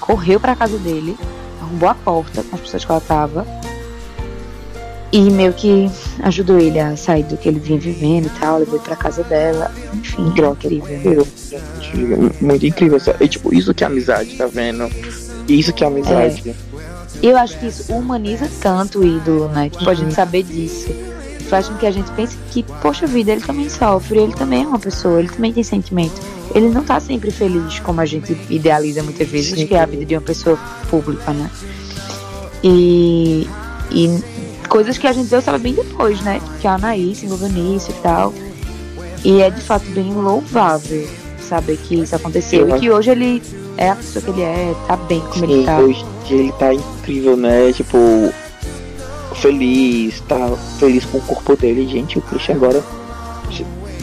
correu 0.00 0.40
pra 0.40 0.56
casa 0.56 0.78
dele, 0.78 1.16
arrombou 1.60 1.88
a 1.88 1.94
porta 1.94 2.42
com 2.42 2.56
as 2.56 2.60
pessoas 2.62 2.84
que 2.84 2.90
ela 2.90 3.00
tava. 3.00 3.46
E 5.10 5.30
meio 5.30 5.54
que 5.54 5.90
ajudou 6.22 6.58
ele 6.58 6.78
a 6.78 6.94
sair 6.96 7.22
do 7.22 7.36
que 7.36 7.48
ele 7.48 7.58
vinha 7.58 7.78
vivendo 7.78 8.26
e 8.26 8.40
tal, 8.40 8.58
levou 8.58 8.74
ele 8.74 8.84
pra 8.84 8.94
casa 8.94 9.22
dela. 9.24 9.70
Enfim, 9.94 10.28
incrível. 10.28 11.26
Incrível. 11.78 12.30
Muito 12.40 12.66
incrível. 12.66 12.98
E, 13.18 13.28
tipo, 13.28 13.54
isso 13.54 13.72
que 13.72 13.84
é 13.84 13.86
amizade, 13.86 14.36
tá 14.36 14.46
vendo? 14.46 14.90
Isso 15.48 15.72
que 15.72 15.82
é 15.82 15.86
amizade. 15.86 16.42
E 16.46 16.67
eu 17.22 17.36
acho 17.36 17.58
que 17.58 17.66
isso 17.66 17.92
humaniza 17.92 18.48
tanto 18.60 19.00
o 19.00 19.04
ídolo, 19.04 19.48
né? 19.48 19.68
Tipo, 19.70 19.88
a 19.90 19.94
gente 19.94 20.14
saber 20.14 20.42
disso. 20.42 20.88
Faz 21.48 21.66
com 21.68 21.76
que 21.76 21.86
a 21.86 21.90
gente 21.90 22.10
pense 22.12 22.36
que, 22.50 22.62
poxa 22.82 23.06
vida, 23.06 23.32
ele 23.32 23.40
também 23.40 23.70
sofre, 23.70 24.18
ele 24.18 24.34
também 24.34 24.64
é 24.64 24.66
uma 24.66 24.78
pessoa, 24.78 25.18
ele 25.18 25.28
também 25.28 25.52
tem 25.52 25.62
sentimento. 25.62 26.20
Ele 26.54 26.68
não 26.68 26.84
tá 26.84 27.00
sempre 27.00 27.30
feliz, 27.30 27.78
como 27.80 28.00
a 28.00 28.06
gente 28.06 28.36
idealiza 28.50 29.02
muitas 29.02 29.26
vezes, 29.28 29.58
Sim. 29.58 29.66
que 29.66 29.74
é 29.74 29.80
a 29.80 29.86
vida 29.86 30.04
de 30.04 30.14
uma 30.14 30.20
pessoa 30.20 30.58
pública, 30.90 31.32
né? 31.32 31.50
E, 32.62 33.48
e 33.90 34.22
coisas 34.68 34.98
que 34.98 35.06
a 35.06 35.12
gente 35.12 35.28
deu 35.28 35.40
sabe 35.40 35.58
bem 35.58 35.74
depois, 35.74 36.20
né? 36.20 36.40
Que 36.60 36.66
a 36.66 36.74
Anaí 36.74 37.14
se 37.14 37.24
envolveu 37.24 37.48
nisso 37.48 37.90
e 37.90 38.02
tal. 38.02 38.34
E 39.24 39.40
é 39.40 39.50
de 39.50 39.60
fato 39.60 39.86
bem 39.90 40.12
louvável 40.12 41.08
saber 41.40 41.78
que 41.78 41.94
isso 41.94 42.14
aconteceu. 42.14 42.68
Eu 42.68 42.76
E 42.76 42.80
que 42.80 42.90
hoje 42.90 43.10
ele 43.10 43.42
é 43.78 43.90
a 43.90 43.96
pessoa 43.96 44.22
que 44.22 44.30
ele 44.30 44.42
é, 44.42 44.74
tá 44.86 44.96
bem 44.96 45.20
como 45.20 45.44
ele 45.44 45.60
Sim, 45.60 45.64
tá. 45.64 45.78
hoje 45.78 46.04
ele 46.30 46.52
tá 46.52 46.74
incrível, 46.74 47.36
né? 47.36 47.72
Tipo, 47.72 47.98
feliz, 49.36 50.20
tá 50.28 50.50
feliz 50.78 51.04
com 51.04 51.18
o 51.18 51.22
corpo 51.22 51.56
dele. 51.56 51.88
Gente, 51.88 52.18
o 52.18 52.22
Christian 52.22 52.56
agora 52.56 52.82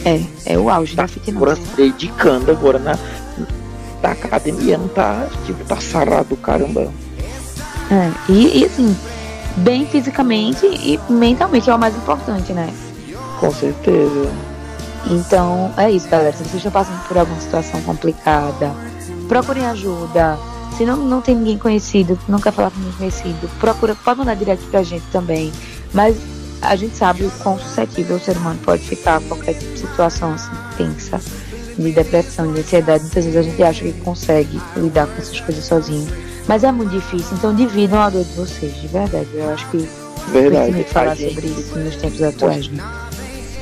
É, 0.04 0.20
é 0.46 0.58
o 0.58 0.70
auge 0.70 0.96
da 0.96 1.02
tá 1.02 1.08
fitness. 1.08 1.36
agora 1.36 1.56
se 1.56 1.76
dedicando 1.76 2.50
agora 2.50 2.78
na, 2.78 2.98
na 4.02 4.10
academia, 4.12 4.78
não 4.78 4.88
tá, 4.88 5.26
tipo, 5.44 5.64
tá 5.64 5.76
sarado, 5.80 6.36
caramba. 6.36 6.92
É, 7.90 8.10
e, 8.32 8.60
e 8.60 8.64
assim, 8.64 8.96
bem 9.58 9.86
fisicamente 9.86 10.66
e 10.66 10.98
mentalmente 11.08 11.68
é 11.70 11.74
o 11.74 11.78
mais 11.78 11.94
importante, 11.96 12.52
né? 12.52 12.72
Com 13.38 13.52
certeza. 13.52 14.30
Então, 15.08 15.70
é 15.76 15.90
isso, 15.90 16.08
galera. 16.08 16.32
Se 16.32 16.38
vocês 16.42 16.54
estão 16.56 16.72
passando 16.72 17.06
por 17.06 17.16
alguma 17.18 17.40
situação 17.40 17.80
complicada, 17.82 18.72
procurem 19.28 19.66
ajuda. 19.66 20.38
Se 20.76 20.84
não, 20.84 20.96
não 20.96 21.20
tem 21.22 21.34
ninguém 21.36 21.56
conhecido, 21.58 22.18
não 22.28 22.38
quer 22.38 22.52
falar 22.52 22.70
com 22.70 22.78
ninguém 22.78 22.96
conhecido, 22.98 23.48
procura, 23.58 23.94
pode 23.94 24.18
mandar 24.18 24.34
direto 24.34 24.64
pra 24.70 24.82
gente 24.82 25.04
também. 25.10 25.50
Mas 25.94 26.16
a 26.60 26.76
gente 26.76 26.96
sabe 26.96 27.24
o 27.24 27.30
quão 27.42 27.58
suscetível 27.58 28.16
o 28.16 28.20
ser 28.20 28.36
humano 28.36 28.58
pode 28.64 28.82
ficar 28.82 29.16
a 29.16 29.20
qualquer 29.20 29.54
tipo 29.54 29.72
de 29.72 29.80
situação 29.80 30.32
assim, 30.34 30.50
tensa, 30.76 31.20
de 31.78 31.92
depressão, 31.92 32.52
de 32.52 32.60
ansiedade. 32.60 33.04
Muitas 33.04 33.24
vezes 33.24 33.38
a 33.38 33.42
gente 33.42 33.62
acha 33.62 33.84
que 33.84 33.92
consegue 34.00 34.60
lidar 34.76 35.06
com 35.06 35.20
essas 35.22 35.40
coisas 35.40 35.64
sozinho. 35.64 36.06
Mas 36.46 36.62
é 36.62 36.70
muito 36.70 36.90
difícil, 36.90 37.36
então 37.36 37.54
dividam 37.54 38.00
a 38.00 38.10
dor 38.10 38.24
de 38.24 38.32
vocês, 38.34 38.74
de 38.80 38.86
verdade. 38.88 39.28
Eu 39.34 39.50
acho 39.52 39.66
que 39.70 39.88
Verdade. 40.30 40.72
precisa 40.72 40.92
falar 40.92 41.14
gente- 41.14 41.34
sobre 41.34 41.46
isso 41.60 41.78
nos 41.78 41.96
tempos 41.96 42.22
atuais, 42.22 42.68
né? 42.68 42.84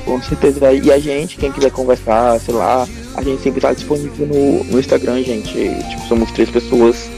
Com 0.03 0.21
certeza. 0.21 0.71
E 0.73 0.91
a 0.91 0.99
gente, 0.99 1.37
quem 1.37 1.51
quiser 1.51 1.71
conversar, 1.71 2.39
sei 2.39 2.53
lá, 2.53 2.87
a 3.15 3.21
gente 3.21 3.41
sempre 3.41 3.61
tá 3.61 3.73
disponível 3.73 4.27
no, 4.27 4.63
no 4.65 4.79
Instagram, 4.79 5.23
gente. 5.23 5.53
Tipo, 5.53 6.07
somos 6.07 6.31
três 6.31 6.49
pessoas. 6.49 7.09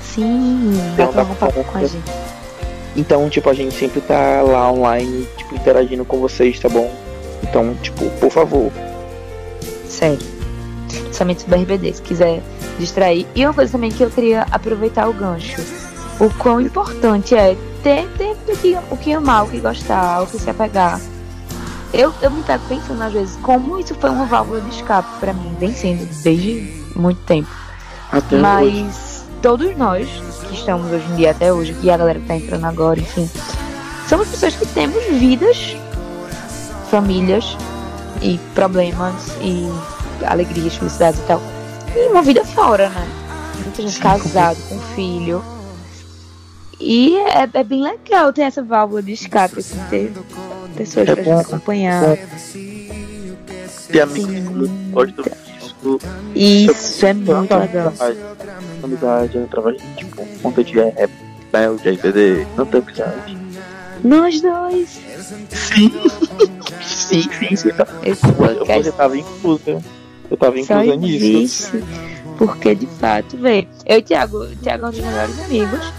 Sim, 0.00 0.72
Então 0.94 1.12
pra 1.12 1.24
tá 1.24 1.30
um 1.30 1.34
papo 1.34 1.64
com 1.64 1.78
a 1.78 1.80
gente. 1.82 2.02
Então, 2.96 3.28
tipo, 3.28 3.48
a 3.48 3.54
gente 3.54 3.74
sempre 3.74 4.00
tá 4.00 4.42
lá 4.42 4.70
online, 4.70 5.26
tipo, 5.36 5.54
interagindo 5.54 6.04
com 6.04 6.18
vocês, 6.18 6.58
tá 6.58 6.68
bom? 6.68 6.92
Então, 7.42 7.74
tipo, 7.82 8.08
por 8.18 8.30
favor. 8.30 8.72
Sério. 9.88 10.18
Somente 11.12 11.42
sobre 11.42 11.60
RBD, 11.60 11.94
se 11.94 12.02
quiser 12.02 12.42
distrair. 12.78 13.26
E 13.34 13.44
uma 13.44 13.54
coisa 13.54 13.72
também 13.72 13.90
que 13.90 14.02
eu 14.02 14.10
queria 14.10 14.42
aproveitar 14.50 15.08
o 15.08 15.12
gancho. 15.12 15.62
O 16.18 16.28
quão 16.34 16.60
importante 16.60 17.34
é 17.34 17.56
ter, 17.82 18.08
ter 18.18 18.36
o, 18.48 18.56
que, 18.56 18.76
o 18.90 18.96
que 18.96 19.12
amar, 19.12 19.44
o 19.44 19.48
que 19.48 19.58
gostar, 19.58 20.22
o 20.22 20.26
que 20.26 20.38
se 20.38 20.50
apegar. 20.50 21.00
Eu, 21.92 22.14
eu 22.22 22.30
me 22.30 22.42
pego 22.42 22.62
pensando 22.68 23.02
às 23.02 23.12
vezes 23.12 23.36
como 23.42 23.78
isso 23.78 23.94
foi 23.94 24.10
uma 24.10 24.24
válvula 24.24 24.60
de 24.60 24.70
escape 24.70 25.08
pra 25.18 25.32
mim, 25.32 25.54
vem 25.58 25.74
sendo 25.74 26.06
desde 26.22 26.72
muito 26.94 27.20
tempo. 27.22 27.48
Até 28.12 28.36
hoje. 28.36 28.42
Mas 28.42 29.24
todos 29.42 29.76
nós 29.76 30.08
que 30.46 30.54
estamos 30.54 30.90
hoje 30.90 31.04
em 31.12 31.16
dia 31.16 31.30
até 31.32 31.52
hoje, 31.52 31.76
e 31.82 31.90
a 31.90 31.96
galera 31.96 32.20
que 32.20 32.26
tá 32.26 32.36
entrando 32.36 32.64
agora, 32.64 33.00
enfim, 33.00 33.28
somos 34.08 34.28
pessoas 34.28 34.54
que 34.54 34.66
temos 34.66 35.02
vidas, 35.04 35.76
famílias 36.90 37.56
e 38.22 38.38
problemas 38.54 39.14
e 39.40 39.68
alegrias, 40.24 40.76
felicidades 40.76 41.20
e 41.20 41.22
tal. 41.22 41.40
E 41.96 42.08
uma 42.08 42.22
vida 42.22 42.44
fora, 42.44 42.88
né? 42.88 43.08
Muita 43.64 43.82
gente 43.82 43.94
Sim, 43.94 44.00
casado, 44.00 44.58
com 44.68 44.78
filho. 44.94 45.42
E 46.78 47.16
é, 47.18 47.48
é 47.52 47.64
bem 47.64 47.82
legal 47.82 48.32
ter 48.32 48.42
essa 48.42 48.62
válvula 48.62 49.02
de 49.02 49.12
escape, 49.12 49.58
assim, 49.58 49.78
ter 49.90 50.12
pessoas 50.80 51.08
É 51.08 51.14
pra 51.14 51.22
bom, 51.24 51.36
gente 51.36 51.46
acompanhar. 51.46 52.16
Ter 53.90 54.00
amigos. 54.00 54.70
Isso 56.34 57.06
é 57.06 57.14
muito 57.14 57.54
legal. 57.56 57.92
Amizade, 58.82 59.38
através 59.38 59.80
de, 59.80 59.94
tipo, 59.96 60.26
conta 60.42 60.64
de 60.64 60.74
rebelde, 60.74 61.90
RBD, 61.90 62.46
tanta 62.56 62.78
amizade. 62.78 63.38
Nós 64.02 64.40
dois. 64.40 65.00
Sim. 65.50 65.92
sim, 66.82 67.22
sim, 67.22 67.56
sim. 67.56 67.68
Tá. 67.70 67.86
Esse 68.02 68.32
podcast 68.32 68.84
Você 68.84 68.92
tava 68.92 69.18
inclusa. 69.18 69.82
Eu 70.30 70.36
tava 70.36 70.58
inclusa 70.58 70.96
nisso. 70.96 71.72
porque 72.38 72.74
de 72.74 72.86
fato, 72.86 73.36
vê, 73.36 73.66
eu 73.84 73.96
e 73.96 74.00
o 74.00 74.02
Thiago, 74.02 74.38
o 74.44 74.56
Thiago 74.56 74.86
é 74.86 74.88
um 74.88 74.90
dos 74.92 75.00
melhores 75.00 75.44
amigos 75.44 75.92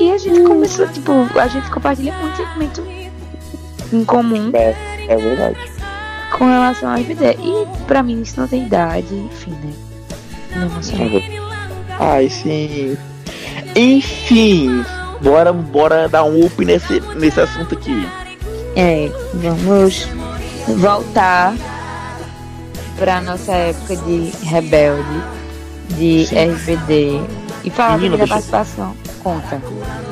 e 0.00 0.10
a 0.10 0.18
gente 0.18 0.40
começou, 0.42 0.88
tipo, 0.88 1.12
a 1.38 1.46
gente 1.46 1.70
compartilha 1.70 2.12
muito 2.14 2.36
sentimento 2.36 2.82
em 3.92 4.04
comum 4.04 4.50
É, 4.54 4.74
é 5.08 5.16
verdade. 5.16 5.56
com 6.36 6.44
relação 6.46 6.90
ao 6.90 6.96
RBD. 6.96 7.36
E 7.40 7.66
pra 7.86 8.02
mim 8.02 8.22
isso 8.22 8.38
não 8.40 8.46
tem 8.48 8.66
idade, 8.66 9.14
enfim, 9.14 9.50
né? 9.62 9.72
Não 10.56 10.62
emocionante. 10.66 11.40
Ai, 11.98 12.28
sim. 12.30 12.96
Enfim, 13.76 14.84
bora, 15.22 15.52
bora 15.52 16.08
dar 16.08 16.24
um 16.24 16.44
up 16.44 16.64
nesse, 16.64 17.00
nesse 17.16 17.40
assunto 17.40 17.74
aqui. 17.74 18.06
É, 18.76 19.10
vamos 19.34 20.08
voltar 20.76 21.54
pra 22.96 23.20
nossa 23.20 23.52
época 23.52 23.96
de 23.96 24.32
rebelde, 24.44 25.22
de 25.90 26.26
Sim. 26.26 26.36
RBD 26.52 27.20
e 27.64 27.70
falar 27.70 27.96
Menina, 27.98 28.18
sobre 28.18 28.32
a 28.32 28.36
deixa- 28.36 28.50
participação. 28.50 28.96
Conta. 29.22 29.60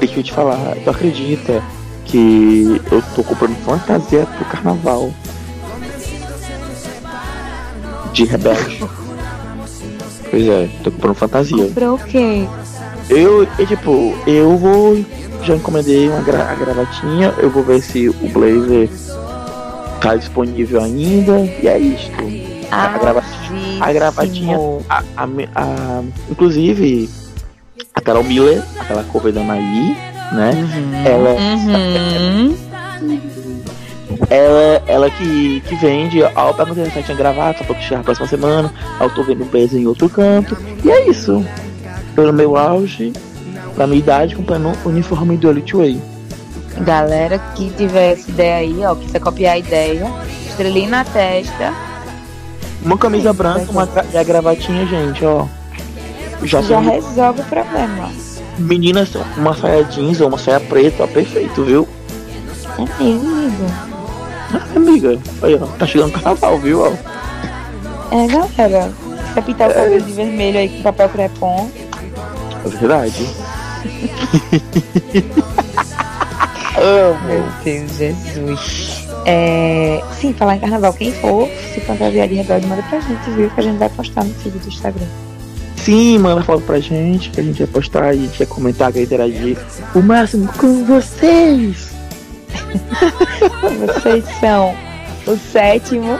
Deixa 0.01 0.19
eu 0.19 0.23
te 0.23 0.33
falar, 0.33 0.59
tu 0.85 0.91
acredita 0.91 1.63
que 2.09 2.81
eu 2.91 3.03
tô 3.15 3.23
comprando 3.23 3.55
fantasia 3.65 4.27
pro 4.27 4.45
carnaval? 4.47 5.13
De 8.13 8.25
rebelde. 8.25 8.83
Pois 10.31 10.47
é, 10.49 10.69
tô 10.83 10.91
comprando 10.91 11.15
fantasia. 11.15 11.65
Comprou 11.67 11.95
o 11.95 11.99
quê? 11.99 12.47
Eu, 13.09 13.47
eu, 13.59 13.67
tipo, 13.67 14.15
eu 14.27 14.57
vou. 14.57 15.05
Já 15.45 15.55
encomendei 15.55 16.09
uma 16.09 16.21
gra 16.21 16.51
a 16.51 16.55
gravatinha, 16.55 17.33
eu 17.39 17.49
vou 17.49 17.63
ver 17.63 17.81
se 17.81 18.09
o 18.09 18.29
blazer 18.33 18.91
tá 20.01 20.17
disponível 20.17 20.83
ainda. 20.83 21.39
E 21.63 21.69
é 21.69 21.79
isto. 21.79 22.11
A 22.71 22.99
grava- 22.99 23.23
a 23.81 23.93
gravatinha. 23.93 24.59
A, 24.91 25.03
a, 25.17 25.25
a- 25.55 26.03
inclusive, 26.31 27.09
a 27.95 28.01
Carol 28.01 28.25
Miller, 28.25 28.63
aquela 28.79 29.05
cover 29.05 29.33
da 29.33 29.41
Anaí, 29.41 29.97
né? 30.33 30.51
Uhum. 30.55 31.07
Ela, 31.07 31.31
Uhum. 31.35 32.57
ela, 34.31 34.83
ela 34.87 35.11
que, 35.11 35.61
que 35.61 35.75
vende, 35.77 36.23
perguntei 36.65 36.85
se 36.91 36.97
ela 36.99 37.03
tinha 37.07 37.17
gravado, 37.17 37.59
só 37.59 37.65
pra 37.65 37.81
chegar 37.81 38.01
a 38.01 38.05
próxima 38.05 38.27
semana, 38.27 38.73
eu 39.01 39.11
tô 39.11 39.23
vendo 39.23 39.43
o 39.43 39.47
blazer 39.47 39.81
em 39.81 39.87
outro 39.87 40.09
canto. 40.09 40.57
E 40.85 40.91
é 40.91 41.09
isso. 41.09 41.45
Pelo 42.15 42.33
meu 42.33 42.57
auge, 42.57 43.13
na 43.77 43.87
minha 43.87 43.99
idade, 44.01 44.35
comprando 44.37 44.73
o 44.85 44.89
uniforme 44.89 45.37
do 45.37 45.49
Elite 45.51 45.77
Way. 45.77 46.01
Galera 46.81 47.39
que 47.55 47.71
tiver 47.71 48.13
essa 48.13 48.31
ideia 48.31 48.57
aí, 48.57 48.85
ó, 48.85 48.95
quiser 48.95 49.21
copiar 49.21 49.55
a 49.55 49.59
ideia, 49.59 50.07
estrelinha 50.49 50.89
na 50.91 51.05
testa, 51.05 51.73
Uma 52.85 52.97
camisa 52.97 53.33
branca, 53.33 53.71
uma 53.73 53.87
gra- 53.87 54.23
gravatinha, 54.25 54.87
gente, 54.87 55.25
ó. 55.25 55.47
Já, 56.45 56.63
já 56.63 56.79
resolve 56.79 57.41
o 57.41 57.45
problema. 57.45 58.11
Meninas, 58.59 59.11
uma 59.37 59.55
saia 59.55 59.85
jeans 59.85 60.21
ou 60.21 60.29
uma 60.29 60.39
saia 60.39 60.61
preta, 60.61 61.05
ó, 61.05 61.07
perfeito, 61.07 61.65
viu? 61.65 61.89
É 62.79 63.03
mesmo, 63.03 63.31
amigo. 63.31 63.65
Ah, 64.53 64.77
amiga, 64.77 65.19
aí, 65.43 65.55
ó, 65.55 65.67
tá 65.79 65.87
chegando 65.87 66.13
carnaval, 66.13 66.59
viu? 66.59 66.81
Ó. 66.83 66.93
É, 68.11 68.27
galera. 68.27 68.93
Quer 69.35 69.43
pintar 69.43 69.71
o 69.71 69.75
cabelo 69.75 70.01
de 70.01 70.13
vermelho 70.13 70.59
aí 70.59 70.69
com 70.69 70.83
papel 70.83 71.09
crepom? 71.11 71.71
É 72.65 72.69
verdade. 72.69 73.29
Amo. 76.77 77.19
Meu 77.29 77.45
Deus, 77.65 77.93
Jesus. 77.97 79.07
É, 79.27 80.03
sim, 80.19 80.33
falar 80.33 80.57
em 80.57 80.61
carnaval. 80.61 80.93
Quem 80.95 81.13
for 81.13 81.49
se 81.75 81.81
fantasiar 81.81 82.27
de 82.29 82.35
rebelde, 82.35 82.67
manda 82.67 82.83
pra 82.85 83.01
gente, 83.01 83.31
viu? 83.31 83.51
Que 83.51 83.61
a 83.61 83.63
gente 83.63 83.79
vai 83.79 83.89
postar 83.91 84.25
no 84.25 84.35
feed 84.35 84.59
do 84.59 84.69
Instagram. 84.69 85.07
Sim, 85.89 86.19
manda 86.19 86.43
foto 86.43 86.61
pra 86.65 86.79
gente, 86.79 87.31
que 87.31 87.41
a 87.41 87.43
gente 87.43 87.61
vai 87.61 87.67
postar 87.67 88.15
e 88.15 88.19
a 88.19 88.21
gente 88.21 88.37
vai 88.37 88.47
comentar, 88.47 88.93
vai 88.93 89.05
interagir 89.05 89.57
o 89.95 90.03
máximo 90.03 90.47
com 90.59 90.85
vocês. 90.85 91.93
Vocês 93.97 94.23
são 94.39 94.77
o 95.27 95.35
sétimo. 95.51 96.19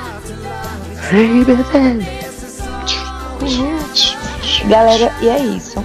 Galera, 4.69 5.13
e 5.21 5.29
é 5.29 5.39
isso. 5.39 5.85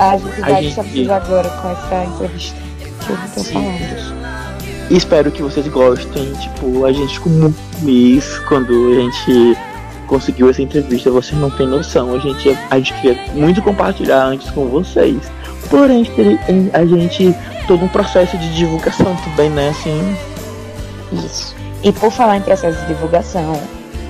A 0.00 0.16
gente 0.16 0.40
vai 0.40 0.62
gente- 0.64 1.10
agora 1.12 1.48
com 1.48 1.70
essa 1.70 2.04
entrevista 2.06 2.56
que 2.80 3.10
eu 3.12 3.18
tô 3.36 3.44
falando. 3.44 4.18
Espero 4.90 5.30
que 5.30 5.42
vocês 5.42 5.68
gostem. 5.68 6.32
Tipo, 6.32 6.84
a 6.84 6.92
gente 6.92 7.14
ficou 7.14 7.32
muito 7.32 7.56
feliz 7.78 8.38
quando 8.48 8.90
a 8.90 8.94
gente 8.96 9.56
conseguiu 10.08 10.50
essa 10.50 10.60
entrevista. 10.60 11.10
Vocês 11.10 11.40
não 11.40 11.50
têm 11.50 11.68
noção. 11.68 12.14
A 12.14 12.18
gente, 12.18 12.58
a 12.70 12.76
gente 12.78 12.92
queria 12.94 13.16
muito 13.34 13.62
compartilhar 13.62 14.24
antes 14.24 14.50
com 14.50 14.66
vocês. 14.66 15.30
Porém, 15.70 16.04
a 16.72 16.84
gente. 16.84 17.34
Todo 17.68 17.84
um 17.84 17.88
processo 17.88 18.36
de 18.38 18.54
divulgação 18.54 19.14
também, 19.16 19.50
né? 19.50 19.68
Assim. 19.68 20.16
Isso. 21.12 21.54
E 21.82 21.92
por 21.92 22.10
falar 22.10 22.38
em 22.38 22.40
processo 22.40 22.80
de 22.80 22.86
divulgação, 22.86 23.60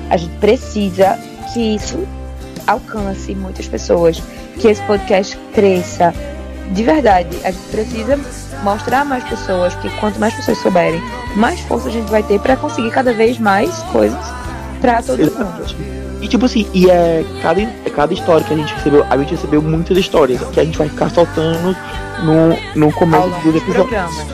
a 0.08 0.16
gente 0.16 0.34
precisa 0.36 1.18
que 1.52 1.74
isso 1.74 2.06
alcance 2.68 3.34
muitas 3.34 3.66
pessoas, 3.66 4.22
que 4.60 4.68
esse 4.68 4.80
podcast 4.82 5.36
cresça. 5.52 6.14
De 6.70 6.84
verdade, 6.84 7.36
a 7.42 7.50
gente 7.50 7.66
precisa 7.68 8.20
mostrar 8.62 9.04
mais 9.04 9.24
pessoas, 9.24 9.74
que 9.76 9.90
quanto 9.98 10.20
mais 10.20 10.34
pessoas 10.34 10.58
souberem, 10.58 11.02
mais 11.34 11.58
força 11.60 11.88
a 11.88 11.90
gente 11.90 12.08
vai 12.10 12.22
ter 12.22 12.38
para 12.38 12.56
conseguir 12.56 12.90
cada 12.90 13.12
vez 13.12 13.38
mais 13.38 13.76
coisas 13.84 14.38
para 14.80 15.02
todo 15.02 15.18
mundo. 15.18 15.98
E 16.20 16.26
tipo 16.26 16.46
assim, 16.46 16.66
e 16.74 16.90
é 16.90 17.24
cada, 17.42 17.60
é 17.62 17.90
cada 17.94 18.12
história 18.12 18.44
que 18.44 18.52
a 18.52 18.56
gente 18.56 18.74
recebeu, 18.74 19.06
a 19.08 19.16
gente 19.18 19.30
recebeu 19.34 19.62
muitas 19.62 19.96
histórias 19.96 20.40
que 20.52 20.58
a 20.58 20.64
gente 20.64 20.76
vai 20.76 20.88
ficar 20.88 21.10
soltando 21.10 21.76
no, 22.24 22.56
no 22.86 22.92
começo 22.92 23.28
episódios. 23.28 23.62
programas. 23.62 24.26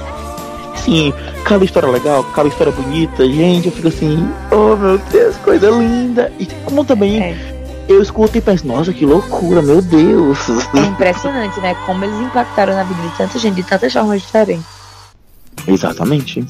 Sim, 0.76 1.12
cada 1.44 1.64
história 1.64 1.88
legal, 1.88 2.24
cada 2.34 2.48
história 2.48 2.72
bonita, 2.72 3.26
gente, 3.26 3.66
eu 3.66 3.72
fico 3.72 3.88
assim, 3.88 4.28
oh 4.50 4.76
meu 4.76 4.98
Deus, 4.98 5.36
coisa 5.36 5.70
linda. 5.70 6.32
E 6.38 6.46
como 6.64 6.84
também 6.84 7.22
É. 7.22 7.36
eu 7.88 8.02
escuto 8.02 8.36
e 8.36 8.40
penso, 8.40 8.66
nossa, 8.66 8.92
que 8.92 9.04
loucura, 9.06 9.60
meu 9.62 9.80
Deus. 9.82 10.38
É 10.74 10.80
impressionante, 10.80 11.58
né? 11.60 11.74
Como 11.86 12.02
eles 12.04 12.18
impactaram 12.20 12.74
na 12.74 12.82
vida 12.84 13.00
de 13.02 13.16
tanta 13.16 13.38
gente, 13.38 13.54
de 13.56 13.62
tantas 13.62 13.92
formas 13.92 14.20
diferentes. 14.22 14.64
Exatamente. 15.66 16.44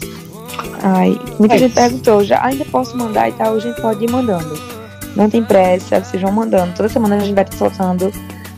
Ai, 0.87 1.18
muita 1.39 1.55
É 1.55 1.59
gente 1.59 1.74
perguntou, 1.74 2.22
já 2.22 2.45
ainda 2.45 2.62
posso 2.66 2.95
mandar 2.95 3.30
e 3.30 3.32
tal, 3.32 3.55
a 3.55 3.59
gente 3.59 3.80
pode 3.80 4.05
ir 4.05 4.11
mandando. 4.11 4.55
Não 5.16 5.30
tem 5.30 5.43
pressa, 5.43 5.99
vocês 6.05 6.20
vão 6.20 6.30
mandando. 6.30 6.74
Toda 6.74 6.91
semana 6.91 7.16
a 7.16 7.20
gente 7.20 7.35
vai 7.35 7.45
estar 7.45 7.57
soltando 7.57 8.12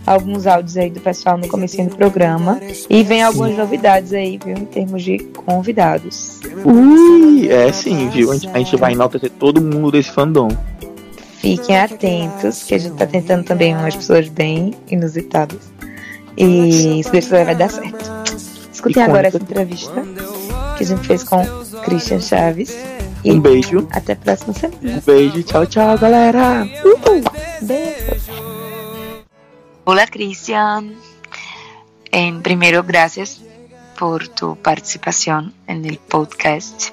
alguns 0.05 0.45
áudios 0.45 0.77
aí 0.77 0.91
do 0.91 0.99
pessoal 0.99 1.39
no 1.39 1.47
comecinho 1.47 1.89
do 1.89 1.97
programa. 1.97 2.61
E 2.91 3.05
vem 3.05 3.23
algumas 3.23 3.57
novidades 3.57 4.13
aí, 4.13 4.41
viu, 4.45 4.57
em 4.57 4.65
termos 4.65 5.05
de 5.05 5.19
convidados. 5.19 6.41
Ui, 6.65 7.49
é 7.49 7.71
sim, 7.71 8.09
viu? 8.09 8.33
A 8.33 8.35
gente, 8.35 8.49
a 8.49 8.59
gente 8.59 8.77
vai 8.77 8.93
enaltecer 8.93 9.31
todo 9.31 9.63
mundo 9.63 9.93
desse 9.93 10.11
fandom. 10.11 10.49
Fiquem 11.39 11.79
atentos, 11.79 12.65
que 12.65 12.75
a 12.75 12.79
gente 12.79 12.97
tá 12.97 13.07
tentando 13.07 13.45
também 13.45 13.73
umas 13.73 13.95
pessoas 13.95 14.29
bem 14.29 14.75
inusitadas. 14.89 15.61
E 16.37 17.05
se 17.05 17.13
Deus 17.13 17.29
vai 17.29 17.55
dar 17.55 17.71
certo. 17.71 18.11
Escutem 18.73 19.03
agora 19.05 19.29
essa 19.29 19.37
entrevista 19.37 20.05
que 20.77 20.85
a 20.85 20.87
gente 20.87 21.07
fez 21.07 21.25
com 21.25 21.45
Christian 21.85 22.21
Chaves. 22.21 22.77
E 23.25 23.33
Um 23.33 23.41
beijo, 23.41 23.89
até 23.91 24.13
a 24.13 24.17
próxima 24.17 24.53
semana. 24.53 24.79
um 24.83 25.01
beijo, 25.01 25.43
tchau, 25.43 25.67
tchau, 25.67 25.99
galera. 25.99 26.67
Beijos. 27.63 28.31
Hola 29.85 30.07
Cristian. 30.07 30.95
En 32.13 32.43
primero, 32.43 32.83
gracias 32.85 33.41
por 33.99 34.29
tu 34.29 34.57
participación 34.57 35.55
en 35.67 35.85
el 35.85 35.99
podcast. 35.99 36.91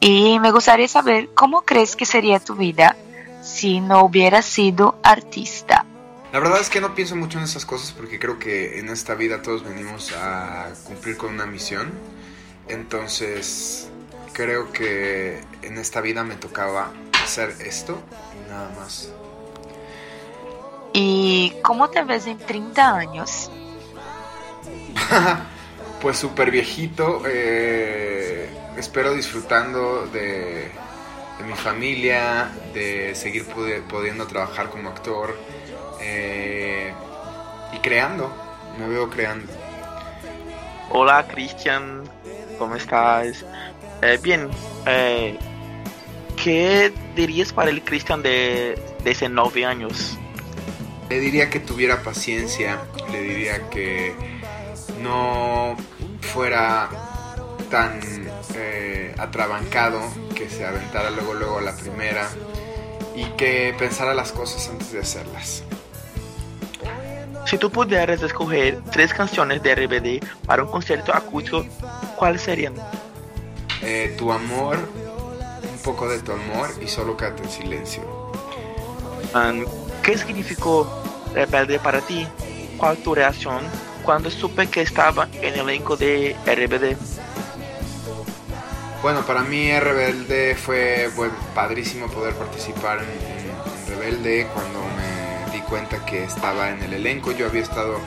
Y 0.00 0.38
me 0.38 0.52
gustaría 0.52 0.88
saber 0.88 1.30
cómo 1.34 1.62
crees 1.62 1.96
que 1.96 2.06
sería 2.06 2.38
tu 2.38 2.54
vida 2.54 2.96
si 3.42 3.80
no 3.80 4.04
hubieras 4.04 4.44
sido 4.44 4.98
artista. 5.02 5.84
La 6.32 6.40
verdad 6.40 6.60
es 6.60 6.68
que 6.68 6.80
no 6.80 6.94
pienso 6.94 7.16
mucho 7.16 7.38
en 7.38 7.44
esas 7.44 7.64
cosas 7.64 7.92
porque 7.92 8.18
creo 8.18 8.38
que 8.38 8.78
en 8.78 8.90
esta 8.90 9.14
vida 9.14 9.42
todos 9.42 9.64
venimos 9.64 10.12
a 10.12 10.68
cumplir 10.84 11.16
con 11.16 11.32
una 11.32 11.46
misión. 11.46 11.90
Entonces, 12.68 13.88
creo 14.32 14.72
que 14.72 15.40
en 15.62 15.78
esta 15.78 16.00
vida 16.00 16.24
me 16.24 16.36
tocaba 16.36 16.92
hacer 17.22 17.54
esto 17.60 17.98
y 18.34 18.50
nada 18.50 18.70
más. 18.78 19.10
¿Y 20.92 21.54
cómo 21.62 21.88
te 21.90 22.02
ves 22.02 22.26
en 22.26 22.38
30 22.38 22.96
años? 22.96 23.50
pues 26.00 26.16
súper 26.18 26.50
viejito, 26.50 27.22
eh, 27.26 28.48
espero 28.76 29.12
disfrutando 29.14 30.06
de, 30.06 30.70
de 31.38 31.44
mi 31.44 31.54
familia, 31.54 32.50
de 32.74 33.14
seguir 33.14 33.44
pude- 33.46 33.82
pudiendo 33.82 34.26
trabajar 34.26 34.70
como 34.70 34.88
actor 34.90 35.36
eh, 36.00 36.92
y 37.72 37.78
creando, 37.78 38.30
me 38.78 38.88
veo 38.88 39.08
creando. 39.10 39.52
Hola, 40.90 41.26
Cristian, 41.28 42.04
¿cómo 42.58 42.74
estás? 42.74 43.44
Eh, 44.02 44.18
bien, 44.22 44.48
eh, 44.86 45.38
¿qué 46.42 46.92
dirías 47.16 47.52
para 47.52 47.70
el 47.70 47.82
Cristian 47.82 48.22
de, 48.22 48.78
de 49.02 49.10
ese 49.10 49.28
nueve 49.28 49.64
años? 49.64 50.18
Le 51.08 51.20
diría 51.20 51.48
que 51.48 51.60
tuviera 51.60 52.02
paciencia, 52.02 52.78
le 53.10 53.22
diría 53.22 53.70
que 53.70 54.14
no 55.00 55.76
fuera 56.20 56.88
tan 57.70 58.00
eh, 58.54 59.14
atrabancado 59.18 60.00
que 60.34 60.48
se 60.48 60.64
aventara 60.64 61.10
luego 61.10 61.34
luego 61.34 61.58
a 61.58 61.62
la 61.62 61.76
primera 61.76 62.28
y 63.14 63.24
que 63.36 63.74
pensara 63.78 64.14
las 64.14 64.32
cosas 64.32 64.68
antes 64.68 64.92
de 64.92 65.00
hacerlas. 65.00 65.64
Si 67.46 67.56
tú 67.56 67.70
pudieras 67.70 68.22
escoger 68.22 68.82
tres 68.92 69.14
canciones 69.14 69.62
de 69.62 69.74
RBD 69.74 70.46
para 70.46 70.64
un 70.64 70.70
concierto 70.70 71.14
acústico, 71.14 71.64
¿cuáles 72.18 72.42
serían? 72.42 72.74
Eh, 73.82 74.14
tu 74.18 74.32
amor, 74.32 74.76
un 74.76 75.78
poco 75.84 76.08
de 76.08 76.18
tu 76.20 76.32
amor 76.32 76.68
y 76.82 76.88
solo 76.88 77.16
quédate 77.16 77.44
en 77.44 77.50
silencio. 77.50 78.02
Um, 79.34 79.64
¿Qué 80.02 80.16
significó 80.18 80.88
Rebelde 81.34 81.78
para 81.78 82.00
ti? 82.00 82.26
¿Cuál 82.76 82.96
tu 82.98 83.14
reacción 83.14 83.60
cuando 84.02 84.30
supe 84.30 84.66
que 84.68 84.80
estaba 84.82 85.28
en 85.32 85.54
el 85.54 85.60
elenco 85.60 85.96
de 85.96 86.34
RBD? 86.46 86.96
Bueno, 89.02 89.20
para 89.24 89.42
mí 89.42 89.70
Rebelde 89.78 90.56
fue 90.56 91.08
bueno, 91.14 91.34
padrísimo 91.54 92.08
poder 92.08 92.34
participar 92.34 92.98
en, 92.98 93.04
en- 93.04 93.48
en 93.48 93.88
Rebelde 93.88 94.46
cuando 94.52 94.80
me 94.96 95.52
di 95.52 95.60
cuenta 95.62 96.04
que 96.04 96.24
estaba 96.24 96.70
en 96.70 96.82
el 96.82 96.94
elenco. 96.94 97.30
Yo 97.32 97.46
había 97.46 97.62
estado 97.62 97.98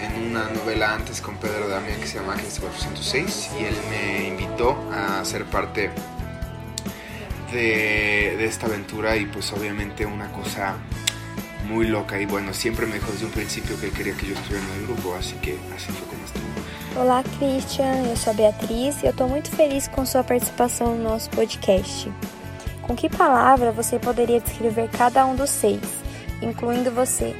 en 0.00 0.30
una 0.30 0.48
novela 0.50 0.94
antes 0.94 1.20
con 1.20 1.36
Pedro 1.36 1.68
Damián 1.68 2.00
que 2.00 2.06
se 2.06 2.18
llama 2.18 2.34
Ángeles 2.34 2.58
406 2.60 3.50
y 3.58 3.64
él 3.64 3.74
me 3.90 4.28
invitó 4.28 4.76
a 4.92 5.24
ser 5.24 5.44
parte 5.44 5.90
de, 7.52 8.36
de 8.36 8.44
esta 8.44 8.66
aventura 8.66 9.16
y 9.16 9.26
pues 9.26 9.52
obviamente 9.52 10.04
una 10.04 10.30
cosa 10.32 10.76
muy 11.68 11.86
loca 11.86 12.20
y 12.20 12.26
bueno, 12.26 12.52
siempre 12.54 12.86
me 12.86 12.94
dijo 12.94 13.10
desde 13.12 13.26
un 13.26 13.32
principio 13.32 13.78
que 13.80 13.86
él 13.86 13.92
quería 13.92 14.14
que 14.14 14.26
yo 14.26 14.34
estuviera 14.34 14.64
en 14.64 14.80
el 14.80 14.86
grupo, 14.86 15.14
así 15.14 15.34
que 15.36 15.58
así 15.74 15.92
fue 15.92 16.06
como 16.08 16.24
estuvo. 16.24 17.00
Olá, 17.00 17.22
Christian. 17.38 18.06
Eu 18.06 18.16
sou 18.16 18.30
a 18.30 18.34
Beatriz 18.34 19.02
e 19.02 19.06
eu 19.06 19.10
estou 19.10 19.28
muito 19.28 19.50
feliz 19.50 19.86
com 19.88 20.06
sua 20.06 20.24
participação 20.24 20.96
no 20.96 21.02
nosso 21.02 21.28
podcast. 21.30 22.10
Com 22.82 22.96
que 22.96 23.10
palavra 23.10 23.70
você 23.72 23.98
poderia 23.98 24.40
descrever 24.40 24.88
cada 24.88 25.26
um 25.26 25.34
dos 25.34 25.50
seis, 25.50 25.82
incluindo 26.40 26.90
você? 26.90 27.34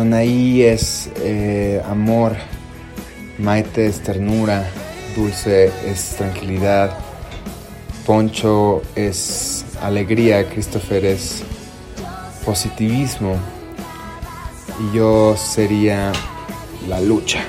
Anaí 0.00 0.62
es 0.62 1.10
eh, 1.16 1.82
amor, 1.84 2.36
Maite 3.38 3.86
es 3.86 4.00
ternura, 4.00 4.64
Dulce 5.16 5.72
es 5.84 6.16
tranquilidad, 6.16 6.96
Poncho 8.06 8.82
es 8.94 9.64
alegría, 9.82 10.48
Christopher 10.48 11.04
es 11.04 11.42
positivismo 12.44 13.36
y 14.80 14.96
yo 14.96 15.36
sería 15.36 16.12
la 16.88 17.00
lucha. 17.00 17.44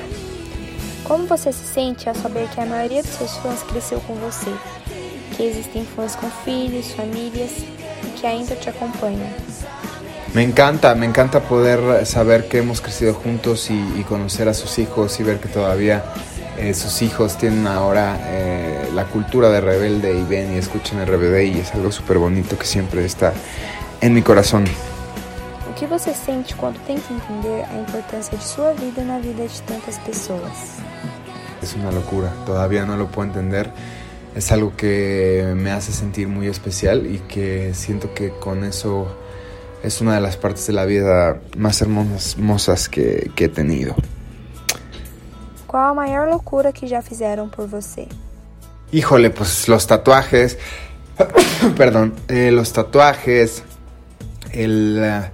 Como 1.08 1.28
você 1.28 1.54
se 1.54 1.66
sente 1.66 2.10
ao 2.10 2.16
saber 2.16 2.48
que 2.50 2.62
a 2.62 2.66
maioria 2.66 3.04
dos 3.04 3.12
seus 3.12 3.38
fãs 3.38 3.64
cresceu 3.64 4.00
com 4.02 4.16
você? 4.16 4.52
Que 5.38 5.44
existem 5.44 5.86
fãs 5.86 6.16
com 6.16 6.30
filhos, 6.44 6.92
famílias 6.94 7.52
e 8.04 8.12
que 8.20 8.28
ainda 8.28 8.56
te 8.56 8.70
acompanham? 8.70 9.49
Me 10.34 10.44
encanta, 10.44 10.94
me 10.96 11.06
encanta 11.06 11.42
poder 11.42 12.06
saber 12.06 12.48
que 12.48 12.60
hemos 12.60 12.82
crecido 12.82 13.14
juntos 13.14 13.70
y, 13.72 14.00
y 14.00 14.04
conocer 14.04 14.48
a 14.48 14.54
sus 14.54 14.78
hijos 14.78 15.20
y 15.20 15.24
ver 15.24 15.40
que 15.40 15.48
todavía 15.48 16.04
eh, 16.60 16.74
sus 16.74 17.02
hijos 17.02 17.38
tienen 17.38 17.66
ahora 17.68 18.20
eh, 18.22 18.90
la 18.94 19.06
cultura 19.06 19.50
de 19.50 19.62
rebelde 19.62 20.14
y 20.20 20.24
ven 20.24 20.54
y 20.54 20.58
escuchan 20.58 21.00
el 21.00 21.08
RBD 21.08 21.56
y 21.56 21.60
es 21.60 21.74
algo 21.74 21.90
súper 21.90 22.18
bonito 22.18 22.60
que 22.60 22.66
siempre 22.66 23.06
está 23.06 23.32
en 24.02 24.14
mi 24.14 24.22
corazón. 24.22 24.66
O 25.70 25.80
que 25.80 25.88
você 25.88 26.14
sente 26.14 26.54
quando 26.56 26.78
tenta 26.82 27.14
entender 27.14 27.64
a 27.64 27.80
importância 27.80 28.38
de 28.38 28.44
sua 28.44 28.74
vida 28.74 29.06
na 29.06 29.20
vida 29.20 29.44
de 29.44 29.50
tantas 29.66 30.00
pessoas? 30.00 30.84
Es 31.62 31.76
una 31.76 31.94
locura, 31.94 32.30
todavía 32.46 32.86
no 32.86 32.98
lo 32.98 33.08
puedo 33.08 33.30
entender. 33.30 33.72
Es 34.36 34.52
algo 34.52 34.76
que 34.76 35.54
me 35.56 35.72
hace 35.72 35.94
sentir 35.94 36.28
muy 36.28 36.48
especial 36.48 37.06
y 37.08 37.20
que 37.20 37.74
siento 37.74 38.14
que 38.14 38.32
con 38.32 38.66
eso 38.66 39.08
es 39.84 40.02
una 40.02 40.16
de 40.16 40.22
las 40.22 40.38
partes 40.38 40.68
de 40.68 40.74
la 40.74 40.86
vida 40.86 41.40
más 41.58 41.82
hermosas, 41.82 42.90
que, 42.90 43.32
que 43.36 43.46
he 43.46 43.50
tenido. 43.50 43.96
Qual 45.68 45.90
a 45.92 45.94
maior 45.94 46.28
loucura 46.28 46.72
que 46.72 46.88
já 46.88 47.02
fizeram 47.02 47.50
por 47.50 47.68
você? 47.68 48.08
Híjole, 48.92 49.30
pues 49.30 49.68
los 49.68 49.86
tatuajes, 49.86 50.58
perdón, 51.78 52.14
eh, 52.28 52.50
los 52.52 52.74
tatuajes, 52.74 53.62
el, 54.52 54.98
eh, 55.00 55.32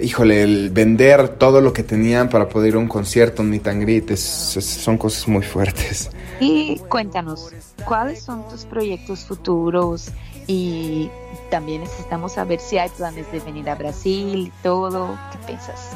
híjole, 0.00 0.44
el 0.44 0.70
vender 0.70 1.28
todo 1.28 1.60
lo 1.60 1.72
que 1.72 1.82
tenían 1.82 2.28
para 2.28 2.48
poder 2.48 2.68
ir 2.70 2.74
a 2.76 2.78
un 2.78 2.86
concierto, 2.86 3.42
un 3.42 3.50
meet 3.50 3.66
and 3.66 3.82
greet, 3.82 4.10
es- 4.12 4.56
es- 4.56 4.64
son 4.64 4.96
cosas 4.96 5.26
muy 5.26 5.42
fuertes. 5.42 6.08
Y 6.38 6.78
cuéntanos, 6.88 7.50
¿cuáles 7.84 8.22
son 8.22 8.48
tus 8.48 8.64
proyectos 8.64 9.24
futuros? 9.26 10.10
Y 10.52 11.08
también 11.48 11.82
necesitamos 11.82 12.32
saber 12.32 12.58
si 12.58 12.76
hay 12.76 12.88
planes 12.88 13.30
de 13.30 13.38
venir 13.38 13.70
a 13.70 13.76
Brasil 13.76 14.48
y 14.48 14.52
todo. 14.64 15.16
¿Qué 15.30 15.38
piensas? 15.46 15.90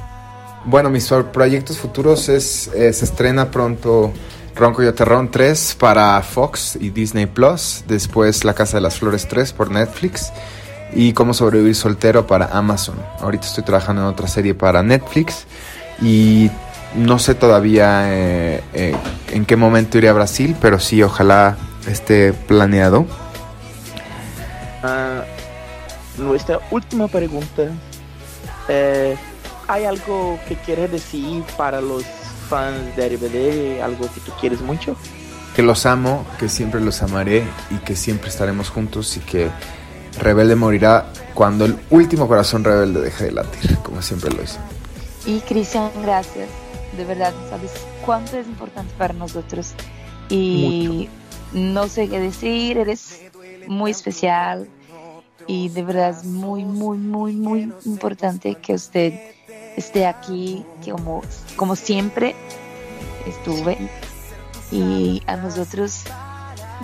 Bueno, 0.64 0.90
mis 0.90 1.08
pro- 1.08 1.32
proyectos 1.32 1.78
futuros 1.78 2.28
es, 2.28 2.68
eh, 2.68 2.92
se 2.92 3.04
estrena 3.04 3.50
pronto 3.50 4.12
Ronco 4.54 4.84
y 4.84 4.86
Oterrón 4.86 5.28
3 5.32 5.76
para 5.80 6.22
Fox 6.22 6.78
y 6.80 6.90
Disney 6.90 7.26
Plus, 7.26 7.82
después 7.88 8.44
La 8.44 8.54
Casa 8.54 8.76
de 8.76 8.82
las 8.82 8.94
Flores 9.00 9.26
3 9.28 9.52
por 9.52 9.72
Netflix 9.72 10.32
y 10.94 11.12
Cómo 11.14 11.34
sobrevivir 11.34 11.74
soltero 11.74 12.24
para 12.28 12.46
Amazon. 12.56 12.94
Ahorita 13.18 13.46
estoy 13.48 13.64
trabajando 13.64 14.02
en 14.02 14.08
otra 14.08 14.28
serie 14.28 14.54
para 14.54 14.84
Netflix 14.84 15.46
y 16.00 16.48
no 16.94 17.18
sé 17.18 17.34
todavía 17.34 18.04
eh, 18.14 18.62
eh, 18.72 18.94
en 19.32 19.44
qué 19.46 19.56
momento 19.56 19.98
iré 19.98 20.08
a 20.08 20.12
Brasil, 20.12 20.54
pero 20.60 20.78
sí, 20.78 21.02
ojalá 21.02 21.56
esté 21.88 22.32
planeado. 22.32 23.04
Ah, 24.84 25.24
nuestra 26.18 26.60
última 26.70 27.08
pregunta. 27.08 27.70
Eh, 28.68 29.16
¿Hay 29.66 29.84
algo 29.84 30.38
que 30.46 30.56
quieres 30.56 30.92
decir 30.92 31.42
para 31.56 31.80
los 31.80 32.04
fans 32.48 32.94
de 32.96 33.08
RBD? 33.08 33.82
¿Algo 33.82 34.06
que 34.12 34.20
tú 34.20 34.30
quieres 34.40 34.60
mucho? 34.60 34.96
que 35.54 35.62
los 35.62 35.86
amo, 35.86 36.26
que 36.38 36.48
siempre 36.48 36.80
los 36.80 37.00
amaré 37.02 37.44
y 37.70 37.76
que 37.76 37.94
siempre 37.94 38.28
estaremos 38.28 38.70
juntos 38.70 39.16
y 39.16 39.20
que 39.20 39.50
Rebelde 40.18 40.56
morirá 40.56 41.06
cuando 41.32 41.64
el 41.64 41.78
último 41.90 42.28
corazón 42.28 42.62
rebelde 42.62 43.00
deje 43.00 43.24
de 43.24 43.32
latir, 43.32 43.78
como 43.78 44.00
siempre 44.02 44.30
lo 44.30 44.42
hizo. 44.42 44.58
Y 45.26 45.40
Cristian, 45.40 45.90
gracias. 46.02 46.48
De 46.96 47.04
verdad, 47.04 47.32
sabes 47.50 47.72
cuánto 48.04 48.36
es 48.36 48.46
importante 48.46 48.92
para 48.96 49.14
nosotros. 49.14 49.74
Y 50.28 51.08
no 51.52 51.88
sé 51.88 52.08
qué 52.08 52.20
decir, 52.20 52.78
eres 52.78 53.20
muy 53.66 53.90
especial. 53.90 54.68
Y 55.46 55.68
de 55.68 55.82
verdad 55.82 56.10
es 56.10 56.24
muy, 56.24 56.64
muy, 56.64 56.98
muy, 56.98 57.34
muy 57.34 57.72
importante 57.84 58.54
que 58.56 58.74
usted 58.74 59.14
esté 59.76 60.06
aquí, 60.06 60.64
como, 60.84 61.22
como 61.56 61.76
siempre 61.76 62.34
estuve. 63.26 63.90
Y 64.70 65.22
a 65.26 65.36
nosotros 65.36 66.04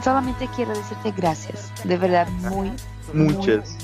solamente 0.02 0.48
quiero 0.54 0.76
decirte 0.76 1.12
gracias. 1.16 1.72
De 1.84 1.96
verdad, 1.96 2.28
muy, 2.28 2.72
Muchas, 3.12 3.76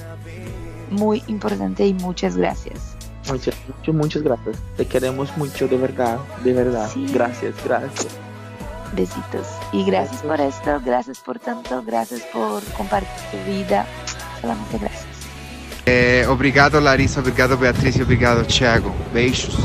muy 0.90 1.22
importante 1.26 1.86
y 1.86 1.94
muchas 1.94 2.36
gracias. 2.36 2.96
muchas, 3.28 3.54
muchas, 3.66 3.94
muchas 3.94 4.22
gracias. 4.22 4.56
Te 4.76 4.86
queremos 4.86 5.36
mucho, 5.36 5.66
de 5.66 5.76
verdad, 5.76 6.18
de 6.44 6.52
verdad. 6.52 6.88
Sí. 6.92 7.06
Gracias, 7.12 7.54
gracias. 7.64 8.08
Besitos. 8.94 9.46
Y 9.72 9.84
gracias 9.84 10.22
por 10.22 10.40
esto, 10.40 10.80
gracias 10.84 11.18
por 11.18 11.38
tanto, 11.40 11.82
gracias 11.84 12.20
por 12.32 12.62
compartir 12.74 13.10
tu 13.32 13.50
vida. 13.50 13.84
Eh, 15.84 16.26
obrigado 16.28 16.80
Larissa, 16.80 17.20
obrigado 17.20 17.56
Beatriz 17.56 17.96
obrigado 18.02 18.44
Thiago. 18.44 18.94
Beijos. 19.12 19.56